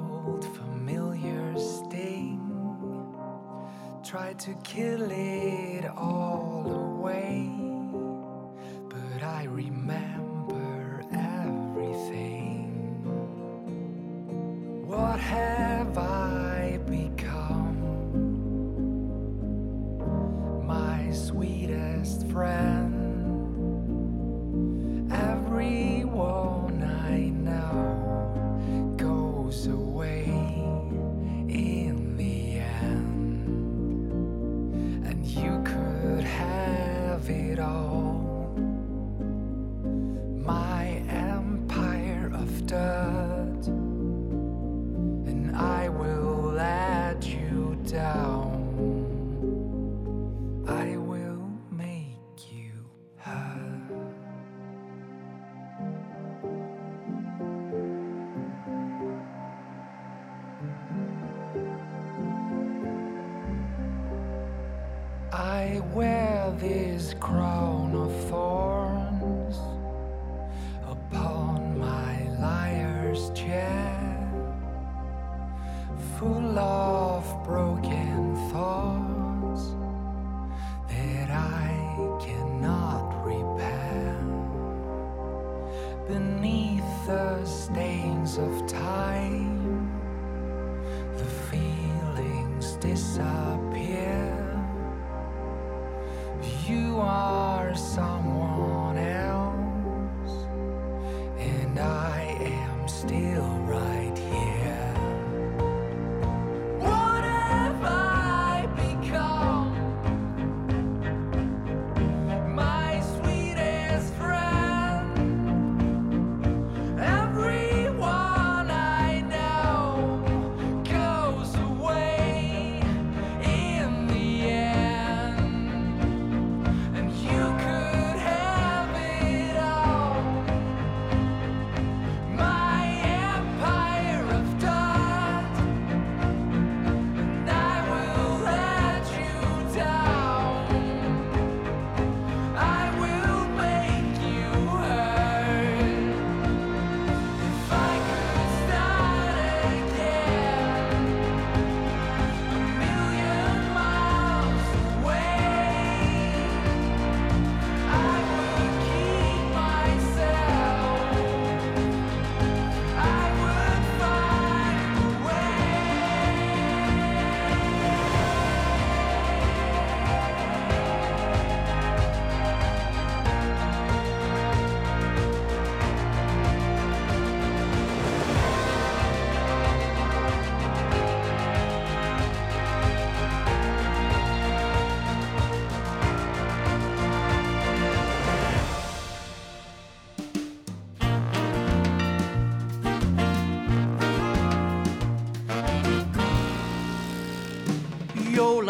tried 4.11 4.37
to 4.37 4.53
kill 4.55 5.09
it 5.09 5.85
all 5.95 6.97
away, 6.99 7.49
but 8.89 9.23
I 9.23 9.45
remember 9.45 10.10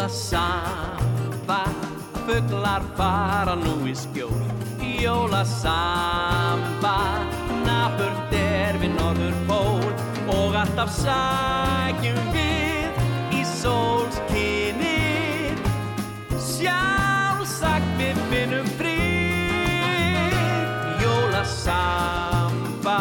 Jólasamba, 0.02 1.62
fuglar 2.26 2.82
fara 2.98 3.54
nú 3.54 3.86
í 3.86 3.94
skjól. 3.94 4.34
Jólasamba, 4.98 6.98
naburt 7.62 8.34
er 8.34 8.82
við 8.82 8.98
norður 8.98 9.30
pól 9.46 9.78
og 10.34 10.58
alltaf 10.58 10.90
sækjum 10.96 12.18
við 12.34 12.90
í 13.30 13.46
sólskinið. 13.52 15.54
Sjálfsagt 16.34 17.94
við 18.02 18.18
finnum 18.34 18.66
frið. 18.82 20.34
Jólasamba, 21.06 22.98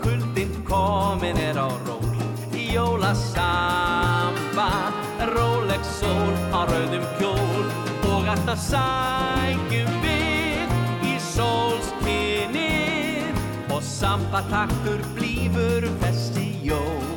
kuldinn 0.00 0.56
komin 0.64 1.36
er 1.36 1.60
á 1.60 1.68
ról. 1.84 2.16
Jólasamba, 2.56 3.89
róleg 5.80 5.84
sól 5.84 6.34
á 6.52 6.64
rauðum 6.64 7.04
kjól 7.18 7.66
og 8.12 8.26
alltaf 8.28 8.60
sækjum 8.60 9.92
við 10.04 10.68
í 11.08 11.14
sólskinið 11.32 13.34
og 13.72 13.82
sambataktur 13.82 15.00
blífur 15.14 15.88
þessi 16.02 16.48
jól. 16.62 17.09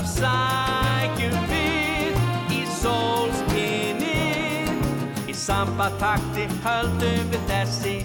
Og 0.00 0.06
alltaf 0.06 0.16
sækjum 0.16 1.40
við 1.50 2.14
í 2.56 2.60
sólskinni 2.72 4.12
í 5.28 5.34
sambatakti 5.36 6.46
höldum 6.64 7.26
við 7.32 7.42
þessi 7.50 7.96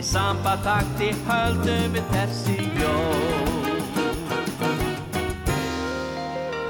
í 0.00 0.02
sambatakti 0.02 1.12
höldum 1.28 1.94
við 1.94 2.10
þessi 2.14 2.56
jól 2.80 3.38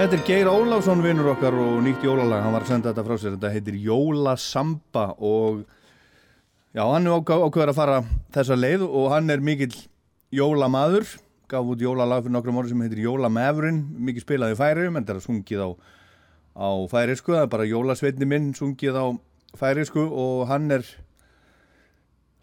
Þetta 0.00 0.16
er 0.16 0.22
Geir 0.24 0.48
Ólafsson 0.48 1.02
vinnur 1.04 1.32
okkar 1.34 1.56
og 1.60 1.80
nýtt 1.84 2.04
jólalag, 2.04 2.40
hann 2.44 2.54
var 2.54 2.64
að 2.64 2.70
senda 2.72 2.88
þetta 2.92 3.04
frá 3.04 3.16
sér, 3.20 3.34
þetta 3.36 3.50
heitir 3.52 3.80
Jólasamba 3.84 5.06
og 5.16 5.64
já, 6.72 6.84
hann 6.84 7.08
er 7.08 7.18
ákveður 7.20 7.72
að 7.72 7.76
fara 7.76 7.98
þessa 8.32 8.56
leið 8.56 8.86
og 8.88 9.10
hann 9.12 9.28
er 9.32 9.44
mikill 9.44 9.74
jólamaður, 10.32 11.04
gaf 11.50 11.66
út 11.72 11.82
jólalag 11.82 12.24
fyrir 12.24 12.36
nokkrum 12.36 12.60
orði 12.60 12.72
sem 12.72 12.84
heitir 12.84 13.02
Jólamefurinn, 13.04 13.80
mikið 14.06 14.24
spilaði 14.24 14.58
færiðum 14.58 14.98
en 14.98 15.06
þetta 15.06 15.16
er 15.18 15.26
sungið 15.26 15.64
á, 15.66 15.70
á 16.54 16.70
færiðsku, 16.92 17.34
það 17.34 17.44
er 17.44 17.52
bara 17.54 17.68
jólasveitni 17.70 18.28
minn 18.30 18.50
sungið 18.56 18.98
á 18.98 19.06
færiðsku 19.60 20.04
og 20.06 20.44
hann 20.50 20.70
er 20.74 20.86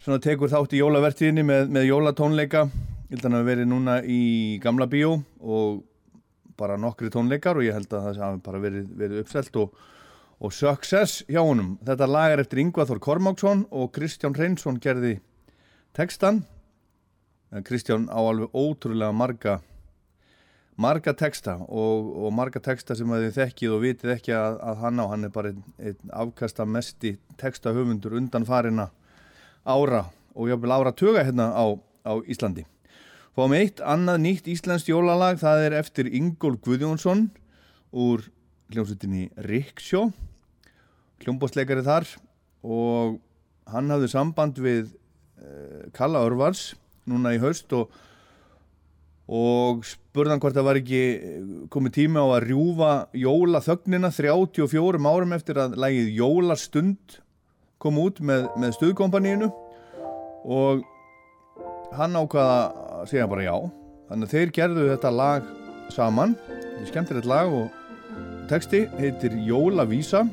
svona 0.04 0.20
tekur 0.22 0.52
þátt 0.52 0.76
í 0.76 0.82
jólavertíðinni 0.82 1.44
með, 1.48 1.70
með 1.74 1.88
jólatónleika, 1.88 2.66
ég 3.08 3.16
held 3.16 3.22
að 3.22 3.28
hann 3.28 3.38
hafi 3.38 3.48
verið 3.48 3.70
núna 3.72 4.00
í 4.04 4.22
gamla 4.62 4.88
bíó 4.90 5.16
og 5.40 5.80
bara 6.58 6.78
nokkri 6.80 7.10
tónleikar 7.14 7.58
og 7.58 7.66
ég 7.66 7.76
held 7.76 7.92
að 7.92 8.10
það 8.10 8.22
hafi 8.24 8.42
bara 8.44 8.60
verið, 8.62 8.90
verið 8.98 9.22
uppselt 9.22 9.58
og, 9.62 9.74
og 10.42 10.54
success 10.54 11.22
hjá 11.30 11.40
honum. 11.40 11.76
Þetta 11.86 12.10
lag 12.10 12.34
er 12.34 12.42
eftir 12.42 12.62
Yngvar 12.64 12.88
Þór 12.90 13.02
Kormáksson 13.04 13.64
og 13.70 13.92
Kristján 13.94 14.36
Reynsson 14.36 14.80
gerði 14.82 15.18
textan. 15.96 16.44
En 17.52 17.64
Kristján 17.64 18.08
á 18.12 18.18
alveg 18.20 18.52
ótrúlega 18.52 19.12
marga 19.12 19.58
marga 20.78 21.14
texta 21.16 21.56
og, 21.66 22.12
og 22.22 22.32
marga 22.36 22.60
texta 22.62 22.94
sem 22.94 23.10
þið 23.10 23.34
þekkið 23.34 23.74
og 23.74 23.82
vitið 23.82 24.12
ekki 24.14 24.34
að, 24.36 24.58
að 24.62 24.82
hann 24.84 25.02
á, 25.02 25.04
hann 25.10 25.26
er 25.26 25.32
bara 25.34 25.50
einn, 25.50 25.62
einn 25.82 26.12
afkasta 26.14 26.66
mesti 26.68 27.16
textahöfundur 27.40 28.14
undan 28.20 28.46
farina 28.46 28.90
ára 29.66 30.04
og 30.38 30.52
jáfnvel 30.52 30.74
ára 30.76 30.94
tuga 30.94 31.24
hérna 31.26 31.50
á, 31.50 31.66
á 32.06 32.12
Íslandi. 32.30 32.62
Fáum 33.34 33.54
eitt 33.58 33.82
annað 33.82 34.22
nýtt 34.22 34.50
íslenskt 34.50 34.90
jólalag, 34.90 35.40
það 35.42 35.64
er 35.66 35.78
eftir 35.80 36.10
Ingól 36.14 36.56
Guðjónsson 36.62 37.26
úr 37.90 38.22
hljómsveitinni 38.70 39.28
Riksjó, 39.48 40.08
hljómbóstleikari 41.24 41.82
þar 41.86 42.06
og 42.62 43.18
hann 43.72 43.90
hafði 43.90 44.12
samband 44.12 44.58
við 44.62 44.92
uh, 45.42 45.88
Kalla 45.96 46.22
Örvars 46.26 46.72
núna 47.08 47.34
í 47.36 47.40
haust 47.42 47.72
og, 47.76 47.92
og 49.28 49.84
spurðan 49.86 50.40
hvort 50.42 50.56
það 50.56 50.68
var 50.68 50.80
ekki 50.80 51.02
komið 51.72 51.96
tími 51.98 52.20
á 52.22 52.26
að 52.26 52.44
rjúfa 52.48 52.92
jólaþögnina 53.16 54.12
34 54.14 55.00
árum 55.08 55.34
eftir 55.36 55.60
að 55.60 55.78
lægið 55.80 56.12
Jólastund 56.18 57.18
kom 57.82 57.98
út 58.02 58.20
með, 58.20 58.48
með 58.58 58.76
stuðkompaníinu. 58.78 59.50
Og 60.48 60.84
hann 61.98 62.18
ákvaða 62.18 62.58
að 63.00 63.10
segja 63.12 63.28
bara 63.30 63.46
já. 63.46 63.54
Þannig 64.08 64.28
að 64.28 64.34
þeir 64.34 64.54
gerðu 64.58 64.86
þetta 64.92 65.14
lag 65.14 65.50
saman. 65.94 66.36
Þetta 66.48 66.82
er 66.82 66.92
skemmtilegt 66.92 67.30
lag 67.30 67.58
og 67.62 68.46
texti 68.50 68.84
heitir 68.98 69.36
Jólavísa. 69.46 70.24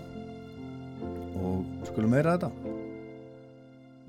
Og 1.35 1.89
skulum 1.91 2.15
heyra 2.15 2.39
þetta 2.39 2.64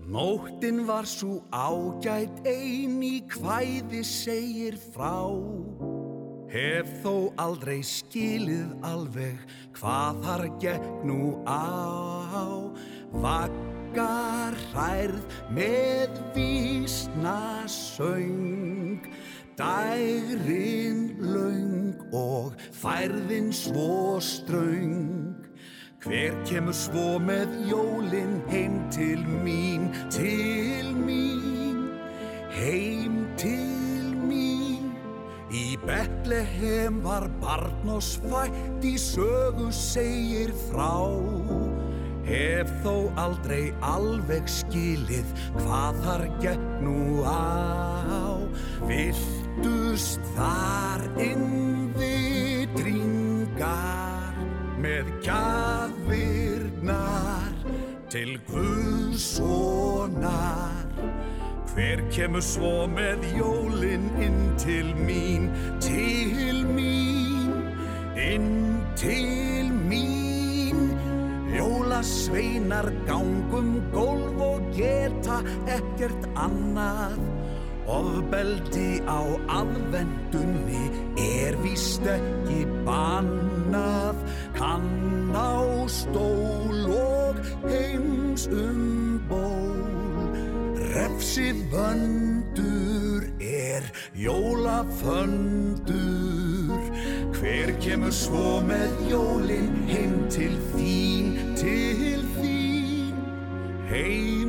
Nóttin 0.07 0.87
var 0.87 1.03
svo 1.03 1.41
ágætt 1.51 2.47
ein 2.47 3.01
í 3.03 3.17
kvæði 3.27 4.05
segir 4.07 4.77
frá. 4.95 5.27
Hef 6.47 6.93
þó 7.03 7.35
aldrei 7.43 7.81
skilið 7.83 8.71
alveg 8.87 9.41
hvað 9.75 10.21
þar 10.23 10.45
gekk 10.63 10.87
nú 11.11 11.33
á. 11.43 11.67
Vaggar 13.19 14.55
hærð 14.71 15.41
með 15.51 16.23
vísna 16.37 17.67
söng 17.67 19.03
Dærin 19.57 21.17
laung 21.19 21.97
og 22.13 22.55
færðin 22.77 23.49
svo 23.57 24.21
ströng 24.21 25.46
Hver 26.05 26.35
kemur 26.47 26.77
svo 26.77 27.17
með 27.23 27.53
jólin 27.71 28.37
heim 28.51 28.77
til 28.93 29.23
mín, 29.43 29.89
til 30.13 30.93
mín, 30.93 31.87
heim 32.53 33.23
til 33.41 34.13
mín. 34.21 34.93
Í 35.51 35.79
Betlehem 35.87 37.01
var 37.05 37.29
barn 37.41 37.95
og 37.97 38.03
svætt 38.05 38.85
í 38.85 38.97
sögu 39.01 39.71
segir 39.73 40.53
frá. 40.67 40.93
Hef 42.27 42.71
þó 42.85 42.97
aldrei 43.23 43.71
alveg 43.87 44.51
skilið 44.51 45.31
hvað 45.61 46.03
þar 46.05 46.27
gekk 46.43 46.67
nú 46.83 47.23
á. 47.23 48.37
Viltust 48.91 50.21
þar 50.35 51.07
inn 51.23 51.95
við 51.97 52.75
dringar 52.77 54.06
með 54.81 55.09
gjafirnar 55.25 56.75
til 58.13 58.37
Guðssonar. 58.51 59.57
Hver 61.73 62.01
kemur 62.13 62.45
svo 62.45 62.87
með 62.89 63.25
jólin 63.37 64.07
inn 64.23 64.57
til 64.61 64.95
mín, 64.97 65.51
til 65.81 66.65
mín, 66.69 67.53
inn 68.17 68.81
til 68.97 69.69
mín. 69.91 70.79
Jólasveinar 71.57 72.89
gangum 73.09 73.83
gólf 73.93 74.41
og 74.45 74.61
geta 74.77 75.43
ekkert 75.73 76.23
annað 76.37 77.21
Ofbeldi 77.87 78.99
á 79.07 79.23
aðvendunni 79.47 80.91
er 81.23 81.55
víst 81.63 82.03
ekki 82.11 82.67
bannað. 82.87 84.17
Kann 84.59 85.31
á 85.31 85.87
stól 85.87 86.83
og 86.91 87.39
heims 87.63 88.49
um 88.51 89.23
ból. 89.31 90.35
Refsi 90.97 91.53
vöndur 91.71 93.23
er 93.39 93.83
jólaföndur. 94.19 95.87
Hver 97.39 97.71
kemur 97.85 98.11
svo 98.11 98.61
með 98.67 98.91
jólin 99.13 99.77
heim 99.87 100.15
til 100.33 100.59
þín, 100.73 101.55
til 101.55 102.23
þín? 102.35 103.15
Heim 103.87 104.46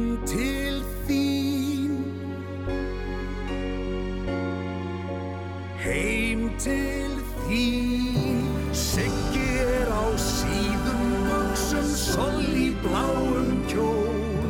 til 6.60 7.14
þín. 7.46 8.42
Siggi 8.74 9.46
er 9.62 9.90
á 9.94 10.06
síðum 10.22 11.04
buksum 11.28 11.90
Sol 11.98 12.42
í 12.46 12.70
bláum 12.82 13.64
kjól. 13.70 14.50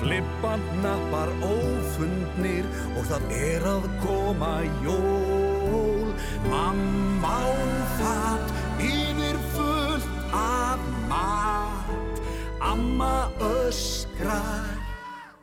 Flippant 0.00 0.70
nappar 0.82 1.30
ófundnir 1.44 2.66
Og 2.98 3.06
það 3.08 3.34
er 3.36 3.68
að 3.68 3.88
koma 4.04 4.56
jól. 4.84 6.12
Mamma 6.48 7.36
á 7.44 7.52
fatt 7.98 8.52
Yfir 8.84 9.38
fullt 9.54 10.10
af 10.36 10.82
mat. 11.08 12.24
Amma 12.60 13.28
öskrar 13.40 14.72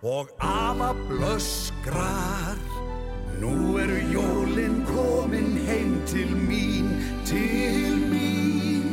Og 0.02 0.30
afa 0.38 0.94
blöskrar 1.08 2.58
Nú 3.42 3.78
eru 3.82 3.98
jólin 4.14 4.86
komin 4.86 5.58
heim 5.66 5.94
til 6.06 6.30
mín, 6.50 6.88
til 7.26 7.98
mín, 8.12 8.86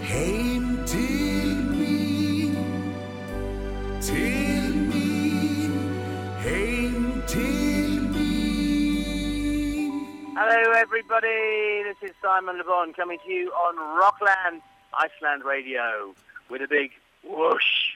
heim 0.00 0.64
til 0.92 1.50
mín, 1.76 2.54
til 4.00 4.72
mín, 4.90 5.74
heim 6.46 7.22
til 7.28 7.90
mín. 8.14 9.92
Hello, 10.40 10.60
everybody. 10.84 11.84
This 11.84 12.00
is 12.08 12.16
Simon 12.22 12.56
Le 12.56 12.64
Bon 12.64 12.94
coming 12.94 13.18
to 13.26 13.30
you 13.30 13.52
on 13.52 13.76
Rockland, 14.00 14.62
Iceland 15.04 15.44
Radio 15.44 16.14
with 16.48 16.62
a 16.62 16.68
big 16.68 16.90
whoosh. 17.22 17.93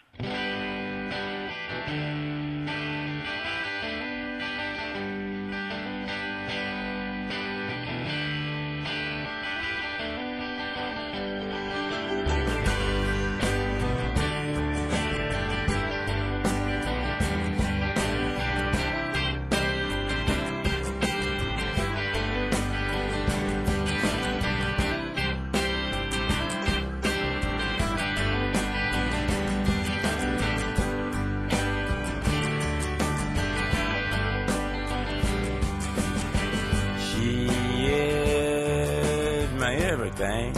Everything. 40.20 40.52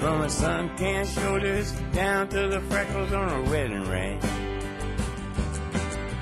From 0.00 0.20
her 0.20 0.28
sun-tanned 0.28 1.08
shoulders 1.08 1.72
down 1.92 2.28
to 2.28 2.48
the 2.48 2.60
freckles 2.62 3.12
on 3.12 3.28
her 3.28 3.42
wedding 3.50 3.88
ring. 3.88 4.20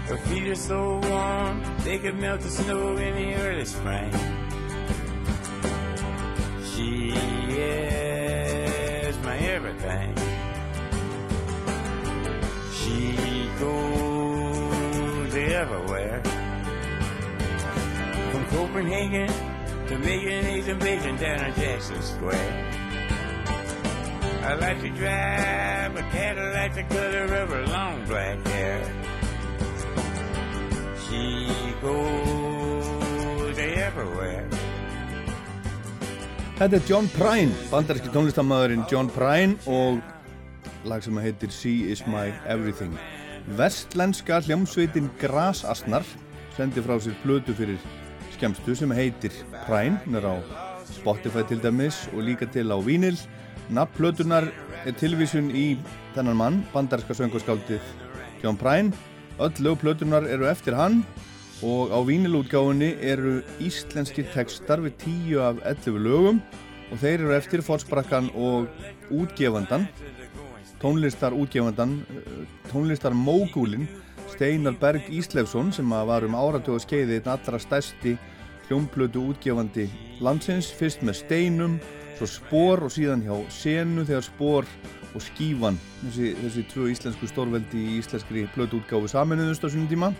Her 0.06 0.16
feet 0.18 0.48
are 0.48 0.54
so 0.54 1.00
warm, 1.02 1.62
they 1.82 1.98
could 1.98 2.16
melt 2.16 2.40
the 2.40 2.50
snow 2.50 2.96
in 2.96 3.14
the 3.14 3.34
early 3.34 3.64
spring. 3.64 4.12
She 6.74 7.10
is 7.50 9.18
my 9.18 9.38
everything. 9.38 10.14
She 12.72 13.16
goes 13.58 15.34
everywhere. 15.34 16.22
From 18.32 18.44
Copenhagen 18.46 19.30
to 19.88 19.94
eggs 19.94 20.68
and 20.68 20.80
bacon 20.80 21.16
down 21.16 21.40
on 21.44 21.54
Jackson 21.54 22.00
Square. 22.02 22.54
I 24.42 24.54
like 24.54 24.80
to 24.80 24.90
drive 24.90 25.96
a 25.96 26.02
Cadillac 26.10 26.74
the 26.74 26.82
color 26.84 27.24
of 27.42 27.48
her 27.50 27.66
long 27.66 28.04
black 28.06 28.46
hair. 28.46 28.80
She 31.08 31.46
goes 31.82 33.58
everywhere. 33.58 34.48
Þetta 36.54 36.76
er 36.76 36.84
John 36.86 37.08
Prine, 37.16 37.52
bandaríski 37.70 38.12
tónlistamæðurinn 38.14 38.86
John 38.90 39.08
Prine 39.10 39.58
og 39.66 40.00
lag 40.86 41.02
sem 41.02 41.18
heitir 41.18 41.50
She 41.50 41.90
is 41.92 42.06
my 42.06 42.32
everything. 42.46 42.96
Vestlenska 43.58 44.40
hljómsveitin 44.40 45.10
Grasasnar 45.20 46.06
sendi 46.56 46.80
frá 46.80 46.96
sér 47.02 47.16
blödu 47.24 47.52
fyrir 47.58 47.80
skemmstu 48.44 48.74
sem 48.76 48.90
heitir 48.92 49.32
Prine, 49.64 49.96
hún 50.04 50.18
er 50.18 50.26
á 50.28 50.36
Spotify 50.84 51.46
til 51.48 51.62
dæmis 51.64 52.02
og 52.12 52.26
líka 52.26 52.44
til 52.52 52.68
á 52.68 52.76
Vínil. 52.76 53.16
Nafn 53.72 53.96
blödunar 53.96 54.44
er 54.84 54.92
tilvísun 54.92 55.48
í 55.48 55.78
þennan 56.12 56.36
mann, 56.36 56.58
bandaríska 56.74 57.16
söngarskáldið 57.16 57.80
John 58.42 58.58
Prine. 58.60 58.92
Öll 59.40 59.64
lög 59.64 59.80
blödunar 59.80 60.28
eru 60.28 60.44
eftir 60.44 60.76
hann 60.76 61.06
og 61.62 61.88
á 61.88 61.98
vínilútgáfunni 62.04 62.92
eru 63.00 63.40
íslenski 63.64 64.26
textar 64.34 64.84
við 64.84 64.92
10 65.06 65.40
af 65.40 65.64
11 65.64 66.04
lögum 66.04 66.42
og 66.92 67.00
þeir 67.00 67.24
eru 67.24 67.32
eftir 67.38 67.64
fórsprakkan 67.64 68.28
og 68.36 68.68
útgefandan 69.08 69.88
tónlistar 70.84 71.32
útgefandan 71.32 72.02
tónlistar 72.68 73.16
mógúlin 73.16 73.88
Steinar 74.34 74.74
Berg 74.80 75.08
Íslefsson 75.08 75.72
sem 75.72 75.90
var 75.90 76.24
um 76.26 76.34
áratögu 76.34 76.80
skeiði 76.82 77.20
einn 77.20 77.28
allra 77.30 77.58
stærsti 77.62 78.16
hljómblötu 78.68 79.28
útgefandi 79.32 79.88
landsins 80.24 80.70
fyrst 80.74 81.02
með 81.04 81.20
Steinum, 81.20 81.78
svo 82.18 82.28
Spor 82.30 82.84
og 82.86 82.92
síðan 82.94 83.24
hjá 83.24 83.34
Senu 83.52 84.04
þegar 84.06 84.26
Spor 84.26 84.68
og 85.14 85.22
Skífan 85.22 85.78
þessi, 86.04 86.34
þessi 86.42 86.64
tvö 86.72 86.90
íslensku 86.92 87.28
stórveldi 87.30 87.80
í 87.80 87.98
íslenskri 88.00 88.46
blötu 88.54 88.80
útgáfu 88.80 89.10
saminuðust 89.12 89.66
á 89.66 89.68
sínum 89.68 89.90
tíma 89.90 90.14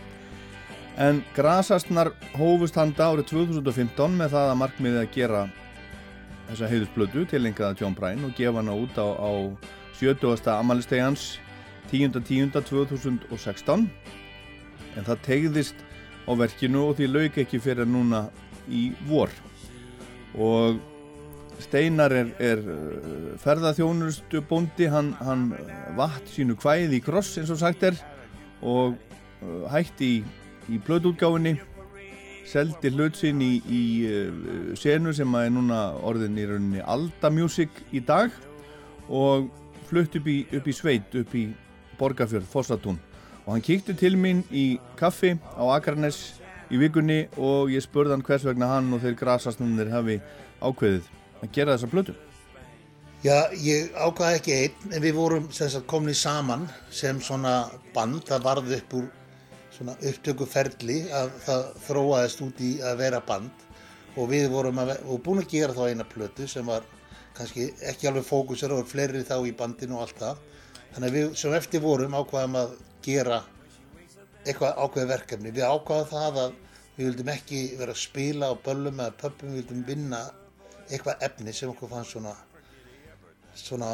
En 0.94 1.24
Grasastnar 1.34 2.12
hófust 2.38 2.76
handa 2.78 3.08
árið 3.10 3.32
2015 3.32 4.14
með 4.14 4.36
það 4.36 4.50
að 4.52 4.58
markmiði 4.60 5.00
að 5.00 5.14
gera 5.16 5.40
þessa 6.50 6.68
heiðusblödu 6.70 7.24
tilengaða 7.32 7.78
John 7.80 7.96
Bryan 7.98 8.28
og 8.28 8.36
gefa 8.38 8.60
hana 8.60 8.76
út 8.78 8.94
á, 8.94 9.06
á 9.10 9.30
70. 9.98 10.46
amalistegans 10.54 11.40
10.10.2016 11.90 13.88
en 14.94 15.08
það 15.08 15.24
tegðist 15.26 15.82
á 16.24 16.32
verkinu 16.38 16.88
og 16.88 16.98
því 16.98 17.10
lauk 17.12 17.38
ekki 17.44 17.60
fyrir 17.62 17.88
núna 17.88 18.26
í 18.68 18.90
vor. 19.08 19.32
Og 20.34 20.80
Steinar 21.62 22.12
er, 22.12 22.32
er 22.42 22.62
ferðaþjónustu 23.40 24.42
bóndi, 24.48 24.88
hann, 24.90 25.12
hann 25.22 25.52
vatt 25.96 26.26
sínu 26.32 26.56
kvæði 26.58 26.98
í 26.98 27.04
kross 27.04 27.36
eins 27.38 27.52
og 27.54 27.60
sagt 27.60 27.86
er 27.86 28.00
og 28.64 28.96
hætti 29.70 30.08
í 30.16 30.24
í 30.72 30.80
blöðútgáfinni 30.84 31.54
seldi 32.48 32.92
hlut 32.92 33.16
sinn 33.18 33.40
í, 33.44 33.52
í 33.64 33.82
uh, 34.08 34.72
senu 34.78 35.14
sem 35.16 35.36
er 35.40 35.50
núna 35.52 35.80
orðin 36.04 36.38
í 36.38 36.46
rauninni 36.48 36.84
Alda 36.84 37.30
Music 37.32 37.82
í 37.92 38.02
dag 38.04 38.32
og 39.08 39.48
flutt 39.88 40.16
upp 40.18 40.28
í, 40.28 40.38
upp 40.52 40.68
í 40.68 40.76
sveit, 40.76 41.16
upp 41.16 41.34
í 41.36 41.48
Borgafjörð, 41.98 42.48
Fossatún 42.50 43.00
og 43.44 43.52
hann 43.52 43.64
kíkti 43.64 43.96
til 43.98 44.16
mín 44.20 44.44
í 44.50 44.78
kaffi 45.00 45.34
á 45.36 45.64
Akarnes 45.76 46.40
í 46.72 46.80
vikunni 46.80 47.24
og 47.36 47.72
ég 47.72 47.84
spurði 47.84 48.16
hann 48.16 48.26
hvers 48.26 48.46
vegna 48.46 48.70
hann 48.72 48.92
og 48.94 49.02
þeir 49.04 49.18
grasastnunir 49.20 49.92
hafi 49.92 50.20
ákveðið 50.60 51.10
að 51.42 51.52
gera 51.52 51.76
þessa 51.76 51.92
blötu 51.92 52.16
Já, 53.24 53.48
ég 53.56 53.94
ákvaði 53.96 54.36
ekki 54.36 54.54
einn 54.60 54.90
en 54.92 55.00
við 55.00 55.14
vorum 55.16 55.44
sagt 55.56 55.86
komni 55.88 56.12
saman 56.12 56.66
sem 56.92 57.22
svona 57.24 57.70
band, 57.94 58.20
það 58.28 58.42
varði 58.44 58.76
upp 58.76 58.96
úr 58.98 59.06
svona 59.72 59.94
upptökuferli 60.10 60.98
að 61.08 61.30
það 61.46 61.62
þróaðist 61.86 62.42
út 62.44 62.60
í 62.60 62.72
að 62.84 62.98
vera 63.00 63.22
band. 63.24 63.64
Og 64.20 64.28
við 64.30 64.50
vorum 64.52 64.82
að, 64.82 64.92
og 65.08 65.22
búin 65.24 65.40
að 65.40 65.54
gera 65.54 65.72
þá 65.72 65.88
eina 65.88 66.04
plötu 66.04 66.44
sem 66.52 66.68
var 66.68 66.84
kannski 67.34 67.70
ekki 67.88 68.10
alveg 68.10 68.28
fókusur 68.28 68.76
og 68.76 68.84
fleiri 68.92 69.24
þá 69.24 69.38
í 69.40 69.54
bandinu 69.56 69.96
og 69.96 70.04
allt 70.04 70.20
það. 70.20 70.44
Þannig 70.92 71.08
að 71.08 71.16
við 71.16 71.32
sem 71.40 71.56
eftir 71.56 71.82
vorum 71.82 72.18
ákvaðum 72.20 72.60
að 72.60 72.76
gera 73.04 73.40
eitthvað 74.44 74.78
ákveð 74.84 75.10
verkefni. 75.10 75.52
Við 75.54 75.66
ákvaðum 75.68 76.10
það 76.10 76.40
að 76.44 76.56
við 76.94 77.08
vildum 77.08 77.30
ekki 77.32 77.60
vera 77.78 77.94
að 77.94 78.02
spila 78.02 78.50
á 78.52 78.54
böllum 78.64 79.00
eða 79.02 79.16
pöppum, 79.20 79.52
við 79.52 79.62
vildum 79.62 79.84
vinna 79.88 80.20
eitthvað 80.88 81.24
efni 81.26 81.54
sem 81.56 81.72
okkur 81.72 81.90
fannst 81.90 82.14
svona, 82.14 82.34
svona 83.58 83.90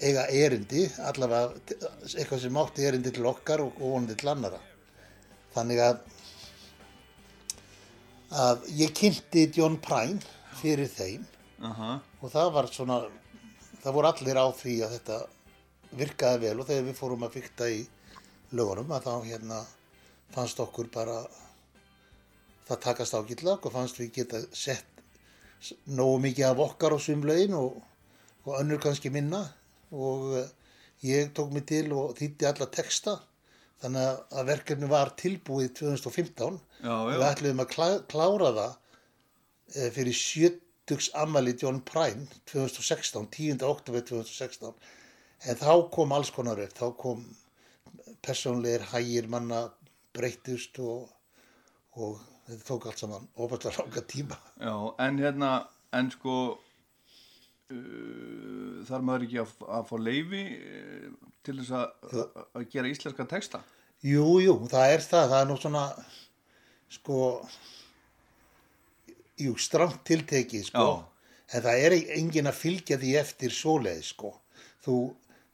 eiga 0.00 0.24
erindi, 0.32 0.86
allavega 1.04 1.50
eitthvað 2.14 2.42
sem 2.44 2.60
átti 2.62 2.86
erindi 2.88 3.12
til 3.14 3.26
okkar 3.28 3.64
og, 3.64 3.76
vonandi 3.80 4.16
til 4.20 4.30
annara. 4.32 4.60
Þannig 5.54 5.82
að, 5.84 6.00
að 8.46 8.68
ég 8.78 8.94
kynnti 8.96 9.48
John 9.56 9.80
Prine 9.82 10.22
fyrir 10.60 10.88
þeim 10.92 11.26
Aha. 11.66 11.98
og 12.20 12.32
það 12.32 12.52
var 12.54 12.70
svona, 12.72 13.00
það 13.82 13.96
voru 13.96 14.12
allir 14.12 14.40
á 14.40 14.46
því 14.54 14.76
að 14.86 14.96
þetta 14.96 15.20
virkaði 16.00 16.44
vel 16.46 16.60
og 16.60 16.68
þegar 16.68 16.86
við 16.86 17.00
fórum 17.00 17.26
að 17.26 17.36
fykta 17.40 17.68
í 17.72 17.80
lögunum 18.56 18.90
að 18.96 19.06
þá 19.06 19.14
hérna 19.28 19.60
fannst 20.34 20.60
okkur 20.62 20.88
bara 20.94 21.18
það 22.68 22.80
takast 22.86 23.14
ágætlega 23.18 23.58
og 23.66 23.74
fannst 23.74 23.98
við 24.00 24.12
geta 24.20 24.40
sett 24.54 24.86
nógu 25.90 26.20
mikið 26.24 26.46
af 26.52 26.62
okkar 26.66 26.94
á 26.96 26.98
sumlaugin 27.02 27.56
og, 27.58 27.80
og 28.46 28.52
önnur 28.60 28.80
kannski 28.82 29.10
minna 29.12 29.42
og 29.92 30.30
eh, 30.38 30.48
ég 31.04 31.32
tók 31.36 31.50
mig 31.52 31.66
til 31.68 31.90
og 31.96 32.14
þýtti 32.18 32.46
alla 32.48 32.68
texta 32.72 33.16
þannig 33.82 34.06
að- 34.06 34.46
verkefni 34.52 34.88
var 34.88 35.12
tilbúið 35.18 35.72
2015 35.82 36.60
Já, 36.84 36.94
og 36.94 37.10
já. 37.10 37.16
við 37.18 37.26
ætlum 37.30 37.62
að 37.64 37.70
klá, 37.74 37.86
klára 38.12 38.50
það 38.56 38.72
eh, 39.76 39.90
fyrir 39.96 40.16
70 40.16 41.10
ammali 41.22 41.54
John 41.60 41.80
Prine 41.86 42.26
2016, 42.50 43.26
10. 43.30 43.60
oktober 43.66 44.00
2016 44.00 44.74
en 45.48 45.56
þá 45.56 45.72
kom 45.92 46.12
alls 46.12 46.30
konar 46.34 46.58
upp, 46.60 46.74
þá 46.76 46.86
kom 47.00 47.22
persónlegir 48.24 48.84
hægir 48.92 49.28
manna 49.30 49.64
breyttust 50.16 50.78
og, 50.82 51.08
og 51.96 52.18
þetta 52.48 52.66
tók 52.66 52.88
allt 52.90 53.02
saman 53.02 53.28
óbært 53.38 53.68
langa 53.70 54.02
tíma. 54.10 54.38
Já, 54.58 54.74
en 55.06 55.18
hérna, 55.22 55.50
en 55.96 56.10
sko, 56.12 56.36
uh, 57.70 58.80
þarf 58.88 59.06
maður 59.06 59.26
ekki 59.28 59.42
að, 59.42 59.54
að 59.78 59.90
fá 59.90 59.96
leifi 60.06 60.44
uh, 60.56 61.10
til 61.46 61.58
þess 61.60 61.76
að, 61.78 62.24
að, 62.54 62.66
gera 62.72 62.90
íslenska 62.90 63.28
texta? 63.30 63.62
Jú, 64.06 64.26
jú, 64.42 64.56
það 64.70 64.96
er 64.96 65.04
það, 65.04 65.28
það 65.32 65.38
er 65.44 65.48
nú 65.50 65.58
svona, 65.60 65.84
sko, 66.90 67.22
jú, 69.40 69.56
stramt 69.60 70.02
tiltekið, 70.08 70.68
sko, 70.70 70.86
en 71.50 71.66
það 71.66 71.86
er 71.86 71.98
engin 72.16 72.48
að 72.48 72.60
fylgja 72.60 73.00
því 73.00 73.16
eftir 73.20 73.54
svoleið, 73.54 74.04
sko. 74.08 74.34
Þú, 74.80 74.94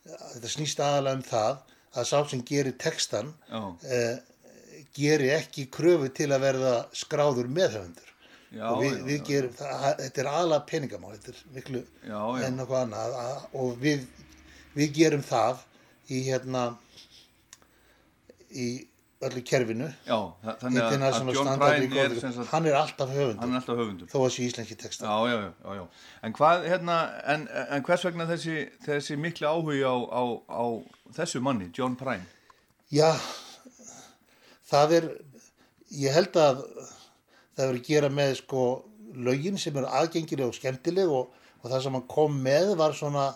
þetta 0.07 0.51
snýst 0.53 0.83
aðalega 0.83 1.19
um 1.19 1.25
það 1.27 1.65
að 2.02 2.09
sá 2.10 2.18
sem 2.31 2.43
gerir 2.48 2.74
textan 2.81 3.32
Já. 3.51 3.60
eh, 3.90 4.18
geri 4.97 5.31
ekki 5.36 5.66
kröfu 5.73 6.09
til 6.16 6.31
að 6.32 6.44
verða 6.47 6.74
skráður 6.97 7.48
meðhöfundur. 7.52 8.12
Já, 8.56 8.62
og 8.70 8.78
við, 8.81 8.93
já, 8.94 9.05
við 9.09 9.23
gerum, 9.27 9.55
það, 9.59 9.86
þetta 10.01 10.20
er 10.23 10.28
aðalega 10.31 10.66
peningamál, 10.70 11.14
þetta 11.16 11.32
er 11.32 11.40
miklu 11.56 11.81
Já, 12.06 12.20
já. 12.39 12.44
en 12.47 12.60
eitthvað 12.62 12.82
annað 12.86 13.16
að, 13.20 13.40
og 13.62 13.73
við, 13.82 14.05
við 14.78 14.93
gerum 15.01 15.24
það 15.27 15.64
í 16.09 16.20
hérna 16.28 16.62
í 18.55 18.68
öllu 19.25 19.41
kerfinu 19.49 19.87
Já, 20.07 20.17
þa- 20.45 20.55
þannig 20.61 20.83
að- 20.83 21.35
John 21.35 21.59
Prine 21.59 22.01
er 22.03 22.33
sagt- 22.33 22.51
hann 22.51 22.67
er 22.67 22.75
alltaf 22.77 23.09
höfundur 23.09 23.41
Hann 23.41 23.53
er 23.55 23.61
alltaf 23.61 23.77
höfundur. 23.81 24.09
þó 24.13 24.19
að 24.27 24.31
sé 24.35 24.43
íslenski 24.49 24.77
texta 24.77 25.07
Já, 25.07 25.17
já, 25.31 25.37
já, 25.41 25.53
já, 25.65 25.75
já. 25.81 25.87
En 26.23 26.33
hvað, 26.37 26.67
hérna, 26.69 26.97
en, 27.35 27.49
en 27.71 27.83
hvers 27.83 28.05
vegna 28.05 28.27
þessi, 28.29 28.57
þessi 28.85 29.17
mikli 29.17 29.47
áhugi 29.49 29.81
á, 29.89 29.97
á, 30.13 30.23
á 30.53 30.65
þessu 31.17 31.41
manni, 31.41 31.71
John 31.73 31.97
Prine? 31.97 32.27
Já, 32.93 33.15
það 34.71 34.93
er, 34.99 35.09
ég 36.03 36.13
held 36.17 36.37
að 36.41 36.61
það 37.57 37.65
hefur 37.65 37.79
að 37.81 37.87
gera 37.89 38.09
með 38.13 38.35
sko 38.43 38.63
lögin 39.17 39.57
sem 39.59 39.77
eru 39.81 39.87
aðgengileg 39.89 40.51
og 40.51 40.55
skemmtileg 40.59 41.09
og, 41.09 41.31
og 41.63 41.71
það 41.73 41.83
sem 41.87 41.97
hann 41.97 42.07
kom 42.11 42.37
með 42.45 42.75
var 42.77 42.93
svona 42.93 43.27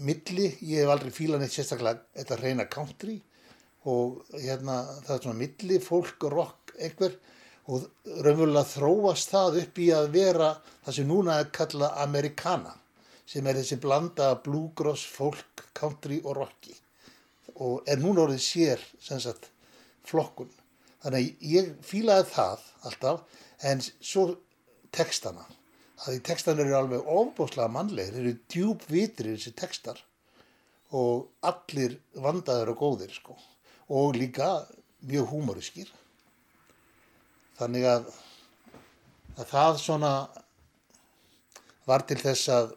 milli, 0.00 0.52
ég 0.62 0.84
hef 0.84 0.92
aldrei 0.94 1.10
fílað 1.12 1.42
neitt 1.42 1.52
sérstaklega 1.56 1.98
þetta 2.16 2.38
reyna 2.40 2.64
country 2.70 3.18
og 3.88 4.24
hérna 4.34 4.82
það 5.06 5.14
er 5.14 5.22
svona 5.24 5.38
milli, 5.38 5.78
fólk, 5.80 6.26
rock, 6.32 6.74
einhver 6.76 7.16
og 7.70 7.86
raunverulega 8.24 8.66
þróast 8.66 9.32
það 9.32 9.58
upp 9.62 9.78
í 9.80 9.88
að 9.94 10.10
vera 10.14 10.50
það 10.84 10.96
sem 10.96 11.08
núna 11.08 11.38
er 11.40 11.50
kallað 11.54 11.98
americana 12.04 12.74
sem 13.30 13.46
er 13.46 13.60
þessi 13.60 13.78
blanda 13.80 14.32
bluegrass, 14.42 15.04
folk, 15.06 15.68
country 15.76 16.18
og 16.24 16.34
rocki. 16.40 16.74
Og 17.62 17.86
er 17.86 18.00
núna 18.00 18.24
orðið 18.24 18.42
sér 18.42 18.82
sagt 18.98 19.50
flokkun. 20.08 20.50
Þannig 21.04 21.28
að 21.28 21.46
ég 21.52 21.70
fílaði 21.86 22.26
það 22.32 22.64
alltaf 22.88 23.38
en 23.70 23.84
svo 23.84 24.26
textana 24.90 25.46
að 26.00 26.16
því 26.16 26.20
textana 26.26 26.64
eru 26.64 26.76
alveg 26.78 27.08
ofbóðslega 27.12 27.70
mannlegir, 27.70 28.18
eru 28.18 28.34
djúb 28.50 28.84
vitrir 28.88 29.36
þessi 29.36 29.54
textar. 29.56 30.00
Og 30.96 31.28
allir 31.46 32.00
vandaður 32.18 32.72
og 32.72 32.80
góðir 32.80 33.12
sko 33.14 33.36
og 33.90 34.14
líka 34.18 34.50
mjög 35.06 35.32
húmoriskir 35.32 35.90
þannig 37.58 37.86
að, 37.90 38.06
að 39.36 39.50
það 39.50 39.80
svona 39.82 40.12
var 41.88 42.06
til 42.08 42.20
þess 42.20 42.52
að 42.54 42.76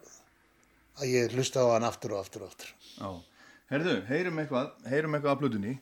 að 1.00 1.10
ég 1.10 1.32
hlusta 1.34 1.64
á 1.64 1.74
hann 1.74 1.86
aftur 1.86 2.14
og 2.14 2.22
aftur 2.22 2.44
og 2.44 2.52
aftur 2.52 2.74
Já. 2.94 3.08
Herðu, 3.72 3.94
heyrum 4.06 4.38
eitthvað, 4.38 4.70
heyrum 4.86 5.16
eitthvað 5.16 5.32
af 5.32 5.40
blutunni. 5.40 5.72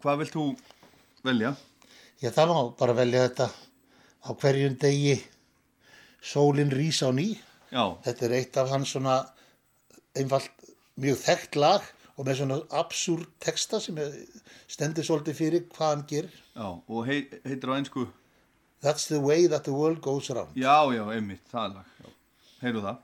Hvað 0.00 0.20
vilt 0.22 0.36
þú 0.36 0.44
velja? 1.26 1.50
Já, 2.22 2.30
það 2.32 2.52
má 2.54 2.60
bara 2.78 2.96
velja 2.96 3.24
þetta 3.26 3.48
á 4.24 4.30
hverjum 4.40 4.78
degi 4.80 5.16
sólinn 6.24 6.72
rís 6.72 7.02
á 7.04 7.12
ný. 7.12 7.34
Já. 7.74 7.84
Þetta 8.06 8.26
er 8.28 8.36
eitt 8.38 8.60
af 8.62 8.72
hans 8.72 8.94
svona 8.94 9.18
einfalt 10.16 10.64
mjög 11.02 11.20
þekkt 11.26 11.60
lag 11.60 11.90
og 12.14 12.26
með 12.28 12.40
svona 12.40 12.58
absúrt 12.80 13.30
texta 13.42 13.80
sem 13.82 13.96
stendur 14.70 15.06
svolítið 15.06 15.38
fyrir 15.38 15.64
hvað 15.74 15.90
hann 15.94 16.04
gerir. 16.10 16.36
Já, 16.54 16.68
og 16.70 17.08
hei, 17.08 17.24
heitir 17.46 17.72
á 17.72 17.76
einsku? 17.78 18.06
That's 18.84 19.08
the 19.08 19.20
way 19.20 19.48
that 19.48 19.64
the 19.64 19.72
world 19.72 20.02
goes 20.04 20.30
around. 20.30 20.54
Já, 20.60 20.76
já, 20.94 21.02
einmitt, 21.14 21.42
það 21.50 21.70
er 21.70 21.74
lag. 21.78 22.14
Heyru 22.60 22.84
það. 22.84 23.02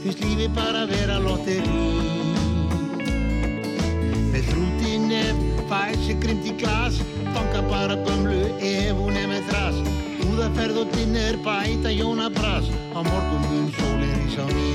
Fyrst 0.00 0.20
lífi 0.24 0.46
bara 0.56 0.86
vera 0.88 1.18
lottir 1.20 1.60
Með 4.32 4.46
hrúti 4.48 4.94
nef, 5.02 5.42
fær 5.68 5.92
sér 6.06 6.16
grimt 6.22 6.46
í 6.48 6.54
glas 6.62 6.96
Banka 7.34 7.60
bara 7.68 7.98
gömlu 8.06 8.38
ef 8.64 8.94
hún 8.96 9.18
er 9.20 9.28
með 9.28 9.50
þras 9.50 9.82
Úðaferð 10.24 10.80
og 10.86 10.94
dinner 10.94 11.36
bæta 11.44 11.92
jónabras 11.92 12.70
Á 12.96 13.04
morgun 13.04 13.44
mun 13.50 13.68
sólinn 13.76 14.24
í 14.24 14.30
sá 14.32 14.46
ný 14.48 14.70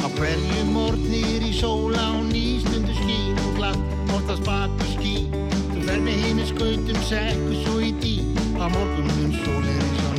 Á 0.00 0.08
hverju 0.16 0.64
morgnir 0.72 1.44
í 1.44 1.52
sóla 1.60 2.06
og 2.16 2.30
ný 2.32 2.46
stundu 2.64 2.96
skín 2.96 3.36
og 3.44 3.58
glatt, 3.58 3.82
oftast 4.16 4.46
bak 4.48 4.72
og 4.72 4.94
skí. 4.94 5.28
Þú 5.74 5.84
fer 5.84 6.00
með 6.06 6.24
hinn 6.24 6.40
skautum, 6.48 7.02
sekku 7.10 7.60
svo 7.60 7.76
í 7.84 7.92
dý, 8.00 8.14
á 8.56 8.64
morgun 8.72 9.12
mun 9.12 9.36
sólinn 9.44 9.84
í 9.84 9.98
sá 9.98 10.09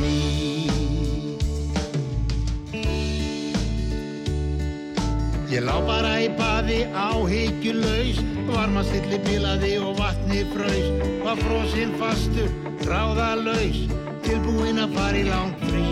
Ég 5.52 5.66
lá 5.68 5.82
bara 5.84 6.14
í 6.24 6.30
baði 6.40 6.78
áhyggjulaus, 6.96 8.22
varma 8.48 8.86
stilli 8.88 9.18
bilaði 9.26 9.74
og 9.84 9.98
vatni 9.98 10.46
fraus, 10.54 10.86
var 11.26 11.42
frosinn 11.42 11.92
fastur, 12.00 12.48
ráðalaus, 12.88 13.82
tilbúinn 14.24 14.80
að 14.80 14.96
fara 14.96 15.20
í 15.20 15.26
langt 15.28 15.66
frí. 15.66 15.84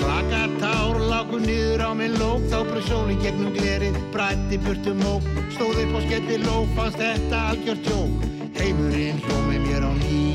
Klaka 0.00 0.42
tár 0.58 0.98
lágu 0.98 1.38
niður 1.44 1.86
á 1.86 1.90
minn 1.94 2.18
lók 2.18 2.42
Þá 2.50 2.58
bröð 2.66 2.86
sólinn 2.88 3.22
gegnum 3.22 3.54
glerið 3.54 3.98
Brætti 4.14 4.58
burtu 4.66 4.94
mók. 4.98 5.26
Stóð 5.54 5.84
upp 5.84 5.98
og 6.00 6.08
skelli 6.08 6.40
lók 6.42 6.74
Fannst 6.78 6.98
þetta 7.02 7.44
algjört 7.52 7.92
jók 7.92 8.26
Heimurinn 8.58 9.22
hló 9.22 9.44
með 9.46 9.68
mér 9.68 9.86
á 9.86 9.92
ný 10.02 10.27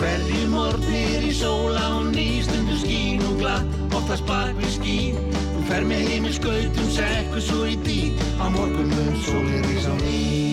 Á 0.00 0.02
hverju 0.02 0.46
morgnir 0.48 1.24
í 1.28 1.32
sóla 1.36 1.82
og 1.98 2.06
nýstundu 2.14 2.78
skín 2.80 3.20
og 3.28 3.34
glatt 3.42 3.74
oftast 3.92 4.24
bak 4.24 4.54
við 4.56 4.72
skín. 4.78 5.18
Þú 5.36 5.64
fer 5.68 5.88
með 5.90 6.08
heimil 6.08 6.32
skautum, 6.38 6.92
sekkur 6.96 7.44
svo 7.44 7.66
í 7.68 7.76
dý 7.84 7.98
Á 8.40 8.48
morgun 8.48 8.88
mun 8.96 9.18
sólir 9.26 9.68
í 9.68 9.82
sá 9.84 9.92
ný 10.00 10.49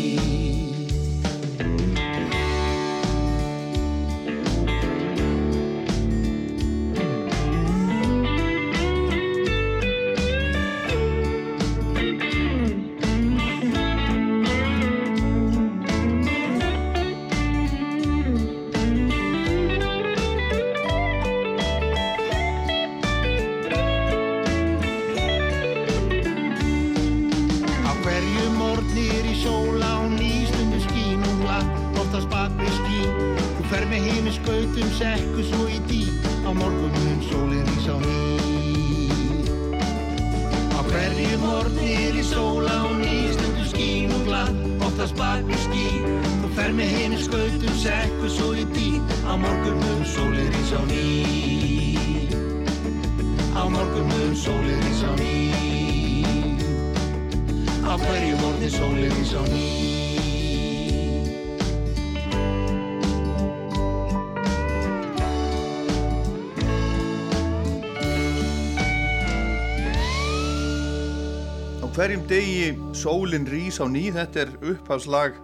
sólinn 72.97 73.45
rís 73.45 73.77
á 73.77 73.85
ný, 73.85 74.07
þetta 74.09 74.39
er 74.41 74.51
upphafslag 74.71 75.35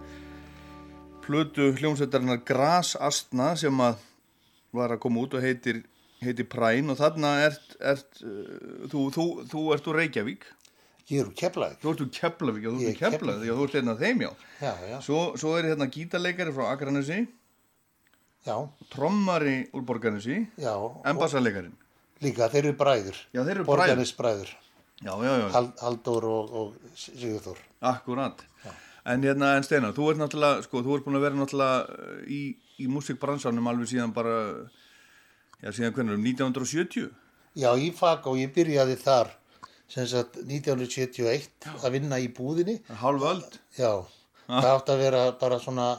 plötu 1.22 1.70
hljómsveitarinnar 1.78 2.40
Grasastna 2.46 3.52
sem 3.58 3.78
að 3.80 4.00
var 4.74 4.94
að 4.94 5.02
koma 5.04 5.22
út 5.22 5.36
og 5.38 5.44
heitir, 5.44 5.84
heitir 6.24 6.48
Præn 6.50 6.90
og 6.90 6.98
þarna 6.98 7.30
ert, 7.44 7.76
ert 7.78 8.18
uh, 8.26 8.88
þú, 8.90 9.04
þú, 9.14 9.26
þú 9.52 9.62
ert 9.76 9.86
úr 9.92 10.00
Reykjavík. 10.00 10.48
Ég 11.12 11.20
er 11.20 11.30
úr 11.30 11.36
Keflavík. 11.38 11.78
Þú 11.84 11.92
ert 11.92 12.02
úr 12.02 12.10
Keflavík, 12.18 12.66
þú 12.66 12.74
ert 12.74 12.90
úr 12.90 12.98
Keflavík, 13.04 13.52
þú 13.52 13.68
ert 13.68 13.78
hérna 13.78 13.96
þeim, 14.02 14.26
já. 14.26 14.30
Já, 14.58 14.72
já. 14.90 14.98
Svo, 15.06 15.22
svo 15.38 15.54
er 15.60 15.70
hérna 15.70 15.90
gítarleikari 15.94 16.56
frá 16.56 16.66
Akranesi. 16.72 17.22
Já. 18.48 18.56
Trommari 18.92 19.56
úr 19.70 19.86
Borgarnesi. 19.86 20.42
Já. 20.58 20.74
En 21.06 21.22
bassarleikarin. 21.22 21.78
Líka, 22.24 22.50
þeir 22.50 22.64
eru 22.64 22.76
bræður. 22.82 23.24
Já, 23.30 23.44
þeir 23.44 23.54
eru 23.60 23.68
bræður. 23.68 23.72
Borgarnes 23.76 24.16
bræður. 24.18 24.54
Já, 25.02 25.12
já, 25.24 25.38
já. 25.38 25.48
Hal, 25.50 25.72
Halldór 25.80 26.24
og, 26.24 26.52
og 26.54 26.96
Sigurþór. 26.96 27.58
Akkurat. 27.80 28.44
En 29.04 29.20
hérna, 29.20 29.56
en 29.58 29.66
Steinar, 29.66 29.92
þú 29.92 30.12
ert 30.12 30.20
náttúrulega, 30.20 30.62
sko, 30.64 30.80
þú 30.84 30.94
ert 30.96 31.04
búin 31.04 31.18
að 31.18 31.24
vera 31.26 31.36
náttúrulega 31.36 31.80
uh, 31.92 32.20
í, 32.30 32.40
í 32.80 32.86
músikbransanum 32.88 33.66
alveg 33.68 33.90
síðan 33.90 34.14
bara, 34.16 34.36
já, 35.60 35.68
síðan 35.76 35.92
hvernig, 35.96 36.16
um 36.16 36.28
1970? 36.30 37.10
Já, 37.60 37.68
í 37.76 37.90
fag 37.94 38.24
og 38.30 38.38
ég 38.40 38.54
byrjaði 38.54 38.96
þar 39.02 39.34
sem 39.92 40.08
sagt 40.08 40.38
1971 40.40 41.68
að 41.74 41.98
vinna 41.98 42.22
í 42.22 42.30
búðinni. 42.32 42.78
Hálf 43.02 43.26
öld? 43.28 43.58
Já, 43.76 43.92
það 44.48 44.70
átti 44.70 44.94
að 44.94 45.04
vera 45.04 45.26
bara 45.42 45.60
svona 45.60 45.90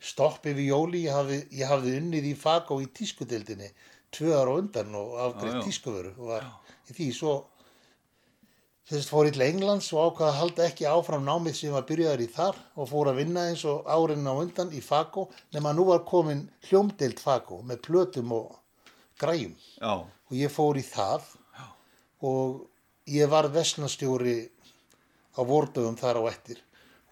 stopp 0.00 0.48
yfir 0.48 0.64
jóli. 0.70 1.04
Ég 1.04 1.18
hafði, 1.18 1.42
ég 1.60 1.70
hafði 1.70 1.98
unnið 2.00 2.30
í 2.30 2.34
fag 2.40 2.72
og 2.72 2.86
í 2.86 2.88
tískudeldinni 2.96 3.68
tvö 4.16 4.32
ára 4.32 4.54
á 4.54 4.58
undan 4.58 4.94
og 4.96 5.18
afgreitt 5.20 5.60
já. 5.60 5.64
tískuvöru 5.66 6.12
og 6.16 6.32
var 6.32 6.48
í 6.88 6.96
því 6.96 7.08
svo 7.14 7.34
þess 8.86 9.08
fór 9.10 9.26
ég 9.26 9.34
til 9.34 9.42
Englands 9.46 9.88
og 9.96 10.12
ákvaða 10.12 10.28
að 10.30 10.38
halda 10.40 10.66
ekki 10.70 10.86
áfram 10.86 11.24
námið 11.26 11.56
sem 11.58 11.72
var 11.74 11.86
byrjaður 11.88 12.22
í 12.22 12.28
þar 12.36 12.58
og 12.78 12.88
fór 12.92 13.10
að 13.10 13.18
vinna 13.22 13.46
eins 13.50 13.64
og 13.66 13.88
árin 13.90 14.28
á 14.30 14.34
undan 14.38 14.70
í 14.70 14.82
Fago 14.84 15.24
nema 15.56 15.72
nú 15.74 15.88
var 15.88 16.04
komin 16.06 16.44
hljómdeild 16.68 17.18
Fago 17.22 17.58
með 17.66 17.80
plötum 17.88 18.30
og 18.36 18.54
græjum 19.18 19.56
Já. 19.82 19.94
og 20.06 20.32
ég 20.38 20.52
fór 20.54 20.78
í 20.78 20.84
það 20.86 21.26
Já. 21.58 21.66
og 22.30 22.60
ég 23.10 23.28
var 23.32 23.48
vesnastjóri 23.54 24.36
á 25.34 25.40
vordöfum 25.42 25.98
þar 25.98 26.22
á 26.22 26.30
ettir 26.30 26.62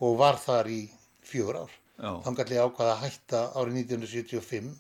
og 0.01 0.15
var 0.23 0.39
þar 0.39 0.71
í 0.71 0.83
fjögur 1.27 1.65
ár 1.65 1.75
þannig 2.25 2.45
að 2.47 2.55
ég 2.55 2.69
ákvaða 2.71 2.95
að 2.95 3.03
hætta 3.09 3.41
árið 3.59 3.81
1975 3.83 4.71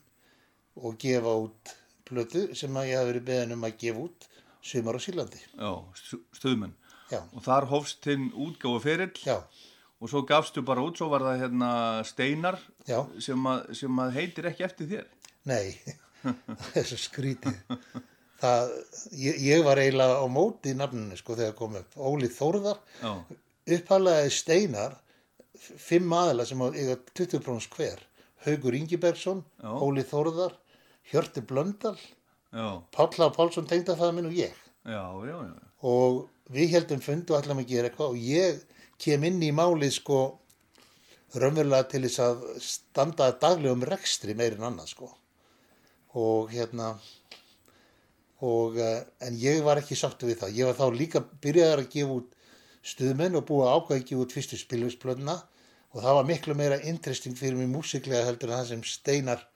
og 0.83 0.97
gefa 0.99 1.35
út 1.43 1.75
plötu 2.07 2.47
sem 2.59 2.75
að 2.79 2.89
ég 2.93 2.99
hafði 3.03 3.11
verið 3.12 3.27
beðin 3.29 3.53
um 3.59 3.66
að 3.66 3.77
gefa 3.83 4.03
út 4.07 4.27
sumar 4.65 4.97
á 4.99 5.01
Sýrlandi 5.05 5.39
Já, 5.59 5.71
stu- 5.99 6.23
stuðmenn. 6.39 6.73
Já. 7.12 7.20
Og 7.35 7.44
þar 7.44 7.68
hófst 7.70 8.02
þinn 8.06 8.31
útgáfu 8.32 8.81
ferill. 8.85 9.12
Já. 9.26 9.39
Og 10.02 10.10
svo 10.10 10.24
gafstu 10.28 10.62
bara 10.66 10.82
út, 10.85 10.98
svo 10.98 11.09
var 11.12 11.22
það 11.24 11.44
hérna 11.44 11.68
Steinar 12.05 12.59
sem 13.22 13.47
að, 13.48 13.70
sem 13.78 14.01
að 14.02 14.16
heitir 14.18 14.48
ekki 14.51 14.66
eftir 14.66 14.90
þér. 14.90 15.06
Nei, 15.48 15.76
það 16.72 16.89
svo 16.90 16.98
skrítið. 17.01 17.78
Það, 18.43 18.74
ég, 19.16 19.39
ég 19.47 19.62
var 19.64 19.81
eiginlega 19.81 20.18
á 20.20 20.26
móti 20.28 20.74
í 20.74 20.76
nafninu 20.76 21.16
sko 21.16 21.36
þegar 21.39 21.55
kom 21.56 21.78
upp. 21.81 21.97
Óli 21.97 22.28
Þórðar, 22.32 22.82
upphælaði 23.76 24.35
Steinar, 24.35 24.98
fimm 25.56 26.12
aðila 26.12 26.44
sem 26.48 26.60
á 26.60 26.68
eiga 26.74 26.98
20 27.14 27.44
bróns 27.47 27.70
hver. 27.72 28.02
Haugur 28.44 28.76
Ingibergsson, 28.76 29.40
Já. 29.62 29.70
Óli 29.81 30.05
Þórðar, 30.05 30.59
Hjörti 31.09 31.40
Blöndal. 31.48 31.97
Páll 32.94 33.31
Pálsson 33.35 33.66
tengdafæða 33.70 34.12
minn 34.14 34.28
og 34.28 34.36
ég. 34.36 34.52
Já, 34.85 35.01
já, 35.24 35.39
já. 35.48 35.55
Og 35.85 36.24
við 36.52 36.77
heldum 36.77 37.02
fund 37.05 37.31
og 37.31 37.40
ætlum 37.40 37.61
að 37.62 37.70
gera 37.73 37.90
eitthvað 37.90 38.15
og 38.15 38.24
ég 38.24 38.62
kem 39.01 39.24
inn 39.28 39.43
í 39.43 39.52
málið 39.52 39.97
sko 39.98 40.20
raunverulega 41.35 41.89
til 41.90 42.05
þess 42.06 42.23
að 42.23 42.43
standa 42.62 43.31
daglegum 43.43 43.85
rekstri 43.89 44.36
meir 44.39 44.56
en 44.59 44.69
annað 44.70 44.93
sko. 44.93 45.11
Og 46.15 46.52
hérna, 46.55 46.94
og, 48.40 48.78
eh, 48.78 49.02
en 49.20 49.39
ég 49.40 49.62
var 49.65 49.81
ekki 49.81 49.98
sáttu 49.98 50.28
við 50.31 50.44
það. 50.44 50.55
Ég 50.61 50.70
var 50.70 50.78
þá 50.78 50.98
líka 50.98 51.24
byrjaðar 51.43 51.82
að 51.82 51.90
gefa 51.90 52.19
út 52.20 52.31
stuðmenn 52.85 53.36
og 53.36 53.47
búið 53.48 53.66
að 53.66 53.74
ákvæða 53.74 53.98
að 53.98 54.06
gefa 54.11 54.23
út 54.23 54.36
fyrstu 54.36 54.61
spilvísplöðuna 54.61 55.36
og 55.94 56.02
það 56.02 56.15
var 56.15 56.24
miklu 56.28 56.55
meira 56.55 56.78
interesting 56.82 57.36
fyrir 57.36 57.56
mig 57.56 57.69
músiklega 57.73 58.27
heldur 58.27 58.51
en 58.51 58.61
það 58.61 58.69
sem 58.69 58.82
Steinar 58.82 59.47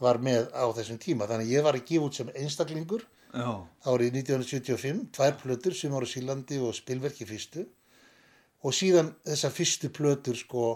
var 0.00 0.18
með 0.18 0.50
á 0.54 0.64
þessum 0.74 0.98
tíma. 0.98 1.26
Þannig 1.26 1.50
ég 1.50 1.62
var 1.62 1.74
að 1.74 1.86
gefa 1.88 2.08
út 2.08 2.14
sem 2.14 2.30
einstaklingur 2.34 3.06
Já. 3.34 3.50
árið 3.90 4.14
1975, 4.20 5.00
tvær 5.16 5.34
plötur 5.40 5.74
sem 5.74 5.94
ára 5.96 6.06
Sílandi 6.06 6.60
og 6.62 6.74
spilverki 6.76 7.26
fyrstu. 7.26 7.64
Og 8.64 8.72
síðan 8.72 9.10
þessar 9.26 9.52
fyrstu 9.52 9.90
plötur 9.92 10.38
sko 10.38 10.68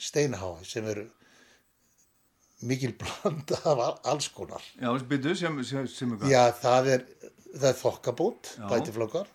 Steinahái 0.00 0.64
sem 0.66 0.84
eru 0.90 1.04
mikil 2.66 2.94
blanda 2.98 3.58
af 3.70 3.78
al- 3.86 4.00
alls 4.12 4.28
konar. 4.32 4.62
Já, 4.80 4.90
sem, 5.36 5.62
sem, 5.64 5.86
sem 5.88 6.12
er? 6.16 6.26
Já, 6.32 6.42
það 6.62 6.88
er, 6.94 7.04
það 7.54 7.68
er 7.70 7.78
þokkabót, 7.82 8.50
bætiflokkar. 8.70 9.28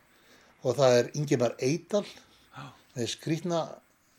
Og 0.62 0.76
það 0.78 0.98
er 1.00 1.12
Ingimar 1.18 1.56
Eidal 1.62 2.06
með 2.96 3.08
skrýtna 3.16 3.62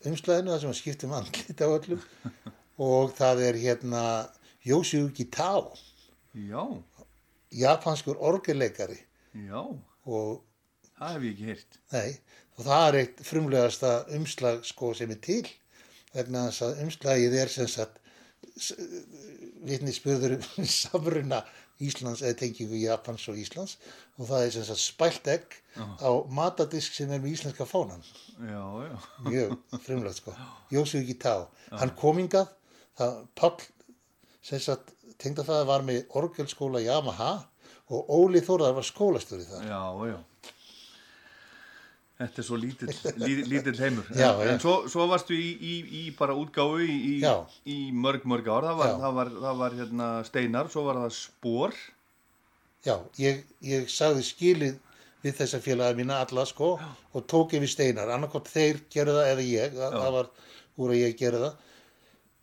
umslæðinu 0.08 0.50
það 0.54 0.60
sem 0.64 0.72
að 0.72 0.78
skipta 0.80 1.06
um 1.06 1.12
andlit 1.20 1.60
á 1.62 1.68
öllum. 1.70 2.06
Og 2.82 3.12
það 3.14 3.42
er 3.46 3.58
hérna 3.62 4.04
Yoshio 4.66 5.10
Gitao, 5.14 5.74
Já, 6.32 6.62
japanskur 7.52 8.16
orgelleikari 8.20 8.98
já, 9.48 9.60
og 10.06 10.42
það 10.98 11.14
hef 11.16 11.22
ég 11.26 11.32
ekki 11.34 11.48
heyrt. 11.50 11.78
Nei, 11.92 12.12
og 12.58 12.64
það 12.66 12.86
er 12.88 12.98
eitt 13.02 13.22
frumlegasta 13.26 13.92
umslag 14.18 14.62
sko 14.68 14.92
sem 14.96 15.10
er 15.14 15.20
til 15.24 15.42
vegna 16.12 16.46
þess 16.50 16.66
að 16.66 16.80
umslagið 16.86 17.38
er 17.42 17.48
sem 17.52 17.68
sagt 17.72 17.98
vitni 19.66 19.92
spurður 19.94 20.38
um 20.38 20.66
samruna 20.82 21.42
Íslands 21.82 22.20
eða 22.22 22.36
tengingu 22.38 22.78
Japans 22.78 23.24
og 23.32 23.38
Íslands 23.40 23.76
og 24.20 24.28
það 24.28 24.44
er 24.46 24.50
sem 24.54 24.66
sagt 24.68 24.82
spælt 24.82 25.30
egg 25.32 25.56
Já. 25.74 25.86
á 25.98 26.10
matadisk 26.30 26.94
sem 26.94 27.10
er 27.10 27.22
með 27.22 27.32
íslenska 27.36 27.66
fánan 27.66 28.04
Já, 28.38 28.62
já. 28.86 28.96
mjög 29.26 29.54
frumlegt 29.86 30.20
sko 30.20 30.34
Jósef 30.70 31.06
Gitá, 31.08 31.48
Já. 31.70 31.78
hann 31.80 31.94
komingað 31.98 32.52
það 33.00 33.16
Páll 33.38 33.64
sem 34.44 34.60
sagt 34.62 34.92
tengda 35.22 35.44
það 35.46 35.64
var 35.70 35.84
með 35.86 36.02
orgelskóla 36.20 36.82
Yamaha 36.84 37.32
og 37.92 38.12
Óli 38.18 38.40
Þórðar 38.44 38.76
var 38.78 38.86
skólastjóri 38.88 39.46
þar 39.48 39.66
Já, 39.68 39.82
já. 40.12 40.18
Þetta 42.22 42.38
er 42.42 42.46
svo 42.46 42.56
lítill, 42.60 42.92
lí- 43.18 43.44
lítill 43.50 43.78
heimur. 43.82 44.06
Já, 44.14 44.28
en, 44.36 44.44
já. 44.46 44.50
en 44.52 44.60
svo, 44.62 44.74
svo 44.92 45.06
varstu 45.10 45.34
í, 45.34 45.48
í, 45.58 45.72
í 45.98 46.02
bara 46.14 46.36
útgáfu 46.38 46.84
í, 46.84 46.92
í, 46.92 47.14
Já. 47.24 47.32
í 47.66 47.78
mörg, 47.98 48.22
mörg 48.30 48.46
ár. 48.52 48.68
Það 48.68 48.78
var, 48.78 48.90
Já. 48.92 48.98
það 49.02 49.16
var, 49.18 49.32
það 49.46 49.58
var 49.62 49.76
hérna 49.80 50.08
steinar, 50.28 50.70
svo 50.70 50.84
var 50.86 51.00
það 51.02 51.16
spór. 51.18 51.74
Já, 52.86 52.94
ég, 53.22 53.42
ég 53.66 53.90
sagði 53.90 54.22
skilið 54.26 54.78
við 55.22 55.36
þessa 55.38 55.60
félaga 55.62 55.94
mína 55.98 56.16
alla 56.24 56.42
sko 56.50 56.72
og 57.14 57.26
tók 57.30 57.52
yfir 57.54 57.70
steinar, 57.70 58.10
annarkot 58.10 58.48
þeir 58.50 58.80
gerðu 58.90 59.18
það 59.20 59.28
eða 59.34 59.44
ég, 59.46 59.76
það, 59.76 59.92
það 60.02 60.16
var 60.16 60.30
úr 60.82 60.94
að 60.94 60.98
ég 60.98 61.12
gerði 61.20 61.42
það 61.44 61.68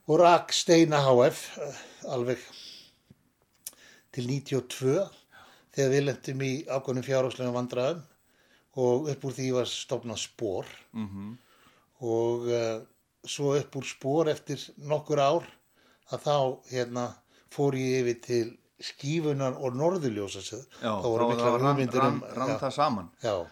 og 0.10 0.22
rak 0.24 0.54
steina 0.56 1.02
HF 1.04 1.42
eh, 1.60 1.82
alveg 2.16 2.46
til 4.16 4.28
92 4.30 4.96
þegar 5.76 5.92
við 5.94 6.06
lendum 6.08 6.42
í 6.46 6.54
ákveðnum 6.68 7.06
fjárhagslega 7.06 7.56
vandræðum 7.56 8.02
og 8.80 9.10
upp 9.12 9.28
úr 9.28 9.36
því 9.36 9.48
var 9.58 9.70
stopnað 9.70 10.24
spór 10.26 10.74
Mm 10.94 11.38
og 12.00 12.46
uh, 12.48 12.80
svo 13.28 13.50
upp 13.60 13.74
úr 13.76 13.84
spór 13.84 14.30
eftir 14.32 14.62
nokkur 14.88 15.20
ár 15.20 15.44
að 16.16 16.22
þá 16.24 16.36
hérna 16.72 17.04
fór 17.52 17.76
ég 17.76 18.06
yfir 18.06 18.22
til 18.24 18.46
skífunar 18.80 19.58
og 19.60 19.76
norðurljósa 19.76 20.40
Já, 20.80 20.94
þá 21.04 21.08
voru 21.12 21.28
mikla 21.28 21.52
hugmyndir 21.58 22.06
um 22.06 22.22
rann 22.38 22.56
það 22.62 22.76
saman. 22.78 23.10
já, 23.24 23.46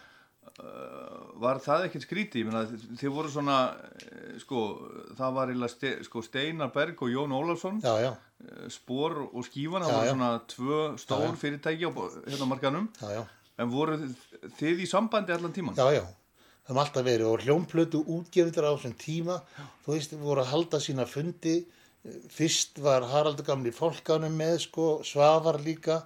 Uh, 0.58 1.38
var 1.38 1.60
það 1.62 1.84
ekkert 1.86 2.02
skríti? 2.02 2.40
Þið 2.98 3.12
voru 3.14 3.28
svona, 3.30 3.76
eh, 4.02 4.38
sko, 4.42 4.62
það 5.14 5.36
var 5.36 5.52
sko, 6.02 6.22
Steinar 6.26 6.72
Berg 6.74 6.98
og 7.02 7.12
Jón 7.12 7.30
Ólafsson. 7.30 7.78
já, 7.78 7.94
já, 8.02 8.16
Eh, 8.38 8.68
Spor 8.70 9.16
og 9.34 9.44
Skífan, 9.48 9.82
það 9.82 9.90
Já, 9.90 9.96
voru 9.96 10.06
já. 10.06 10.12
svona 10.14 10.30
tvö 10.52 10.98
stór 10.98 11.24
Já, 11.24 11.30
já. 11.32 11.36
fyrirtæki 11.42 11.84
á 11.84 11.90
hérna 12.28 12.46
markanum. 12.46 12.88
já, 13.02 13.08
já, 13.16 13.24
En 13.58 13.70
voru 13.70 13.96
þið 14.58 14.82
í 14.84 14.86
sambandi 14.86 15.32
allan 15.34 15.52
tíman? 15.52 15.74
já, 15.74 15.88
já 15.98 16.04
það 16.68 16.76
er 16.76 16.80
alltaf 16.84 17.04
verið 17.04 17.26
og 17.32 17.40
hljómplötu 17.42 18.04
útgefundur 18.06 18.62
á 18.68 18.70
þessum 18.76 18.94
tíma 19.00 19.40
þú 19.84 19.94
veist, 19.96 20.12
voru 20.20 20.40
að 20.44 20.50
halda 20.52 20.78
sína 20.84 21.06
fundi 21.08 21.64
fyrst 22.30 22.78
var 22.78 23.02
Haraldur 23.02 23.44
gamli 23.44 23.72
fólkanum 23.74 24.36
með 24.38 24.58
sko, 24.68 25.00
Svavar 25.02 25.58
líka 25.64 26.02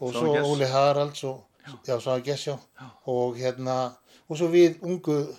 og 0.00 0.12
Svavar 0.12 0.20
svo 0.20 0.32
Gess. 0.34 0.48
Óli 0.50 0.68
Haralds 0.68 1.24
og, 1.24 1.44
já, 1.86 1.96
Svavar 2.00 2.20
Gess, 2.26 2.44
já. 2.46 2.58
og 3.06 3.36
hérna, 3.40 3.94
og 4.28 4.36
svo 4.36 4.48
við 4.52 4.82
ungu 4.82 5.34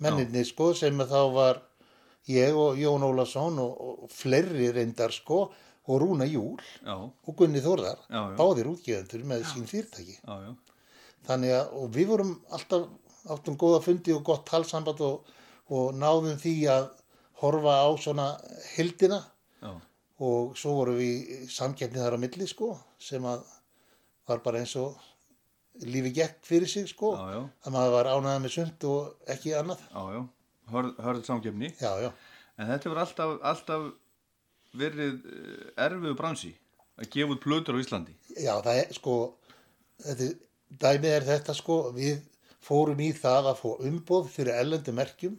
menninni 0.00 0.42
sko, 0.44 0.74
sem 0.74 0.98
þá 0.98 1.20
var 1.32 1.62
ég 2.30 2.56
og 2.56 2.78
Jón 2.80 3.04
Ólafsson 3.06 3.58
og, 3.62 3.80
og 4.04 4.10
fleiri 4.14 4.70
reyndar 4.76 5.12
sko 5.14 5.42
og 5.90 6.00
Rúna 6.02 6.26
Júl 6.28 6.60
Já, 6.84 6.94
og 6.94 7.36
Gunni 7.36 7.62
Þórðar 7.64 7.98
Já, 8.06 8.20
já. 8.20 8.36
báðir 8.38 8.68
útgefundur 8.70 9.24
með 9.26 9.46
sín 9.50 9.66
fyrirtæki. 9.70 10.16
Þannig 11.26 11.54
að 11.56 11.74
og 11.80 11.90
við 11.96 12.10
vorum 12.12 12.32
alltaf 12.54 12.88
áttum 13.34 13.56
góða 13.60 13.82
fundi 13.84 14.14
og 14.16 14.22
gott 14.24 14.46
talsamband 14.48 15.00
og, 15.04 15.26
og 15.72 15.90
náðum 15.98 16.38
því 16.40 16.54
að 16.72 16.88
horfa 17.42 17.74
á 17.84 17.88
svona 18.00 18.26
hildina 18.76 19.20
og 20.20 20.56
svo 20.60 20.74
vorum 20.78 20.98
við 21.00 21.30
í 21.32 21.38
samkeppni 21.52 22.00
þar 22.00 22.16
á 22.20 22.22
milli 22.22 22.46
sko 22.48 22.74
sem 23.00 23.24
að 23.24 23.44
var 24.28 24.42
bara 24.44 24.60
eins 24.60 24.74
og 24.76 24.98
lífi 25.80 26.12
gekk 26.20 26.42
fyrir 26.44 26.68
sig 26.68 26.88
sko 26.90 27.14
að 27.64 27.72
maður 27.72 27.94
var 27.96 28.10
ánægð 28.12 28.42
með 28.44 28.52
sund 28.56 28.84
og 28.90 29.30
ekki 29.32 29.54
annað. 29.56 29.80
Já, 29.90 30.02
já, 30.16 30.20
hörð, 30.72 30.94
hörð 31.04 31.24
já, 31.80 32.12
En 32.60 32.68
þetta 32.68 32.88
hefur 32.88 32.98
alltaf, 33.00 33.30
alltaf 33.42 33.84
verið 34.76 35.22
eh, 35.24 35.84
erfiðu 35.86 36.16
bransi 36.18 36.50
að 37.00 37.08
gefa 37.14 37.34
út 37.34 37.42
plötur 37.42 37.78
á 37.78 37.82
Íslandi. 37.82 38.14
já 38.36 38.54
það 38.60 38.80
er 38.82 38.92
sko 38.94 39.14
þetta, 40.04 40.26
dæmið 40.68 41.14
er 41.14 41.28
þetta 41.30 41.54
sko 41.56 41.78
við 41.96 42.20
fórum 42.60 43.00
í 43.00 43.12
það 43.16 43.52
að 43.52 43.62
fá 43.62 43.70
umboð 43.88 44.28
fyrir 44.34 44.60
ellendi 44.60 44.92
merkjum 44.92 45.38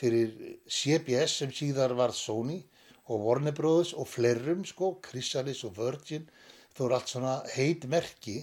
fyrir 0.00 0.60
CBS 0.70 1.40
sem 1.42 1.52
síðar 1.52 1.92
var 1.98 2.14
Sony 2.16 2.60
og 3.10 3.26
Warner 3.26 3.54
Brothers 3.56 3.92
og 3.98 4.08
flerum 4.08 4.62
sko, 4.64 4.94
Chrysalis 5.04 5.64
og 5.66 5.74
Virgin. 5.76 6.28
Þú 6.76 6.86
eru 6.86 6.96
allt 6.96 7.10
svona 7.10 7.34
heit 7.56 7.84
merki 7.90 8.38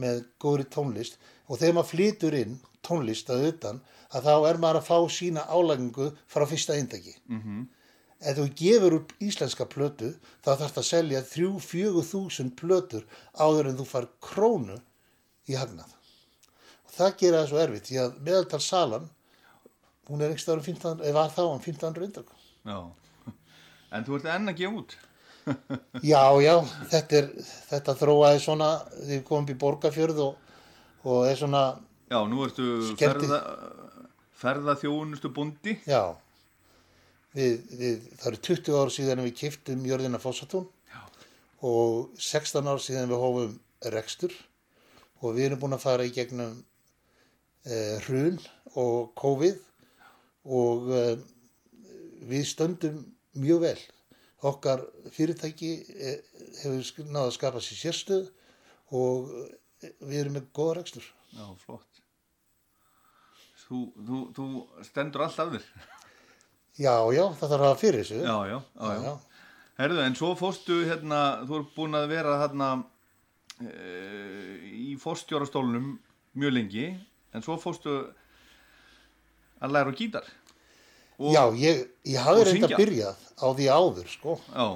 með 0.00 0.24
góðri 0.40 0.66
tónlist 0.72 1.20
og 1.50 1.58
þegar 1.58 1.76
maður 1.76 1.90
flytur 1.90 2.36
inn 2.38 2.56
tónlist 2.86 3.30
að 3.34 3.48
utan 3.50 3.82
að 4.14 4.26
þá 4.26 4.34
er 4.50 4.62
maður 4.62 4.80
að 4.80 4.88
fá 4.88 4.98
sína 5.18 5.44
álægingu 5.50 6.08
frá 6.30 6.46
fyrsta 6.48 6.78
eindaki 6.78 7.16
Mm 7.28 7.68
ef 8.20 8.36
þú 8.36 8.42
gefur 8.52 8.94
upp 8.98 9.12
íslenska 9.24 9.64
plötu 9.64 10.10
þá 10.44 10.50
þarf 10.50 10.74
það 10.74 10.80
að 10.82 10.88
selja 10.90 11.20
3-4 11.30 12.02
þúsund 12.04 12.52
plötur 12.58 13.06
áður 13.32 13.70
en 13.70 13.78
þú 13.78 13.86
far 13.88 14.08
krónu 14.20 14.76
í 15.48 15.56
hagnað 15.56 15.94
og 16.84 16.92
það 16.98 17.16
gera 17.22 17.40
það 17.40 17.48
svo 17.48 17.62
erfitt 17.62 17.88
því 17.88 18.00
að 18.02 18.18
meðaltal 18.26 18.60
salan 18.60 19.08
hún 20.10 20.20
er 20.20 20.34
einhverstaður 20.34 20.60
um 20.60 20.66
15, 20.68 21.00
eða 21.06 21.16
var 21.16 21.32
þá 21.32 21.42
um 21.46 21.62
1500 21.64 22.08
eindök 22.10 22.36
Já. 22.68 22.78
En 23.90 24.04
þú 24.06 24.18
ert 24.18 24.26
enn 24.30 24.50
að 24.52 24.58
gefa 24.60 24.80
út. 24.82 24.92
já, 26.12 26.20
já, 26.44 26.52
þetta 26.92 27.16
er 27.18 27.28
þetta 27.70 27.94
þróaði 27.98 28.42
svona, 28.44 28.68
þið 29.08 29.22
komum 29.26 29.46
upp 29.46 29.52
í 29.54 29.56
borgarfjörð 29.64 30.20
og, 30.26 30.49
og 31.04 31.26
er 31.30 31.36
svona 31.40 31.62
Já, 32.10 32.18
nú 32.26 32.42
ertu 32.44 32.64
Skemmti- 32.90 33.28
ferða, 33.30 33.40
ferðaþjónustu 34.40 35.30
bundi. 35.34 35.76
já 35.86 36.02
við, 37.36 37.60
við, 37.78 38.00
það 38.18 38.26
eru 38.32 38.40
20 38.48 38.78
ár 38.80 38.90
síðan 38.94 39.22
við 39.26 39.34
kiftum 39.38 39.84
jörðina 39.86 40.18
Fossatún 40.22 40.66
já. 40.90 41.00
og 41.62 42.10
16 42.18 42.66
ár 42.72 42.80
síðan 42.82 43.10
við 43.12 43.22
hófum 43.22 43.54
rekstur 43.94 44.34
og 45.22 45.36
við 45.36 45.50
erum 45.50 45.60
búin 45.62 45.76
að 45.76 45.84
fara 45.84 46.06
í 46.08 46.12
gegnum 46.16 46.56
eh, 47.66 48.00
hrun 48.08 48.40
og 48.74 49.12
COVID 49.20 49.60
og 50.50 50.90
eh, 50.96 51.16
við 52.30 52.44
stöndum 52.50 53.04
mjög 53.38 53.62
vel 53.68 53.78
okkar 54.50 54.82
fyrirtæki 55.14 55.70
eh, 55.94 56.18
hefur 56.64 56.82
sk- 56.82 57.06
náð 57.12 57.28
að 57.30 57.34
skapa 57.38 57.62
sér 57.62 57.78
sérstöð 57.84 58.30
og 58.90 59.30
við 59.82 60.18
erum 60.20 60.36
með 60.38 60.46
góða 60.56 60.76
rekstur 60.80 61.06
Já, 61.30 61.44
flott. 61.64 62.00
Þú, 63.64 63.80
þú, 64.06 64.20
þú 64.34 64.46
stendur 64.88 65.22
allt 65.26 65.38
af 65.44 65.52
þér. 65.54 65.66
já, 66.82 66.94
já, 67.14 67.24
það 67.38 67.52
þarf 67.54 67.66
að 67.68 67.76
fyrir 67.84 68.00
þessu 68.02 68.22
Já, 68.24 68.36
já, 68.50 68.56
já, 68.80 68.94
já. 69.04 69.12
Herðu, 69.80 70.00
en 70.04 70.16
svo 70.18 70.32
fórstu 70.36 70.80
hérna, 70.88 71.20
þú 71.48 71.60
er 71.60 71.68
búin 71.76 71.96
að 71.96 72.08
vera 72.10 72.34
hérna 72.42 72.70
e, 73.62 73.70
í 74.90 74.96
fórstjórastólunum 75.00 75.86
mjög 76.40 76.52
lengi, 76.56 76.88
en 77.32 77.44
svo 77.46 77.56
fórstu 77.62 77.94
að 79.60 79.72
læra 79.76 79.92
á 79.92 79.96
gítar. 79.96 80.26
Og- 81.20 81.32
Já, 81.32 81.42
ég, 81.56 81.86
ég 82.08 82.20
hafði 82.26 82.42
og 82.44 82.50
reynda 82.50 82.76
byrjað 82.76 83.24
á 83.40 83.46
því 83.56 83.66
áður, 83.72 84.08
sko. 84.12 84.36
Já. 84.52 84.66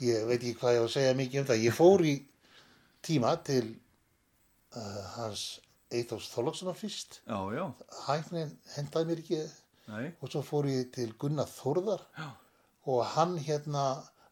Ég 0.00 0.26
veit 0.28 0.40
ekki 0.42 0.54
hvað 0.60 0.74
ég 0.76 0.80
á 0.80 0.86
að 0.88 0.92
segja 0.96 1.16
mikið 1.16 1.40
um 1.40 1.48
það. 1.50 1.64
Ég 1.64 1.76
fór 1.76 2.04
í 2.08 2.14
tíma 3.04 3.32
til 3.44 3.64
hans 5.16 5.60
Eithos 5.90 6.28
Þorlókssonar 6.30 6.76
fyrst. 6.78 7.20
Hæknin 8.06 8.52
hendaði 8.76 9.08
mér 9.08 9.22
ekki. 9.24 9.40
Nei. 9.90 10.06
Og 10.22 10.30
svo 10.30 10.42
fór 10.46 10.68
ég 10.70 10.92
til 10.94 11.10
Gunnar 11.18 11.50
Þórðar. 11.50 12.04
Já. 12.18 12.28
Og 12.90 13.00
hann 13.16 13.36
hérna 13.42 13.84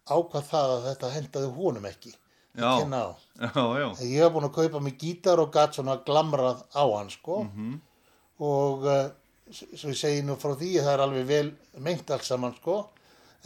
ákvað 0.08 0.46
það 0.52 0.74
að 0.76 0.86
þetta 0.88 1.10
hendaði 1.16 1.50
honum 1.58 1.88
ekki. 1.90 2.12
Já. 2.58 2.70
Já. 3.38 3.88
Ég 4.06 4.22
var 4.24 4.32
búinn 4.34 4.48
að 4.48 4.54
kaupa 4.60 4.82
mig 4.82 4.98
gítar 5.02 5.42
og 5.42 5.50
gatt 5.54 5.76
svona 5.78 5.98
glamrað 6.06 6.62
á 6.74 6.84
hann, 6.94 7.10
sko. 7.10 7.42
Mhm. 7.48 7.80
Og 8.38 8.86
uh, 8.86 9.08
svo 9.50 9.90
ég 9.90 9.98
segi 9.98 10.22
nú 10.22 10.36
frá 10.38 10.54
því 10.54 10.70
að 10.78 10.86
það 10.86 10.94
er 10.94 11.02
alveg 11.04 11.26
vel 11.26 11.48
meint 11.82 12.10
allt 12.14 12.26
saman, 12.26 12.54
sko. 12.60 12.78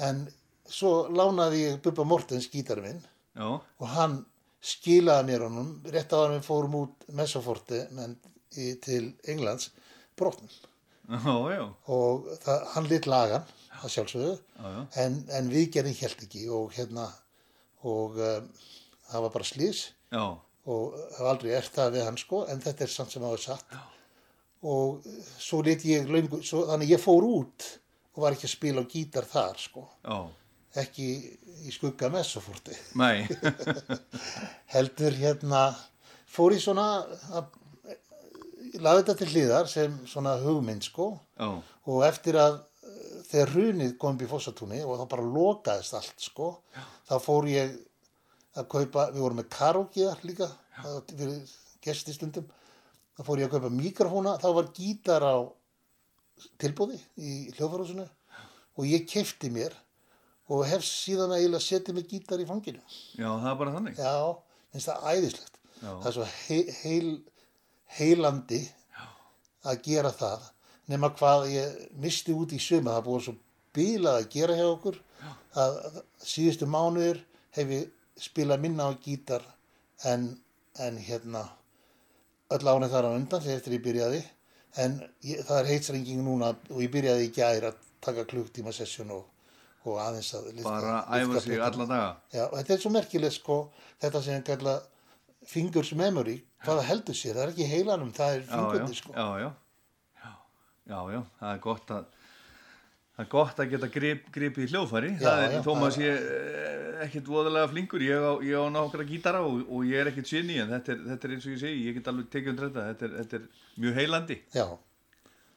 En 0.04 0.26
svo 0.68 1.08
lánaði 1.12 1.64
ég 1.66 1.80
Bubba 1.84 2.04
Mortens 2.08 2.48
gítarinn 2.52 2.86
minn 2.86 3.00
Já. 3.36 3.48
og 3.56 3.86
hann 3.96 4.18
skilaði 4.62 5.28
mér 5.28 5.46
honum 5.48 5.72
rétt 5.90 6.12
á 6.14 6.22
hann 6.22 6.36
við 6.36 6.46
fórum 6.46 6.76
út 6.84 7.06
í, 8.52 8.74
til 8.84 9.14
Englands 9.28 9.70
brotnum 10.18 10.50
já. 11.50 11.64
og 11.90 12.28
það, 12.44 12.66
hann 12.74 12.88
lit 12.90 13.08
lagan 13.10 13.48
að 13.82 13.94
sjálfsögðu 13.96 14.34
Já, 14.36 14.66
já. 14.76 14.82
en, 15.02 15.18
en 15.34 15.50
viðgerðin 15.50 15.98
held 15.98 16.24
ekki 16.26 16.44
og 16.54 16.72
hérna 16.76 17.08
og 17.88 18.18
um, 18.22 18.50
það 19.10 19.24
var 19.26 19.34
bara 19.34 19.48
slís 19.48 19.80
Já. 20.12 20.24
og 20.70 20.98
hef 21.16 21.30
aldrei 21.32 21.56
ert 21.58 21.74
það 21.74 21.96
við 21.96 22.06
hann 22.06 22.20
sko 22.20 22.44
en 22.52 22.62
þetta 22.62 22.86
er 22.86 22.92
samt 22.92 23.14
sem 23.14 23.26
hafa 23.26 23.40
satt 23.42 23.74
já. 23.74 23.82
og 24.70 25.08
svo 25.42 25.62
lit 25.66 25.82
ég 25.88 26.06
löngu, 26.06 26.42
svo, 26.46 26.66
þannig 26.70 26.94
ég 26.94 27.02
fór 27.02 27.26
út 27.26 27.66
og 28.12 28.22
var 28.26 28.36
ekki 28.36 28.46
að 28.46 28.54
spila 28.54 28.84
á 28.84 28.90
gítar 28.92 29.26
þar 29.28 29.58
sko 29.58 29.88
Já. 30.04 30.16
Ekki 30.80 31.08
í 31.66 31.72
skugga 31.74 32.08
Messoforti 32.12 32.76
heldur 34.74 35.16
hérna 35.18 35.66
fór 36.32 36.56
ég 36.56 36.62
svona 36.64 36.86
að 37.36 37.50
laði 38.80 39.02
þetta 39.02 39.16
til 39.20 39.30
hliðar 39.34 39.68
sem 39.68 39.96
svona 40.08 40.38
hugmynd 40.40 40.86
sko. 40.86 41.12
Já. 41.36 41.48
og 41.92 42.04
eftir 42.06 42.38
að 42.40 42.60
eh, 42.86 43.16
þegar 43.28 43.54
hrunið 43.56 43.96
kom 44.00 44.16
upp 44.16 44.24
í 44.24 44.30
Fossatúni 44.30 44.80
og 44.86 44.96
það 45.00 45.10
bara 45.12 45.30
lokaðist 45.36 45.96
allt 45.98 46.24
sko 46.24 46.54
þá 47.08 47.16
fór 47.20 47.50
ég 47.52 47.74
að 48.56 48.68
kaupa, 48.68 49.08
við 49.12 49.24
vorum 49.24 49.40
með 49.40 49.50
karaoke 49.52 50.06
þar 50.08 50.24
líka 50.28 50.48
fyrir 51.08 51.38
gestistundum. 51.84 52.48
Þá 53.16 53.22
fór 53.26 53.40
ég 53.40 53.48
að 53.48 53.56
kaupa 53.56 53.70
mikrofóna, 53.72 54.36
þá 54.40 54.48
var 54.56 54.68
gítar 54.76 55.24
á 55.24 55.36
tilbúði 56.60 56.98
í 57.20 57.32
hljóðfarhúsinu 57.56 58.06
og 58.78 58.88
ég 58.88 59.04
kefti 59.08 59.50
mér 59.52 59.74
og 60.50 60.64
hef 60.68 60.84
síðan 60.86 61.34
eiginlega 61.36 61.64
setið 61.64 61.98
með 61.98 62.08
gítar 62.10 62.42
í 62.42 62.48
fanginu. 62.48 62.82
Já, 63.14 63.28
það 63.28 63.50
er 63.52 63.58
bara 63.60 63.74
þannig. 63.76 64.00
Já, 64.00 64.14
finnst 64.74 64.90
það 64.90 65.06
æðislegt. 65.12 65.60
Já. 65.82 65.90
Það 65.90 66.08
er 66.10 66.16
svo 66.16 66.26
heil, 66.32 66.74
heil, 66.82 67.12
heilandi 67.98 68.62
að 69.68 69.82
gera 69.86 70.12
það 70.14 70.50
nema 70.90 71.12
hvað 71.14 71.48
ég 71.52 71.80
misti 72.02 72.34
út 72.34 72.52
í 72.54 72.60
suma 72.62 72.96
það 72.96 73.06
búið 73.06 73.26
svo 73.26 73.34
bílað 73.76 74.18
að 74.20 74.30
gera 74.34 74.58
hjá 74.58 74.66
okkur 74.68 74.98
að 75.62 75.78
síðustu 76.26 76.68
mánuður 76.68 77.20
hef 77.56 77.74
ég 77.76 77.90
spilað 78.22 78.62
minna 78.64 78.88
á 78.90 78.92
gítar 79.02 79.44
en, 80.08 80.32
en 80.82 80.98
hérna 80.98 81.44
öll 82.52 82.66
ánið 82.68 82.94
þar 82.94 83.08
á 83.08 83.16
undan 83.16 83.44
þegar 83.44 83.60
eftir 83.60 83.76
ég 83.76 83.84
byrjaði 83.86 84.22
en 84.82 84.98
ég, 85.24 85.44
það 85.46 85.58
er 85.60 85.70
heitsrenging 85.70 86.24
núna 86.26 86.52
og 86.70 86.82
ég 86.82 86.92
byrjaði 86.92 87.28
í 87.28 87.32
gæri 87.36 87.70
að 87.70 87.80
taka 88.02 88.26
klukktíma 88.28 88.74
sessjón 88.74 89.14
og, 89.14 89.24
og 89.84 89.98
aðeins 89.98 90.30
að 90.38 90.48
liðka, 90.52 90.70
Bara 90.70 90.96
æfa 91.18 91.40
sig 91.42 91.60
alla 91.60 91.86
daga. 91.90 92.08
Já, 92.32 92.44
þetta 92.54 92.74
er 92.76 92.82
svo 92.84 92.92
merkilegt 92.94 93.36
sko 93.38 93.58
þetta 94.02 94.22
sem 94.22 94.42
kalla 94.46 94.76
fingers 95.48 95.92
memory 95.98 96.36
hvaða 96.62 96.84
heldur 96.86 97.16
sér, 97.18 97.34
það 97.34 97.44
er 97.48 97.52
ekki 97.54 97.68
heilanum 97.72 98.12
það 98.14 98.36
er 98.36 98.44
fingurni 98.46 98.94
sko 98.98 99.14
já, 99.16 99.24
já, 99.42 99.48
já, 100.22 100.32
já, 100.92 100.98
já, 101.16 101.20
það 101.40 101.54
er 101.56 101.62
gott 101.64 101.90
að, 101.96 102.04
það 103.16 103.24
er 103.24 103.30
gott 103.34 103.62
að 103.64 103.72
geta 103.72 103.88
grip, 103.96 104.28
gripið 104.36 104.68
í 104.68 104.70
hljóðfæri, 104.70 105.10
Já, 105.16 105.24
það 105.26 105.42
er, 105.48 105.56
þó 105.66 105.72
maður 105.80 105.96
sé 105.96 106.12
eh, 106.12 107.02
ekkert 107.08 107.32
voðalega 107.34 107.72
flinkur, 107.72 108.06
ég 108.06 108.22
á, 108.22 108.32
ég 108.46 108.62
á 108.62 108.66
nokkra 108.78 109.08
gítara 109.08 109.42
og, 109.48 109.64
og 109.66 109.82
ég 109.90 109.98
er 110.04 110.12
ekkert 110.12 110.30
sinni, 110.30 110.60
en 110.62 110.70
þetta 110.76 110.94
er, 110.94 111.02
þetta 111.10 111.28
er 111.28 111.34
eins 111.36 111.48
og 111.50 111.56
ég 111.56 111.62
segi, 111.64 111.82
ég 111.88 111.98
get 111.98 112.12
alveg 112.12 112.30
tekið 112.30 112.54
undir 112.54 112.68
þetta, 112.70 112.86
þetta 112.92 113.08
er, 113.08 113.18
þetta 113.18 113.40
er 113.40 113.82
mjög 113.82 113.98
heilandi, 113.98 114.38
Já. 114.54 114.66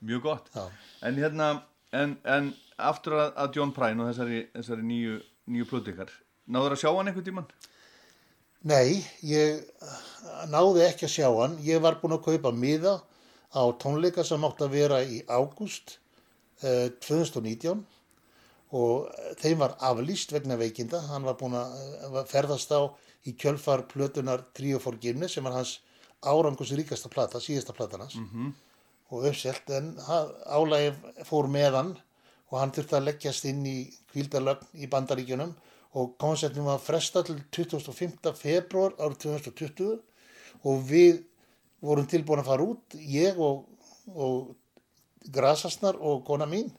mjög 0.10 0.26
gott, 0.26 0.50
Já. 0.58 0.66
en 1.06 1.22
hérna, 1.22 1.52
en, 2.02 2.18
en 2.26 2.50
aftur 2.78 3.18
að, 3.20 3.32
að 3.42 3.58
John 3.60 3.74
Prine 3.76 4.04
og 4.04 4.12
þessari, 4.12 4.42
þessari 4.56 4.86
nýju, 4.90 5.18
nýju 5.52 5.68
plötikar, 5.70 6.14
náður 6.52 6.76
að 6.76 6.82
sjá 6.84 6.90
hann 6.92 7.12
einhvern 7.12 7.28
tímann? 7.28 7.50
Nei, 8.66 9.06
ég 9.22 9.62
náði 10.50 10.88
ekki 10.88 11.06
að 11.06 11.14
sjá 11.14 11.28
hann. 11.30 11.60
Ég 11.62 11.84
var 11.86 12.00
búinn 12.02 12.18
að 12.18 12.26
kaupa 12.26 12.52
miða 12.56 12.96
á 13.54 13.64
tónleika 13.82 14.26
sem 14.26 14.48
átt 14.48 14.64
að 14.66 14.74
vera 14.74 15.04
í 15.06 15.22
ágúst 15.30 16.00
eh, 16.66 16.90
2019 17.06 17.84
og 18.76 19.12
þeim 19.40 19.62
var 19.62 19.78
aflýst 19.86 20.34
vegna 20.34 20.58
veikinda. 20.58 21.04
Hann 21.12 21.28
var 21.28 21.38
búinn 21.40 21.60
að 21.60 21.78
eh, 21.78 22.22
ferðast 22.32 22.74
á 22.74 22.90
í 23.30 23.36
kjölfar 23.38 23.86
plötunar 23.92 24.48
Trio 24.58 24.82
for 24.82 24.98
Guinness 25.02 25.38
sem 25.38 25.46
var 25.46 25.60
hans 25.60 25.78
árangus 26.26 26.74
ríkasta 26.74 27.12
plata, 27.14 27.42
síðasta 27.42 27.74
platan 27.78 28.08
hans 28.08 28.18
Mm 28.18 28.54
og 29.14 29.28
uppselt 29.30 29.70
en 29.70 29.92
álægif 30.50 30.98
fór 31.28 31.50
með 31.52 31.78
hann 31.78 31.92
og 32.56 32.62
hann 32.62 32.72
þurfti 32.72 32.96
að 32.96 33.08
leggjast 33.10 33.46
inn 33.50 33.66
í 33.68 33.78
kvíldarlögn 34.14 34.80
í 34.80 34.88
bandaríkjunum 34.88 35.50
og 36.00 36.14
koncertin 36.24 36.64
var 36.64 36.80
fresta 36.80 37.24
til 37.28 37.42
25. 37.52 38.32
februar 38.40 38.96
árið 38.96 39.18
2020 39.26 39.98
og 40.64 40.86
við 40.88 41.20
vorum 41.84 42.08
tilbúin 42.08 42.40
að 42.40 42.48
fara 42.48 42.68
út, 42.72 42.96
ég 42.96 43.36
og, 43.36 43.66
og 44.16 44.56
Grasasnar 45.36 46.00
og 46.00 46.24
kona 46.28 46.48
mín 46.48 46.72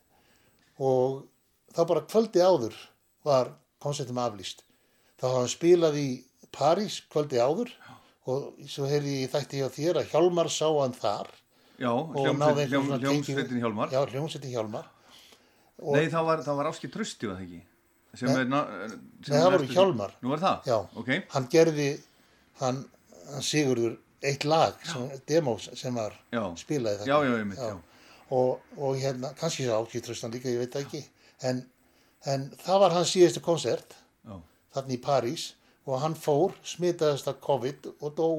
og 0.81 1.27
þá 1.77 1.83
bara 1.93 2.07
kvöldi 2.09 2.41
áður 2.41 2.81
var 3.27 3.53
koncertum 3.83 4.23
aflýst. 4.23 4.65
Þá 5.21 5.29
hafði 5.29 5.43
hann 5.43 5.55
spilað 5.59 6.01
í 6.01 6.09
París 6.57 7.03
kvöldi 7.13 7.37
áður 7.37 7.77
og 8.33 8.65
svo 8.65 8.89
heyrði 8.89 9.21
ég 9.27 9.33
þætti 9.37 9.61
hjá 9.61 9.69
þér 9.77 10.01
að 10.01 10.13
Hjálmar 10.15 10.49
sá 10.49 10.71
hann 10.73 10.97
þar 10.97 11.29
Já, 11.77 11.93
hljómsveitin 11.93 13.61
Hjálmar. 13.61 13.91
Já, 13.93 14.01
hljómsveitin 14.09 14.55
Hjálmar 14.57 14.87
Nei, 15.83 16.07
það 16.09 16.25
var, 16.25 16.43
var 16.57 16.69
Áski 16.71 16.89
Trösti, 16.93 17.29
var 17.29 17.37
það 17.37 17.47
ekki? 17.47 17.63
Sem 18.17 18.29
Nei. 18.33 18.45
na- 18.49 18.65
sem 18.89 19.35
Nei, 19.35 19.41
það 19.43 19.51
voru 19.53 19.67
Hjálmar. 19.75 20.13
Nú 20.23 20.33
er 20.33 20.39
það? 20.41 20.65
Já, 20.65 20.79
Ok. 20.97 21.11
hann 21.35 21.49
gerði, 21.53 21.89
hann, 22.61 22.79
hann 23.33 23.43
Sigurður, 23.43 23.99
eitt 24.23 24.45
lag, 24.45 24.75
sem, 24.87 25.11
demo 25.29 25.59
sem 25.59 25.95
var 25.95 26.15
Já. 26.33 26.43
spilaði 26.57 27.07
Já, 27.07 27.19
já, 27.25 27.37
einmitt, 27.39 27.59
já. 27.59 27.77
Og, 28.31 28.61
og 28.79 28.97
hérna, 28.97 29.35
kannski 29.39 29.67
svo 29.67 29.85
ákýtröstan 29.85 30.33
líka, 30.33 30.49
ég 30.49 30.59
veit 30.65 30.75
ekki, 30.81 31.05
en, 31.43 31.61
en 32.25 32.51
það 32.65 32.81
var 32.81 32.91
hans 32.97 33.13
síðustu 33.13 33.43
konsert, 33.45 33.95
Já. 34.27 34.41
þarna 34.75 34.97
í 34.97 35.01
París, 35.03 35.53
og 35.87 36.01
hann 36.01 36.15
fór, 36.15 36.55
smitaðist 36.65 37.29
af 37.29 37.41
COVID 37.41 37.93
og 38.01 38.15
dó 38.17 38.31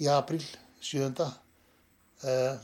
í 0.00 0.06
april 0.06 0.44
7. 0.80 1.24
Uh, 2.22 2.58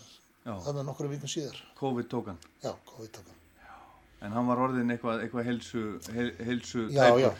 Já. 0.45 0.53
þannig 0.61 0.83
að 0.83 0.87
nokkru 0.87 1.09
vikum 1.09 1.31
síðar. 1.31 1.57
COVID 1.81 2.09
tók 2.11 2.27
hann. 2.27 2.39
Já, 2.63 2.75
COVID 2.85 3.11
tók 3.17 3.25
hann. 3.27 3.34
En 4.25 4.33
hann 4.33 4.49
var 4.49 4.63
orðin 4.65 4.93
eitthvað, 4.95 5.25
eitthvað 5.25 5.49
heilsu, 5.51 5.83
heil, 6.15 6.31
heilsu 6.47 6.87
Já, 6.95 7.11
já. 7.21 7.31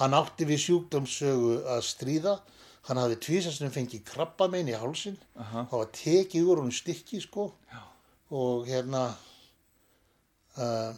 Hann 0.00 0.16
átti 0.18 0.46
við 0.48 0.62
sjúkdómsögu 0.64 1.52
að 1.70 1.84
stríða. 1.86 2.34
Hann 2.88 2.98
hafði 3.00 3.20
tvísastunum 3.22 3.72
fengið 3.72 4.02
krabbamein 4.08 4.68
í 4.68 4.74
hálsin. 4.76 5.14
Aha. 5.38 5.62
Það 5.70 5.82
var 5.84 5.92
tekið 5.94 6.50
úr 6.50 6.62
hún 6.64 6.74
stykki, 6.74 7.20
sko. 7.22 7.46
Já. 7.70 7.84
Og 8.34 8.66
hérna, 8.66 9.04
uh, 10.58 10.90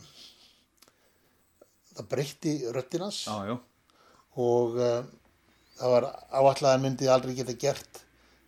það 1.93 2.09
breytti 2.15 2.57
röttinans. 2.73 3.21
Og 4.41 4.81
uh, 4.81 5.05
það 5.77 5.95
var 5.99 6.09
áallega 6.33 6.65
að 6.65 6.73
hann 6.73 6.87
myndi 6.89 7.13
aldrei 7.13 7.37
geta 7.37 7.59
gert 7.61 8.06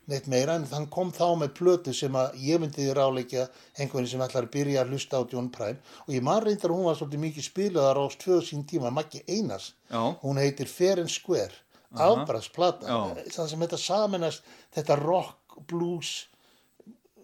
neitt 0.09 0.27
meira 0.33 0.55
en 0.57 0.65
hann 0.73 0.87
kom 0.93 1.11
þá 1.13 1.27
með 1.43 1.51
plötu 1.59 1.93
sem 1.97 2.15
að 2.17 2.37
ég 2.41 2.61
myndi 2.63 2.87
ráleikja 2.97 3.47
einhvern 3.79 4.07
sem 4.09 4.23
ætlar 4.25 4.47
að 4.47 4.55
byrja 4.57 4.83
að 4.83 4.93
hlusta 4.95 5.21
á 5.21 5.29
John 5.33 5.51
Prine 5.53 5.79
og 6.07 6.13
ég 6.15 6.25
man 6.25 6.41
reyndar 6.45 6.73
að 6.73 6.79
hún 6.79 6.89
var 6.89 6.97
svolítið 6.99 7.23
mikið 7.27 7.47
spilaðar 7.49 8.01
á 8.01 8.05
tvö 8.23 8.39
sín 8.47 8.65
tíma, 8.69 8.91
Maggi 8.95 9.21
Einars 9.29 9.75
Já. 9.91 10.01
hún 10.23 10.41
heitir 10.41 10.71
Fair 10.71 11.03
and 11.03 11.13
Square 11.13 11.53
Aha. 11.93 12.23
afbraksplata, 12.23 12.89
Já. 12.89 13.29
það 13.37 13.51
sem 13.53 13.65
þetta 13.67 13.81
saminast 13.85 14.49
þetta 14.77 14.97
rock, 15.03 15.59
blues 15.69 16.15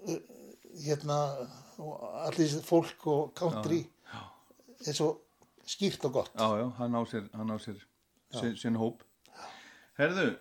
uh, 0.09 0.21
hérna 0.85 1.19
og 1.81 2.05
allir 2.29 2.53
fólk 2.65 3.07
og 3.11 3.33
country 3.39 3.83
er 4.85 4.93
svo 4.97 5.11
skýrt 5.65 6.05
og 6.05 6.13
gott 6.21 6.33
Já, 6.37 6.49
já, 6.61 6.69
hann 6.79 6.95
á 6.97 7.03
sér, 7.09 7.29
hann 7.33 7.49
á 7.49 7.57
sér 7.57 7.81
Já. 7.81 8.41
sinn, 8.41 8.57
sinn 8.61 8.77
hóp. 8.77 9.01
Herðu, 9.97 10.35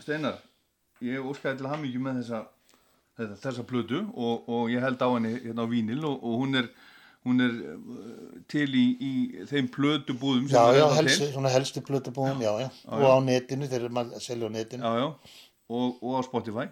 Steinar, 0.00 0.38
ég 1.06 1.28
óskaði 1.30 1.60
til 1.62 1.70
hamingju 1.72 2.02
með 2.04 2.20
þessa, 2.22 2.40
þetta, 3.20 3.38
þessa 3.44 3.64
plötu 3.70 4.02
og, 4.14 4.48
og 4.48 4.70
ég 4.72 4.84
held 4.84 5.02
á 5.04 5.08
henni 5.14 5.34
hérna 5.44 5.66
á 5.66 5.68
vínil 5.70 6.04
og, 6.08 6.20
og 6.24 6.42
hún 6.44 6.60
er, 6.62 6.68
hún 7.24 7.40
er 7.44 7.56
uh, 7.74 8.38
til 8.52 8.68
í, 8.76 8.84
í 9.00 9.12
þeim 9.50 9.68
plötubúðum 9.74 10.48
sem 10.50 10.56
Já, 10.58 10.78
já, 10.82 10.86
til. 11.08 11.28
svona 11.34 11.52
helstu 11.54 11.82
plötubúðum, 11.86 12.40
já, 12.44 12.52
já, 12.64 12.68
Já, 12.70 12.94
og 13.00 13.10
á 13.10 13.18
netinu, 13.24 13.68
þeir 13.70 13.86
eru 13.88 14.00
að 14.04 14.16
selja 14.24 14.48
á 14.48 14.52
netinu. 14.56 14.82
Já, 14.84 15.04
já, 15.04 15.44
og, 15.74 16.00
og 16.02 16.18
á 16.18 16.20
Spotify. 16.28 16.66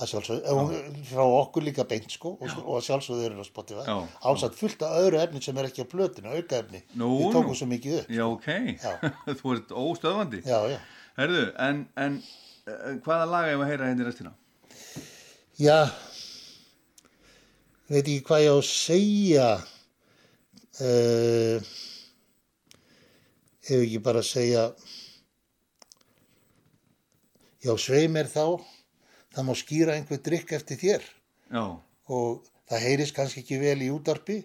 Að 0.00 0.08
sjálfsögðu, 0.14 0.76
frá 1.10 1.20
okkur 1.28 1.64
líka 1.66 1.84
beint, 1.84 2.06
sko, 2.08 2.30
og, 2.40 2.52
og 2.62 2.78
að 2.78 2.84
sjálfsögðu 2.86 3.20
þeir 3.20 3.34
eru 3.34 3.42
á 3.44 3.48
Spotify. 3.50 3.96
Ásatt 4.30 4.54
fullt 4.56 4.84
af 4.86 4.94
öðru 5.02 5.18
efni 5.20 5.42
sem 5.44 5.58
er 5.60 5.66
ekki 5.68 5.84
á 5.84 5.92
plötinu, 5.92 6.30
auka 6.32 6.56
efni. 6.62 6.80
Nú, 6.96 7.10
Við 7.18 7.34
tókum 7.34 7.50
nú. 7.52 7.56
svo 7.58 7.68
mikið 7.68 7.98
upp. 7.98 8.14
Já, 8.16 8.22
ok, 8.24 8.48
þú 9.42 9.52
ert 9.58 9.74
óstöðvandi. 9.82 10.40
Já, 10.48 10.56
já. 10.72 10.78
Herðu, 11.20 11.42
en, 11.66 11.82
en 12.00 12.16
hvaða 13.04 13.26
laga 13.28 13.52
ég 13.52 13.60
að 13.60 13.70
heyra 13.70 13.90
hérna 13.90 14.04
í 14.04 14.08
restina? 14.08 14.32
Já, 15.60 15.78
veit 17.90 18.02
ekki 18.04 18.22
hvað 18.28 18.44
ég 18.44 18.50
á 18.52 18.58
að 18.58 18.66
segja. 18.70 19.48
Uh, 20.80 21.70
ef 23.70 23.82
ekki 23.84 24.00
bara 24.02 24.22
að 24.22 24.30
segja, 24.30 24.62
já, 27.60 27.72
svei 27.78 28.06
mér 28.10 28.30
þá, 28.30 28.56
það 29.34 29.46
má 29.46 29.52
skýra 29.58 29.96
einhver 29.98 30.22
drikk 30.24 30.54
eftir 30.56 30.80
þér. 30.80 31.04
Já. 31.52 31.64
Og 32.10 32.48
það 32.70 32.86
heyrist 32.86 33.16
kannski 33.16 33.44
ekki 33.44 33.60
vel 33.60 33.76
í 33.84 33.90
útarpi, 33.92 34.40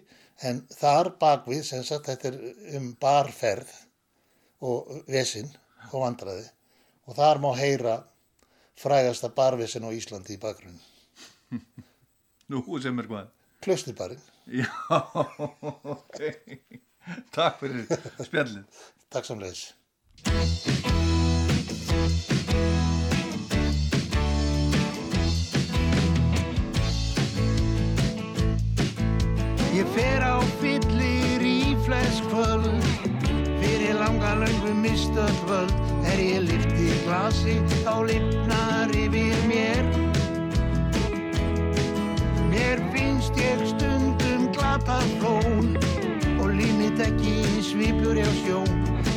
en 0.46 0.60
þar 0.76 1.14
bakvið, 1.20 1.62
sem 1.64 1.84
sagt, 1.86 2.10
þetta 2.10 2.32
er 2.34 2.76
um 2.78 2.92
barferð 3.00 3.72
og 4.66 4.92
vesinn 5.08 5.48
og 5.92 6.02
vandræði. 6.04 6.46
Og 7.06 7.14
þar 7.14 7.38
má 7.42 7.52
heyra 7.54 8.00
frægasta 8.76 9.30
barvesinn 9.34 9.86
á 9.86 9.90
Íslandi 9.94 10.34
í 10.34 10.40
bakgrunn. 10.42 10.78
Nú, 12.50 12.62
sem 12.82 12.98
er 12.98 13.10
hvað? 13.10 13.30
Klausturbarinn. 13.62 14.22
Já, 14.46 14.70
ok. 15.96 16.20
Takk 17.34 17.62
fyrir 17.62 17.86
spjallið. 18.26 18.82
Takk 19.10 19.26
samleiðis. 19.30 19.72
Ég 29.76 29.88
fer 29.92 30.22
á 30.24 30.40
fyllir 30.62 31.42
í 31.44 31.58
flest 31.84 32.24
kvöld 32.30 32.46
Fyrir 32.48 32.66
langa 32.66 32.85
löngu 34.46 34.74
mistöð 34.80 35.38
völd. 35.46 35.72
Er 36.04 36.18
ég 36.18 36.40
lifti 36.46 36.90
glasi 37.04 37.56
þá 37.82 37.94
lifnar 38.06 38.92
yfir 38.94 39.38
mér. 39.50 39.84
Mér 42.50 42.82
finnst 42.92 43.34
ég 43.40 43.64
stundum 43.66 44.46
glapað 44.54 45.06
flón 45.18 45.74
og 46.38 46.52
límit 46.54 47.00
ekki 47.02 47.62
svipur 47.62 48.16
ég 48.16 48.28
á 48.30 48.34
sjón. 48.44 48.70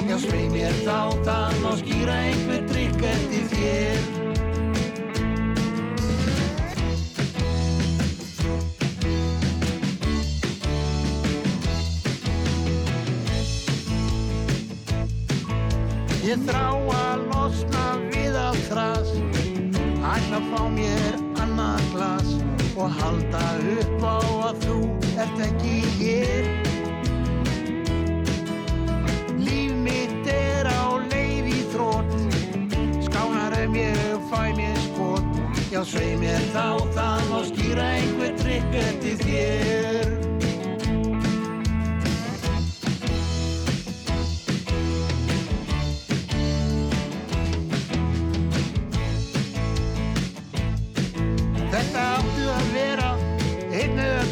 Já 0.09 0.17
svei 0.17 0.49
mér 0.49 0.73
þáttan 0.81 1.61
og 1.69 1.77
skýra 1.83 2.17
einhver 2.25 2.65
drikk 2.71 3.03
eftir 3.13 3.45
þér. 3.53 4.38
Ég 16.29 16.41
þrá 16.45 16.75
að 16.93 17.21
losna 17.31 17.83
við 18.11 18.35
allt 18.37 18.65
þras. 18.67 19.13
Ætla 20.05 20.37
að 20.37 20.51
fá 20.51 20.59
mér 20.75 21.15
annað 21.41 21.87
glas 21.95 22.35
Og 22.77 22.91
halda 22.99 23.41
upp 23.71 24.05
á 24.05 24.17
að 24.51 24.59
þú 24.67 24.75
ert 25.23 25.41
ekki 25.47 25.73
hér. 25.95 26.51
Líf 29.41 29.73
mitt 29.87 30.31
er 30.35 30.69
á 30.69 31.01
leið 31.07 31.49
í 31.49 31.65
þrótt 31.73 32.15
Skánar 33.09 33.57
ef 33.63 33.81
ég 33.81 34.29
fæ 34.29 34.53
mér 34.61 34.79
skot. 34.85 35.43
Já, 35.73 35.81
svei 35.81 36.13
mér 36.21 36.45
þá 36.53 36.77
það 36.93 37.27
má 37.33 37.37
skýra 37.49 37.91
einhver 37.97 38.37
trygg 38.43 38.81
eftir 38.85 39.21
þér 39.25 40.18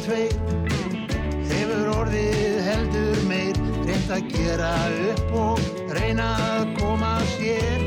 tveir. 0.07 0.31
Hefur 1.49 1.89
orðið 1.97 2.59
heldur 2.67 3.23
meir. 3.27 3.57
Rétt 3.87 4.11
að 4.11 4.29
gera 4.31 4.71
upp 5.09 5.33
og 5.41 5.91
reyna 5.95 6.27
að 6.45 6.71
koma 6.79 7.13
sér. 7.33 7.83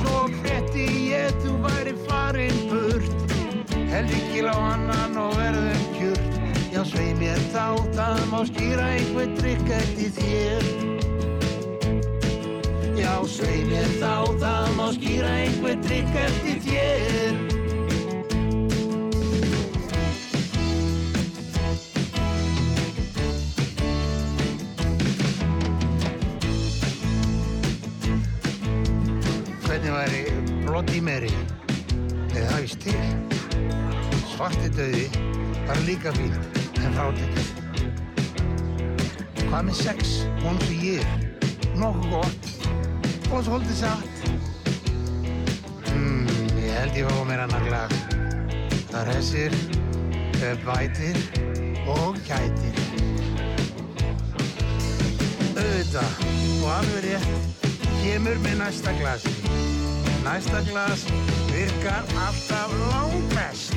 Svo 0.00 0.24
frétti 0.40 0.86
ég 1.10 1.38
þú 1.44 1.56
væri 1.66 1.94
farin 2.08 2.60
burt. 2.70 3.36
Heldi 3.90 4.20
kíl 4.30 4.50
á 4.50 4.54
annan 4.54 5.18
og 5.18 5.34
verðum 5.38 5.86
kjurt 5.96 6.26
Já, 6.70 6.84
svei 6.86 7.10
mér 7.18 7.40
þá, 7.50 7.74
það 7.96 8.20
má 8.30 8.38
skýra 8.46 8.84
einhver 8.94 9.32
trygg 9.40 9.72
eftir 9.74 10.14
þér. 10.18 10.68
Já, 13.00 13.14
svei 13.26 13.62
mér 13.66 13.90
þá, 13.98 14.14
það 14.38 14.74
má 14.78 14.86
skýra 14.94 15.38
einhver 15.42 15.80
trygg 15.88 16.20
eftir 16.26 16.62
þér 16.68 17.49
Bloody 30.80 31.00
Mary 31.04 31.28
eða 32.32 32.54
hafist 32.54 32.78
til? 32.80 32.94
Svarti 34.30 34.70
döði 34.72 35.02
var 35.66 35.80
líka 35.84 36.08
fín 36.16 36.30
en 36.80 36.94
frátekist. 36.96 37.58
Hvað 39.42 39.66
með 39.66 39.76
sex, 39.76 40.14
sem 40.40 40.78
ég 40.80 41.02
er? 41.02 41.26
Nokkuð 41.76 42.14
gott 42.14 42.48
og 43.28 43.44
svolítið 43.44 43.76
satt. 43.82 44.24
Mm, 45.92 46.24
ég 46.62 46.72
held 46.78 46.96
ég 46.96 47.12
fá 47.12 47.20
mér 47.28 47.44
annar 47.44 47.68
glas. 47.68 48.00
Það 48.88 49.12
hressir, 49.12 49.58
eh, 50.40 50.56
bætir 50.64 51.20
og 51.84 52.16
gætir. 52.24 52.80
Auðvitað 55.60 56.24
og 56.64 56.72
alveg 56.78 57.10
rétt 57.10 57.70
kemur 58.00 58.42
með 58.48 58.58
næsta 58.64 58.96
glasi. 58.96 59.39
Næsta 60.24 60.60
glas 60.70 61.00
virkar 61.52 62.04
alltaf 62.26 62.70
langbest. 62.90 63.74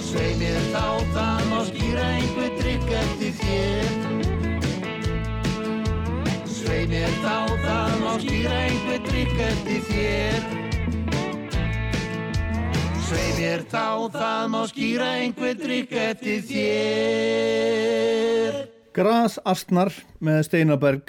Svei 0.00 0.32
mér 0.40 0.60
þá 0.72 0.86
það 1.12 1.40
má 1.50 1.60
skýra 1.68 2.04
einhver 2.16 2.52
drikk 2.60 2.88
eftir 3.00 3.32
þér. 3.40 3.90
Svei 6.48 6.84
mér 6.88 7.12
þá 7.20 7.38
það 7.66 7.90
má 8.04 8.12
skýra 8.22 8.56
einhver 8.68 9.00
drikk 9.10 9.36
eftir 9.48 9.80
þér. 9.90 10.40
Svei 13.04 13.28
mér 13.36 13.60
þá 13.74 13.88
það 14.16 14.42
má 14.56 14.62
skýra 14.72 15.08
einhver 15.20 15.54
drikk 15.60 15.92
eftir 16.06 16.40
þér. 16.48 18.52
Gras 18.96 19.34
Astnar 19.44 19.92
með 20.24 20.38
Steinaberg 20.48 21.04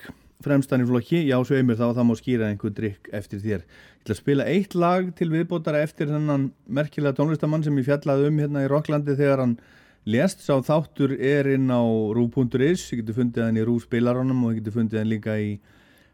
fremstan 0.45 0.83
í 0.83 0.87
flokki, 0.87 1.23
já 1.25 1.35
sveimir 1.47 1.77
þá 1.79 1.87
það 1.97 2.07
má 2.07 2.15
skýra 2.19 2.49
einhver 2.51 2.73
drikk 2.77 3.09
eftir 3.17 3.41
þér. 3.41 3.63
Ég 3.65 4.03
ætla 4.05 4.15
að 4.15 4.19
spila 4.21 4.45
eitt 4.51 4.75
lag 4.77 5.09
til 5.17 5.31
viðbótara 5.33 5.81
eftir 5.85 6.11
þennan 6.11 6.51
merkilega 6.69 7.17
tónlistamann 7.17 7.65
sem 7.65 7.77
ég 7.81 7.87
fjallaði 7.87 8.29
um 8.29 8.39
hérna 8.43 8.65
í 8.65 8.69
Rocklandi 8.69 9.17
þegar 9.17 9.43
hann 9.43 9.57
lést. 10.05 10.45
Sá 10.45 10.61
þáttur 10.61 11.15
er 11.17 11.49
inn 11.55 11.67
á 11.73 11.81
rú.is, 11.81 12.85
ég 12.93 13.01
getur 13.01 13.19
fundið 13.19 13.47
hann 13.47 13.59
í 13.59 13.65
rú 13.65 13.79
spilaranum 13.81 14.45
og 14.45 14.53
ég 14.53 14.61
getur 14.61 14.77
fundið 14.79 15.01
hann 15.01 15.11
líka 15.11 15.37
í 15.41 15.55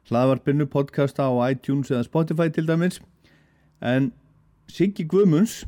hlaðvarpinu, 0.10 0.66
podcasta 0.72 1.28
á 1.28 1.32
iTunes 1.52 1.91
eða 1.91 2.08
Spotify 2.08 2.49
til 2.49 2.66
dæmis. 2.68 3.02
En 3.82 4.12
Siggi 4.72 5.06
Guðmunds, 5.10 5.66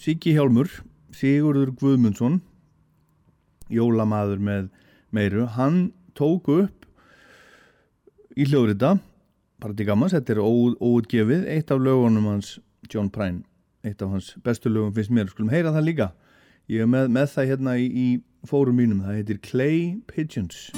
Siggi 0.00 0.34
Hjálmur, 0.36 0.70
Sigurður 1.16 1.72
Guðmundsson, 1.76 2.40
jólamaður 3.72 4.42
með 4.42 4.68
meiru, 5.14 5.46
hann 5.56 5.90
tók 6.16 6.48
upp 6.52 6.75
í 8.36 8.44
hljóðrita 8.48 8.98
gammans, 9.88 10.12
þetta 10.12 10.34
er 10.36 10.40
ó- 10.44 10.76
óútgefið 10.80 11.46
eitt 11.48 11.70
af 11.72 11.80
lögunum 11.80 12.26
hans 12.30 12.58
John 12.92 13.08
Prine 13.10 13.42
eitt 13.84 14.02
af 14.02 14.10
hans 14.10 14.34
bestu 14.44 14.68
lögum 14.68 14.92
finnst 14.94 15.10
mér 15.10 15.30
skulum 15.30 15.50
heyra 15.50 15.72
það 15.72 15.86
líka. 15.88 16.10
Ég 16.68 16.82
er 16.82 16.86
með, 16.90 17.08
með 17.14 17.30
það 17.32 17.48
hérna 17.52 17.76
í, 17.78 17.86
í 17.86 18.06
fórum 18.46 18.76
mínum 18.76 19.00
það 19.06 19.20
heitir 19.20 19.38
Clay 19.42 19.96
Pigeons 20.10 20.68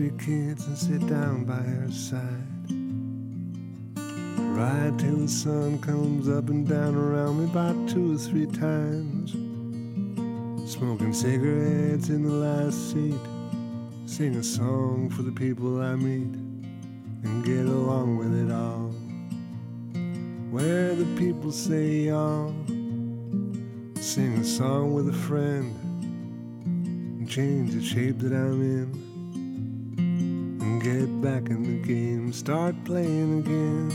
three 0.00 0.16
kids 0.16 0.66
and 0.66 0.78
sit 0.78 1.06
down 1.08 1.44
by 1.44 1.52
her 1.52 1.90
side. 1.90 2.24
Ride 4.56 4.98
till 4.98 5.16
the 5.16 5.28
sun 5.28 5.78
comes 5.78 6.26
up 6.26 6.48
and 6.48 6.66
down 6.66 6.94
around 6.94 7.38
me 7.38 7.44
about 7.44 7.76
two 7.86 8.14
or 8.14 8.16
three 8.16 8.46
times. 8.46 9.32
Smoking 10.72 11.12
cigarettes 11.12 12.08
in 12.08 12.22
the 12.22 12.32
last 12.32 12.92
seat. 12.92 13.20
Sing 14.06 14.36
a 14.36 14.42
song 14.42 15.10
for 15.10 15.20
the 15.20 15.32
people 15.32 15.82
I 15.82 15.96
meet 15.96 16.34
and 17.24 17.44
get 17.44 17.66
along 17.66 18.16
with 18.16 18.34
it 18.34 18.50
all 18.50 18.94
where 20.50 20.94
the 20.94 21.04
people 21.18 21.52
say 21.52 22.08
y'all 22.08 22.54
sing 24.00 24.38
a 24.38 24.44
song 24.44 24.94
with 24.94 25.10
a 25.10 25.18
friend 25.28 25.74
and 27.20 27.28
change 27.28 27.74
the 27.74 27.82
shape 27.82 28.18
that 28.20 28.32
I'm 28.32 28.62
in 28.62 29.09
get 30.80 31.20
back 31.20 31.50
in 31.50 31.62
the 31.62 31.86
game, 31.86 32.32
start 32.32 32.74
playing 32.84 33.40
again. 33.40 33.90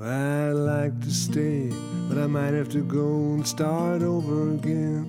I'd 0.00 0.54
like 0.54 1.00
to 1.02 1.10
stay, 1.10 1.70
but 2.08 2.18
I 2.18 2.26
might 2.26 2.52
have 2.52 2.68
to 2.70 2.82
go 2.82 3.06
and 3.34 3.46
start 3.46 4.02
over 4.02 4.50
again. 4.50 5.06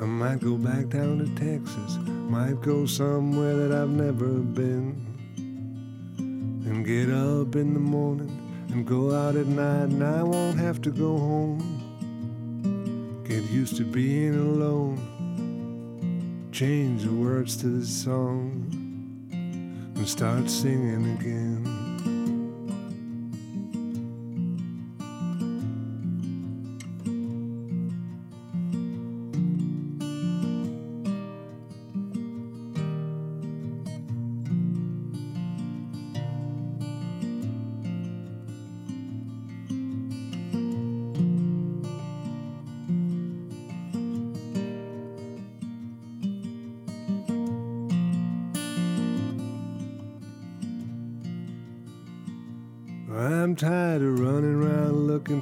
I 0.00 0.06
might 0.06 0.40
go 0.40 0.56
back 0.56 0.90
down 0.90 1.18
to 1.18 1.26
Texas, 1.34 1.98
might 2.06 2.60
go 2.62 2.86
somewhere 2.86 3.56
that 3.56 3.72
I've 3.76 3.90
never 3.90 4.28
been. 4.28 4.94
And 6.16 6.86
get 6.86 7.10
up 7.10 7.56
in 7.56 7.74
the 7.74 7.80
morning 7.80 8.30
and 8.70 8.86
go 8.86 9.12
out 9.12 9.34
at 9.34 9.46
night, 9.46 9.88
and 9.90 10.04
I 10.04 10.22
won't 10.22 10.58
have 10.58 10.80
to 10.82 10.90
go 10.90 11.18
home. 11.18 11.73
Used 13.54 13.76
to 13.76 13.84
being 13.84 14.34
alone, 14.34 14.98
change 16.50 17.04
the 17.04 17.12
words 17.12 17.56
to 17.58 17.68
the 17.68 17.86
song, 17.86 18.66
and 19.30 20.08
start 20.08 20.50
singing 20.50 21.16
again. 21.16 21.83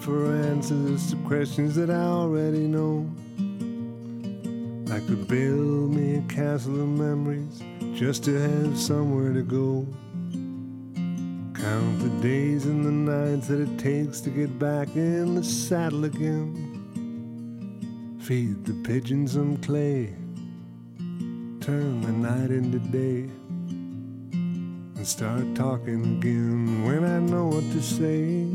For 0.02 0.34
answers 0.34 1.10
to 1.10 1.16
questions 1.28 1.76
that 1.76 1.88
I 1.88 2.02
already 2.02 2.66
know. 2.66 3.08
I 4.92 4.98
could 5.06 5.28
build 5.28 5.94
me 5.94 6.16
a 6.16 6.22
castle 6.22 6.80
of 6.80 6.88
memories 6.88 7.62
just 7.94 8.24
to 8.24 8.36
have 8.36 8.76
somewhere 8.76 9.32
to 9.32 9.42
go. 9.42 9.86
Count 11.54 12.00
the 12.00 12.10
days 12.20 12.66
and 12.66 12.84
the 12.84 12.90
nights 12.90 13.46
that 13.46 13.60
it 13.60 13.78
takes 13.78 14.20
to 14.22 14.30
get 14.30 14.58
back 14.58 14.88
in 14.96 15.36
the 15.36 15.44
saddle 15.44 16.04
again. 16.04 16.58
Feed 18.22 18.64
the 18.64 18.74
pigeons 18.82 19.34
some 19.34 19.56
clay, 19.58 20.12
turn 21.60 22.00
the 22.00 22.10
night 22.10 22.50
into 22.50 22.80
day, 22.90 23.30
and 24.32 25.06
start 25.06 25.54
talking 25.54 26.18
again 26.18 26.84
when 26.84 27.04
I 27.04 27.20
know 27.20 27.46
what 27.46 27.70
to 27.70 27.80
say. 27.80 28.51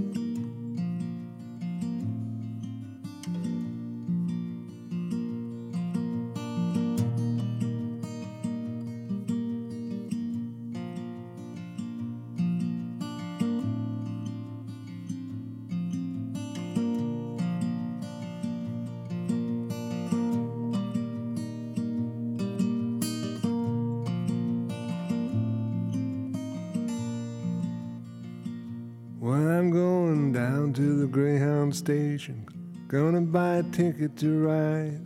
Ticket 33.77 34.17
to 34.17 34.39
ride. 34.39 35.05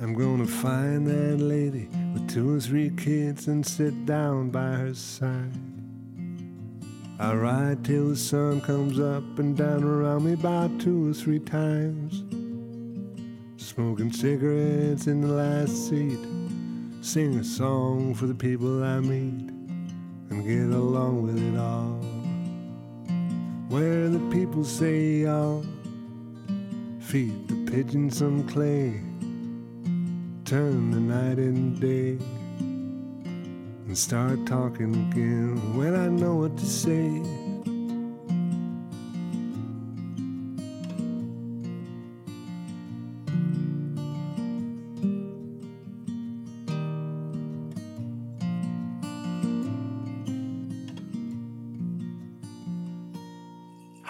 I'm 0.00 0.14
gonna 0.14 0.46
find 0.46 1.04
that 1.08 1.38
lady 1.42 1.88
with 2.14 2.32
two 2.32 2.54
or 2.54 2.60
three 2.60 2.90
kids 2.90 3.48
and 3.48 3.66
sit 3.66 4.06
down 4.06 4.50
by 4.50 4.70
her 4.74 4.94
side. 4.94 5.50
I 7.18 7.34
ride 7.34 7.84
till 7.84 8.10
the 8.10 8.16
sun 8.16 8.60
comes 8.60 9.00
up 9.00 9.24
and 9.40 9.56
down 9.56 9.82
around 9.82 10.26
me 10.26 10.34
about 10.34 10.78
two 10.78 11.10
or 11.10 11.12
three 11.12 11.40
times. 11.40 12.22
Smoking 13.56 14.12
cigarettes 14.12 15.08
in 15.08 15.20
the 15.20 15.34
last 15.42 15.88
seat, 15.88 16.20
sing 17.00 17.36
a 17.36 17.42
song 17.42 18.14
for 18.14 18.26
the 18.26 18.34
people 18.46 18.84
I 18.84 19.00
meet, 19.00 19.50
and 20.30 20.46
get 20.46 20.72
along 20.72 21.22
with 21.22 21.36
it 21.36 21.58
all 21.58 21.98
where 23.68 24.08
the 24.08 24.20
people 24.30 24.64
say 24.64 25.22
y'all 25.24 25.62
feed 27.08 27.48
the 27.48 27.70
pigeons 27.70 28.18
some 28.18 28.46
clay, 28.46 29.00
turn 30.44 30.90
the 30.90 31.00
night 31.00 31.38
into 31.38 31.80
day, 31.80 32.22
and 33.86 33.96
start 33.96 34.44
talking 34.44 34.94
again 35.10 35.56
when 35.74 35.96
I 35.96 36.08
know 36.08 36.34
what 36.34 36.58
to 36.58 36.66
say. 36.66 37.22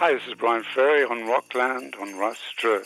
Hi, 0.09 0.15
this 0.15 0.27
is 0.27 0.35
Brian 0.37 0.65
Ferry 0.75 1.05
on 1.05 1.29
Rockland 1.29 1.95
on 2.01 2.15
Rustra. 2.15 2.83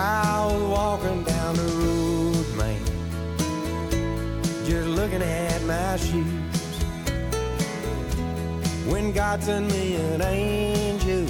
I 0.00 0.46
was 0.46 0.62
walking 0.62 1.24
down 1.24 1.56
the 1.56 1.62
road, 1.82 2.46
man, 2.56 2.80
just 4.64 4.86
looking 4.86 5.22
at 5.22 5.60
my 5.64 5.96
shoes. 5.96 6.84
When 8.86 9.10
God 9.10 9.42
sent 9.42 9.72
me 9.72 9.96
an 9.96 10.22
angel 10.22 11.26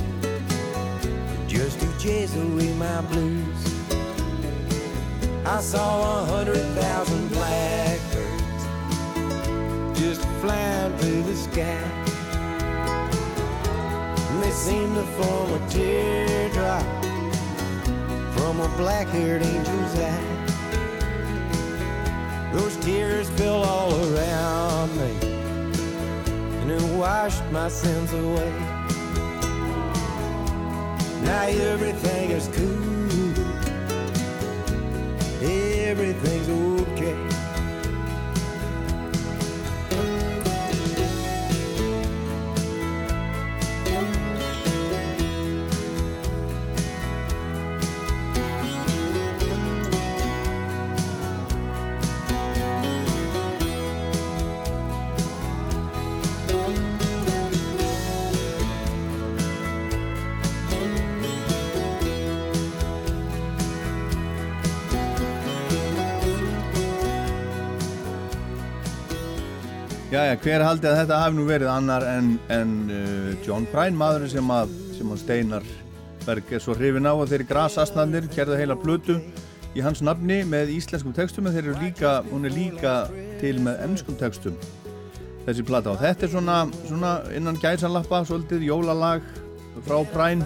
just 1.47 1.81
to 1.81 1.99
chase 1.99 2.37
away 2.37 2.75
my 2.75 3.01
blues, 3.11 3.81
I 5.47 5.63
saw 5.63 6.21
a 6.21 6.27
hundred 6.27 6.67
thousand 6.77 7.29
blackbirds 7.31 8.65
just 9.99 10.21
flying 10.43 10.95
through 10.99 11.23
the 11.23 11.37
sky. 11.37 11.81
And 14.29 14.43
they 14.43 14.51
seemed 14.51 14.95
to 14.95 15.05
form 15.17 15.55
a 15.55 15.69
teardrop 15.71 17.08
from 18.49 18.61
a 18.61 18.69
black-haired 18.79 19.43
angel's 19.43 19.95
eye. 19.99 20.25
Those 22.51 22.79
tears 22.79 23.29
fell 23.39 23.63
all 23.63 23.93
around 23.93 24.97
me, 24.97 25.13
and 26.63 26.71
it 26.71 26.83
washed 26.97 27.45
my 27.51 27.69
sins 27.69 28.11
away. 28.15 28.51
Now 31.25 31.43
everything 31.43 32.31
is 32.31 32.49
cool, 32.57 33.35
everything's 35.43 36.49
okay. 36.49 37.28
Jæja, 70.29 70.41
hver 70.45 70.61
haldi 70.61 70.85
að 70.85 70.97
þetta 70.99 71.19
hafi 71.23 71.37
nú 71.39 71.45
verið 71.49 71.69
annar 71.73 72.05
en, 72.05 72.27
en 72.53 72.73
uh, 72.93 73.29
John 73.47 73.65
Prine, 73.73 73.97
maðurinn 73.97 74.29
sem 74.29 74.51
að, 74.53 74.75
sem 74.93 75.13
að 75.15 75.21
Steinar 75.23 75.69
Berg 76.27 76.51
er 76.53 76.61
svo 76.61 76.75
hrifin 76.77 77.09
á 77.09 77.17
og 77.17 77.31
þeir 77.31 77.47
grasasnarnir 77.49 78.27
kerðu 78.35 78.59
heila 78.61 78.77
plötu 78.77 79.17
í 79.73 79.81
hans 79.81 80.03
nafni 80.05 80.43
með 80.45 80.75
íslenskum 80.75 81.15
textum 81.17 81.49
en 81.49 81.57
þeir 81.57 81.71
eru 81.71 81.79
líka, 81.81 82.13
hún 82.29 82.45
er 82.45 82.53
líka 82.53 82.93
til 83.41 83.55
með 83.65 83.81
ennskum 83.87 84.19
textum. 84.21 84.59
Þessi 85.47 85.65
plata 85.65 85.95
og 85.95 86.03
þetta 86.03 86.29
er 86.29 86.35
svona, 86.35 86.59
svona 86.83 87.15
innan 87.39 87.57
gæsalappa, 87.63 88.21
svolítið 88.29 88.67
jólalag 88.69 89.25
frá 89.87 90.03
Prine, 90.13 90.45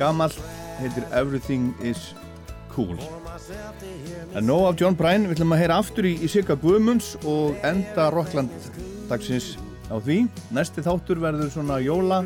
gamall 0.00 0.32
heitir 0.80 1.04
Everything 1.12 1.74
is 1.84 2.14
Cool. 2.72 2.96
En 4.32 4.48
nóg 4.48 4.70
af 4.70 4.80
John 4.80 4.96
Prine, 4.96 5.28
við 5.28 5.36
ætlum 5.36 5.52
að 5.58 5.66
heyra 5.66 5.82
aftur 5.82 6.08
í, 6.08 6.14
í 6.24 6.30
Sigga 6.30 6.56
Guðmunds 6.56 7.18
og 7.28 7.60
enda 7.68 8.08
Rockland 8.14 8.88
dagsins 9.10 9.52
á 9.90 9.98
því. 9.98 10.22
Næsti 10.54 10.86
þáttur 10.86 11.20
verður 11.22 11.52
svona 11.52 11.80
jóla 11.82 12.22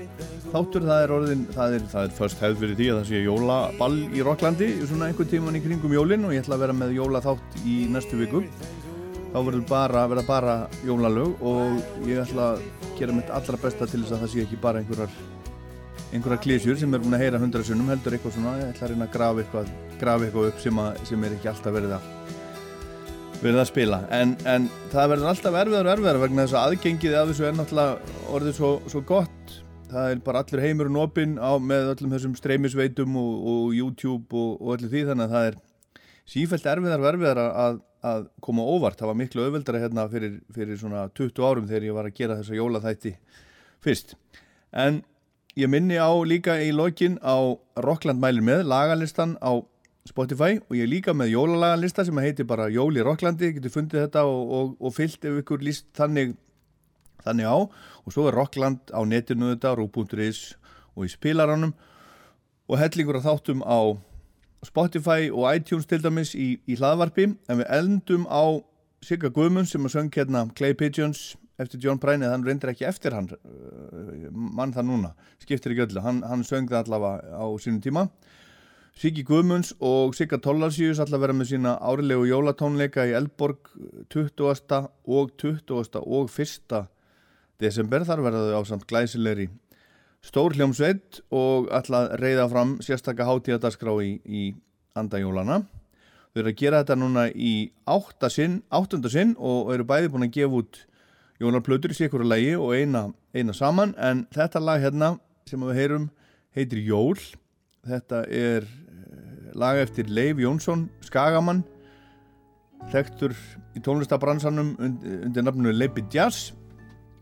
þáttur, 0.54 0.84
það 0.86 1.02
er 1.02 1.12
orðin, 1.16 1.42
það 1.54 1.76
er, 1.76 1.84
það 1.90 2.06
er 2.06 2.14
först 2.14 2.42
hefð 2.44 2.60
fyrir 2.62 2.78
því 2.78 2.86
að 2.90 2.98
það 3.00 3.08
sé 3.08 3.20
jólaball 3.24 3.96
í 4.14 4.24
Rocklandi, 4.24 4.70
svona 4.86 5.08
einhvern 5.10 5.30
tíman 5.32 5.58
í 5.58 5.62
kringum 5.64 5.94
jólin 5.96 6.26
og 6.28 6.34
ég 6.34 6.44
ætla 6.44 6.58
að 6.58 6.64
vera 6.64 6.76
með 6.78 6.94
jóla 6.94 7.22
þátt 7.24 7.56
í 7.66 7.76
næstu 7.90 8.20
viku. 8.20 8.44
þá 9.34 9.38
verður 9.40 9.64
bara, 9.66 10.04
verða 10.06 10.26
bara 10.28 10.54
jólalög 10.86 11.40
og 11.42 12.06
ég 12.06 12.20
ætla 12.22 12.52
að 12.52 12.60
gera 13.00 13.16
mitt 13.16 13.32
allra 13.34 13.58
besta 13.64 13.88
til 13.90 14.04
þess 14.04 14.14
að 14.14 14.20
það 14.22 14.30
sé 14.34 14.44
ekki 14.44 14.60
bara 14.62 14.78
einhverjar 14.78 15.16
einhverjar 16.12 16.42
klísjur 16.44 16.78
sem 16.78 16.94
er 16.94 17.02
búin 17.02 17.16
að 17.18 17.24
heyra 17.24 17.40
hundra 17.42 17.64
sunnum 17.66 17.90
heldur 17.90 18.14
eitthvað 18.14 18.36
svona, 18.36 18.54
ég 18.60 18.70
ætla 18.70 18.86
að 18.86 18.94
reyna 18.94 19.08
að 19.08 19.16
grafa 19.16 19.42
eitthvað, 19.42 19.72
grafa 19.98 20.28
eitthvað 20.28 20.50
upp 20.52 20.62
sem, 20.62 20.78
að, 20.84 21.02
sem 21.10 21.26
er 21.26 21.34
ekki 21.34 21.50
alltaf 21.50 21.74
verið 21.74 21.96
að 21.96 22.06
verið 23.44 23.60
að 23.62 23.68
spila. 23.70 24.00
En, 24.14 24.34
en 24.48 24.66
það 24.92 25.10
verður 25.12 25.30
alltaf 25.30 25.58
erfiðar 25.60 25.88
og 25.88 25.92
erfiðar 25.94 26.20
vegna 26.22 26.46
þess 26.46 26.56
að 26.56 26.70
aðgengið 26.70 27.16
af 27.18 27.30
þessu 27.30 27.46
er 27.48 27.56
náttúrulega 27.58 28.16
orðið 28.36 28.58
svo, 28.58 28.70
svo 28.92 29.02
gott. 29.08 29.54
Það 29.94 30.10
er 30.10 30.22
bara 30.26 30.42
allur 30.42 30.64
heimurinn 30.64 30.98
opinn 30.98 31.34
á 31.38 31.52
með 31.60 31.90
öllum 31.92 32.14
þessum 32.16 32.36
streymisveitum 32.38 33.18
og, 33.20 33.34
og 33.52 33.74
YouTube 33.76 34.40
og, 34.40 34.54
og 34.58 34.76
öllu 34.78 34.90
því 34.90 35.04
þannig 35.10 35.26
að 35.28 35.34
það 35.36 35.48
er 35.50 35.58
sífælt 36.34 36.68
erfiðar 36.72 37.04
og 37.04 37.10
erfiðar 37.12 37.42
að, 37.44 37.80
að 38.10 38.28
koma 38.42 38.64
óvart, 38.64 38.98
það 39.00 39.10
var 39.12 39.18
miklu 39.20 39.44
auðveldara 39.44 39.82
hérna 39.84 40.06
fyrir, 40.12 40.38
fyrir 40.56 40.80
svona 40.80 41.04
20 41.12 41.44
árum 41.44 41.68
þegar 41.68 41.88
ég 41.90 41.98
var 41.98 42.08
að 42.08 42.16
gera 42.16 42.38
þessa 42.40 42.58
jólaþætti 42.58 43.14
fyrst. 43.84 44.16
En 44.72 45.02
ég 45.60 45.70
minni 45.70 46.00
á 46.00 46.10
líka 46.26 46.56
í 46.64 46.72
lokin 46.74 47.20
á 47.20 47.38
Rockland 47.84 48.24
mælir 48.24 48.46
með 48.46 48.64
lagalistan 48.72 49.36
á 49.44 49.60
Spotify 50.04 50.58
og 50.60 50.74
ég 50.76 50.84
er 50.84 50.90
líka 50.90 51.14
með 51.16 51.30
jólalagalista 51.32 52.04
sem 52.04 52.18
heitir 52.20 52.44
bara 52.44 52.66
Jól 52.68 52.92
í 52.92 53.04
Rocklandi, 53.04 53.54
getur 53.56 53.72
fundið 53.72 54.02
þetta 54.02 54.24
og, 54.28 54.50
og, 54.52 54.74
og 54.76 54.92
fyllt 54.92 55.24
ef 55.24 55.38
ykkur 55.40 55.64
líst 55.64 55.86
þannig, 55.96 56.34
þannig 57.24 57.48
á. 57.48 57.56
Og 58.04 58.12
svo 58.12 58.26
er 58.28 58.36
Rockland 58.36 58.92
á 58.92 59.00
netinu 59.08 59.54
þetta, 59.54 59.72
rú.is 59.78 60.42
og 60.92 61.06
í 61.06 61.12
spilaranum. 61.14 61.72
Og 62.68 62.76
hellingur 62.80 63.16
að 63.16 63.30
þáttum 63.30 63.64
á 63.64 63.96
Spotify 64.68 65.30
og 65.32 65.48
iTunes 65.54 65.88
til 65.88 66.02
dæmis 66.04 66.34
í, 66.36 66.58
í 66.68 66.76
hlaðvarpi. 66.76 67.30
En 67.48 67.62
við 67.62 67.72
eldum 67.72 68.28
á 68.28 68.60
Sigga 69.04 69.32
Guðmunds 69.32 69.72
sem 69.72 69.88
að 69.88 69.96
söng 69.96 70.12
hérna 70.12 70.44
Clay 70.52 70.76
Pigeons 70.76 71.30
eftir 71.60 71.80
John 71.80 72.00
Prine 72.02 72.28
þann 72.28 72.44
reyndir 72.44 72.74
ekki 72.74 72.84
eftir 72.88 73.16
hann 73.16 73.32
uh, 73.32 74.28
mann 74.32 74.72
það 74.76 74.88
núna, 74.90 75.16
skiptir 75.40 75.72
ekki 75.72 75.88
öllu. 75.88 76.04
Hann, 76.04 76.20
hann 76.28 76.44
söng 76.44 76.68
það 76.68 76.82
allavega 76.82 77.40
á 77.40 77.46
sínum 77.56 77.80
tíma 77.84 78.08
Siggi 78.94 79.24
Guðmunds 79.26 79.72
og 79.82 80.12
Sigga 80.14 80.38
Tollarsjús 80.38 81.00
allar 81.02 81.18
vera 81.24 81.34
með 81.34 81.48
sína 81.50 81.72
árilegu 81.82 82.28
jólatónleika 82.28 83.08
í 83.10 83.14
Elborg 83.18 83.72
20. 84.14 84.44
og 85.10 85.32
20. 85.42 85.98
og 85.98 86.30
1. 86.30 86.76
desember 87.58 88.06
þar 88.06 88.22
verða 88.22 88.44
þau 88.52 88.62
á 88.62 88.62
samt 88.70 88.86
glæsilegri 88.86 89.48
stór 90.22 90.54
hljómsveit 90.54 91.24
og 91.34 91.66
allar 91.74 92.14
reyða 92.22 92.46
fram 92.54 92.76
sérstakka 92.86 93.26
hátíðadarskrá 93.26 93.96
í, 94.06 94.14
í 94.22 94.54
andajólana 94.94 95.64
þau 95.66 96.44
eru 96.44 96.54
að 96.54 96.58
gera 96.62 96.84
þetta 96.84 97.00
núna 97.02 97.28
í 97.34 97.54
áttasinn 97.90 98.60
áttundarsinn 98.70 99.34
og 99.42 99.74
eru 99.74 99.90
bæði 99.90 100.14
búin 100.14 100.28
að 100.30 100.36
gefa 100.38 100.62
út 100.62 100.84
jólarplötur 101.42 101.90
í 101.90 101.98
sikuru 101.98 102.30
lægi 102.30 102.54
og 102.54 102.76
eina, 102.78 103.08
eina 103.34 103.58
saman 103.58 103.98
en 103.98 104.28
þetta 104.30 104.62
lag 104.62 104.86
hérna 104.86 105.16
sem 105.50 105.66
við 105.66 105.82
heyrum 105.82 106.12
heitir 106.54 106.86
Jól 106.86 107.18
þetta 107.84 108.22
er 108.30 108.70
lag 109.58 109.78
eftir 109.82 110.10
Leif 110.10 110.42
Jónsson, 110.42 110.88
Skagamann 111.04 111.64
þekktur 112.92 113.34
í 113.74 113.82
tónlistabransanum 113.84 114.74
undir, 114.78 115.44
nafnunu 115.44 115.72
Leipi 115.74 116.04
Jazz. 116.12 116.52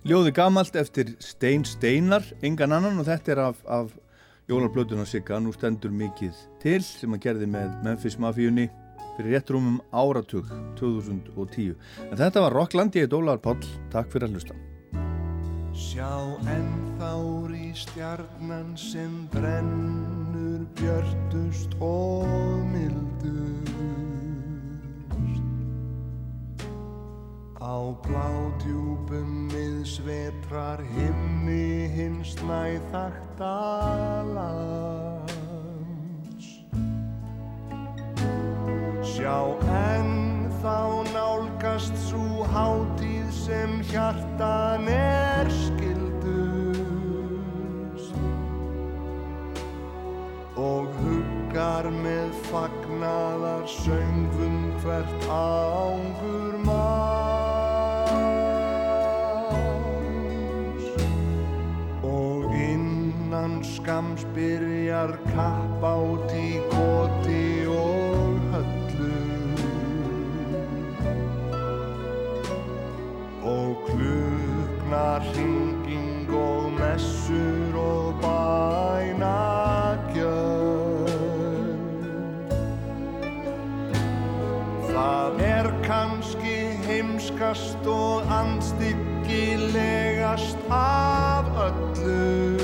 Ljóði 0.08 0.32
gamalt 0.34 0.76
eftir 0.78 1.14
Stein 1.22 1.66
Steinar 1.68 2.24
engan 2.42 2.74
annan 2.74 2.98
og 2.98 3.06
þetta 3.06 3.34
er 3.34 3.42
af, 3.44 3.60
af 3.70 3.92
jólarblötuna 4.50 5.06
Sigga, 5.06 5.38
nú 5.38 5.54
stendur 5.54 5.92
mikið 5.94 6.34
til 6.62 6.80
sem 6.82 7.14
að 7.14 7.22
gerði 7.28 7.50
með 7.52 7.76
Memphis 7.86 8.18
Mafíunni 8.18 8.66
fyrir 9.14 9.36
réttrúmum 9.36 9.78
áratug 9.94 10.48
2010 10.80 11.76
en 12.08 12.18
þetta 12.18 12.42
var 12.48 12.56
Rockland, 12.56 12.96
ég 12.98 13.06
heit 13.06 13.14
Ólaður 13.14 13.44
Páll. 13.46 13.72
Takk 13.94 14.10
fyrir 14.10 14.30
að 14.30 14.38
hlusta. 14.38 14.58
Sjá 15.72 16.10
ennþári 16.52 17.70
stjarnan 17.78 18.74
sem 18.76 19.22
brennur 20.62 20.66
björtust 20.74 21.68
og 21.80 22.26
mildust. 22.72 23.72
Á 27.60 27.94
bládjúpum 28.02 29.48
miðsvetrar 29.50 30.82
himni 30.82 31.88
hins 31.88 32.36
næþakta 32.42 33.54
lands. 34.34 35.66
Sjá 39.02 39.56
ennþá 39.62 41.04
nálgast 41.14 41.96
svo 42.08 42.44
hátíð 42.44 43.30
sem 43.30 43.82
hjartan 43.82 44.88
er 44.88 45.50
skildust 45.50 46.01
og 50.62 50.86
huggar 51.00 51.88
með 51.90 52.30
fagnaðar 52.46 53.64
söngvum 53.66 54.58
hvert 54.82 55.24
ángur 55.26 56.54
manns. 56.66 58.02
Og 62.06 62.46
innan 62.54 63.58
skams 63.66 64.22
byrjar 64.36 65.12
kapp 65.32 65.82
át 65.82 66.30
í 66.38 66.60
koti 66.70 67.66
og 67.72 68.38
höllu. 68.54 69.18
Og 73.42 73.74
kluknar 73.90 75.22
hringing 75.32 76.30
og 76.30 76.70
messur 76.78 77.74
og 77.82 78.14
bænagjörn 78.22 79.21
heimskast 87.52 87.86
og 87.86 88.22
andstyggilegast 88.32 90.58
af 90.70 91.44
öllu. 91.66 92.58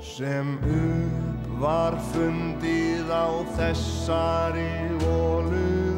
Sem 0.00 0.58
upp 0.64 1.60
var 1.60 1.98
fundið 2.12 3.10
á 3.12 3.44
þessari 3.56 4.88
voluðu 5.00 5.89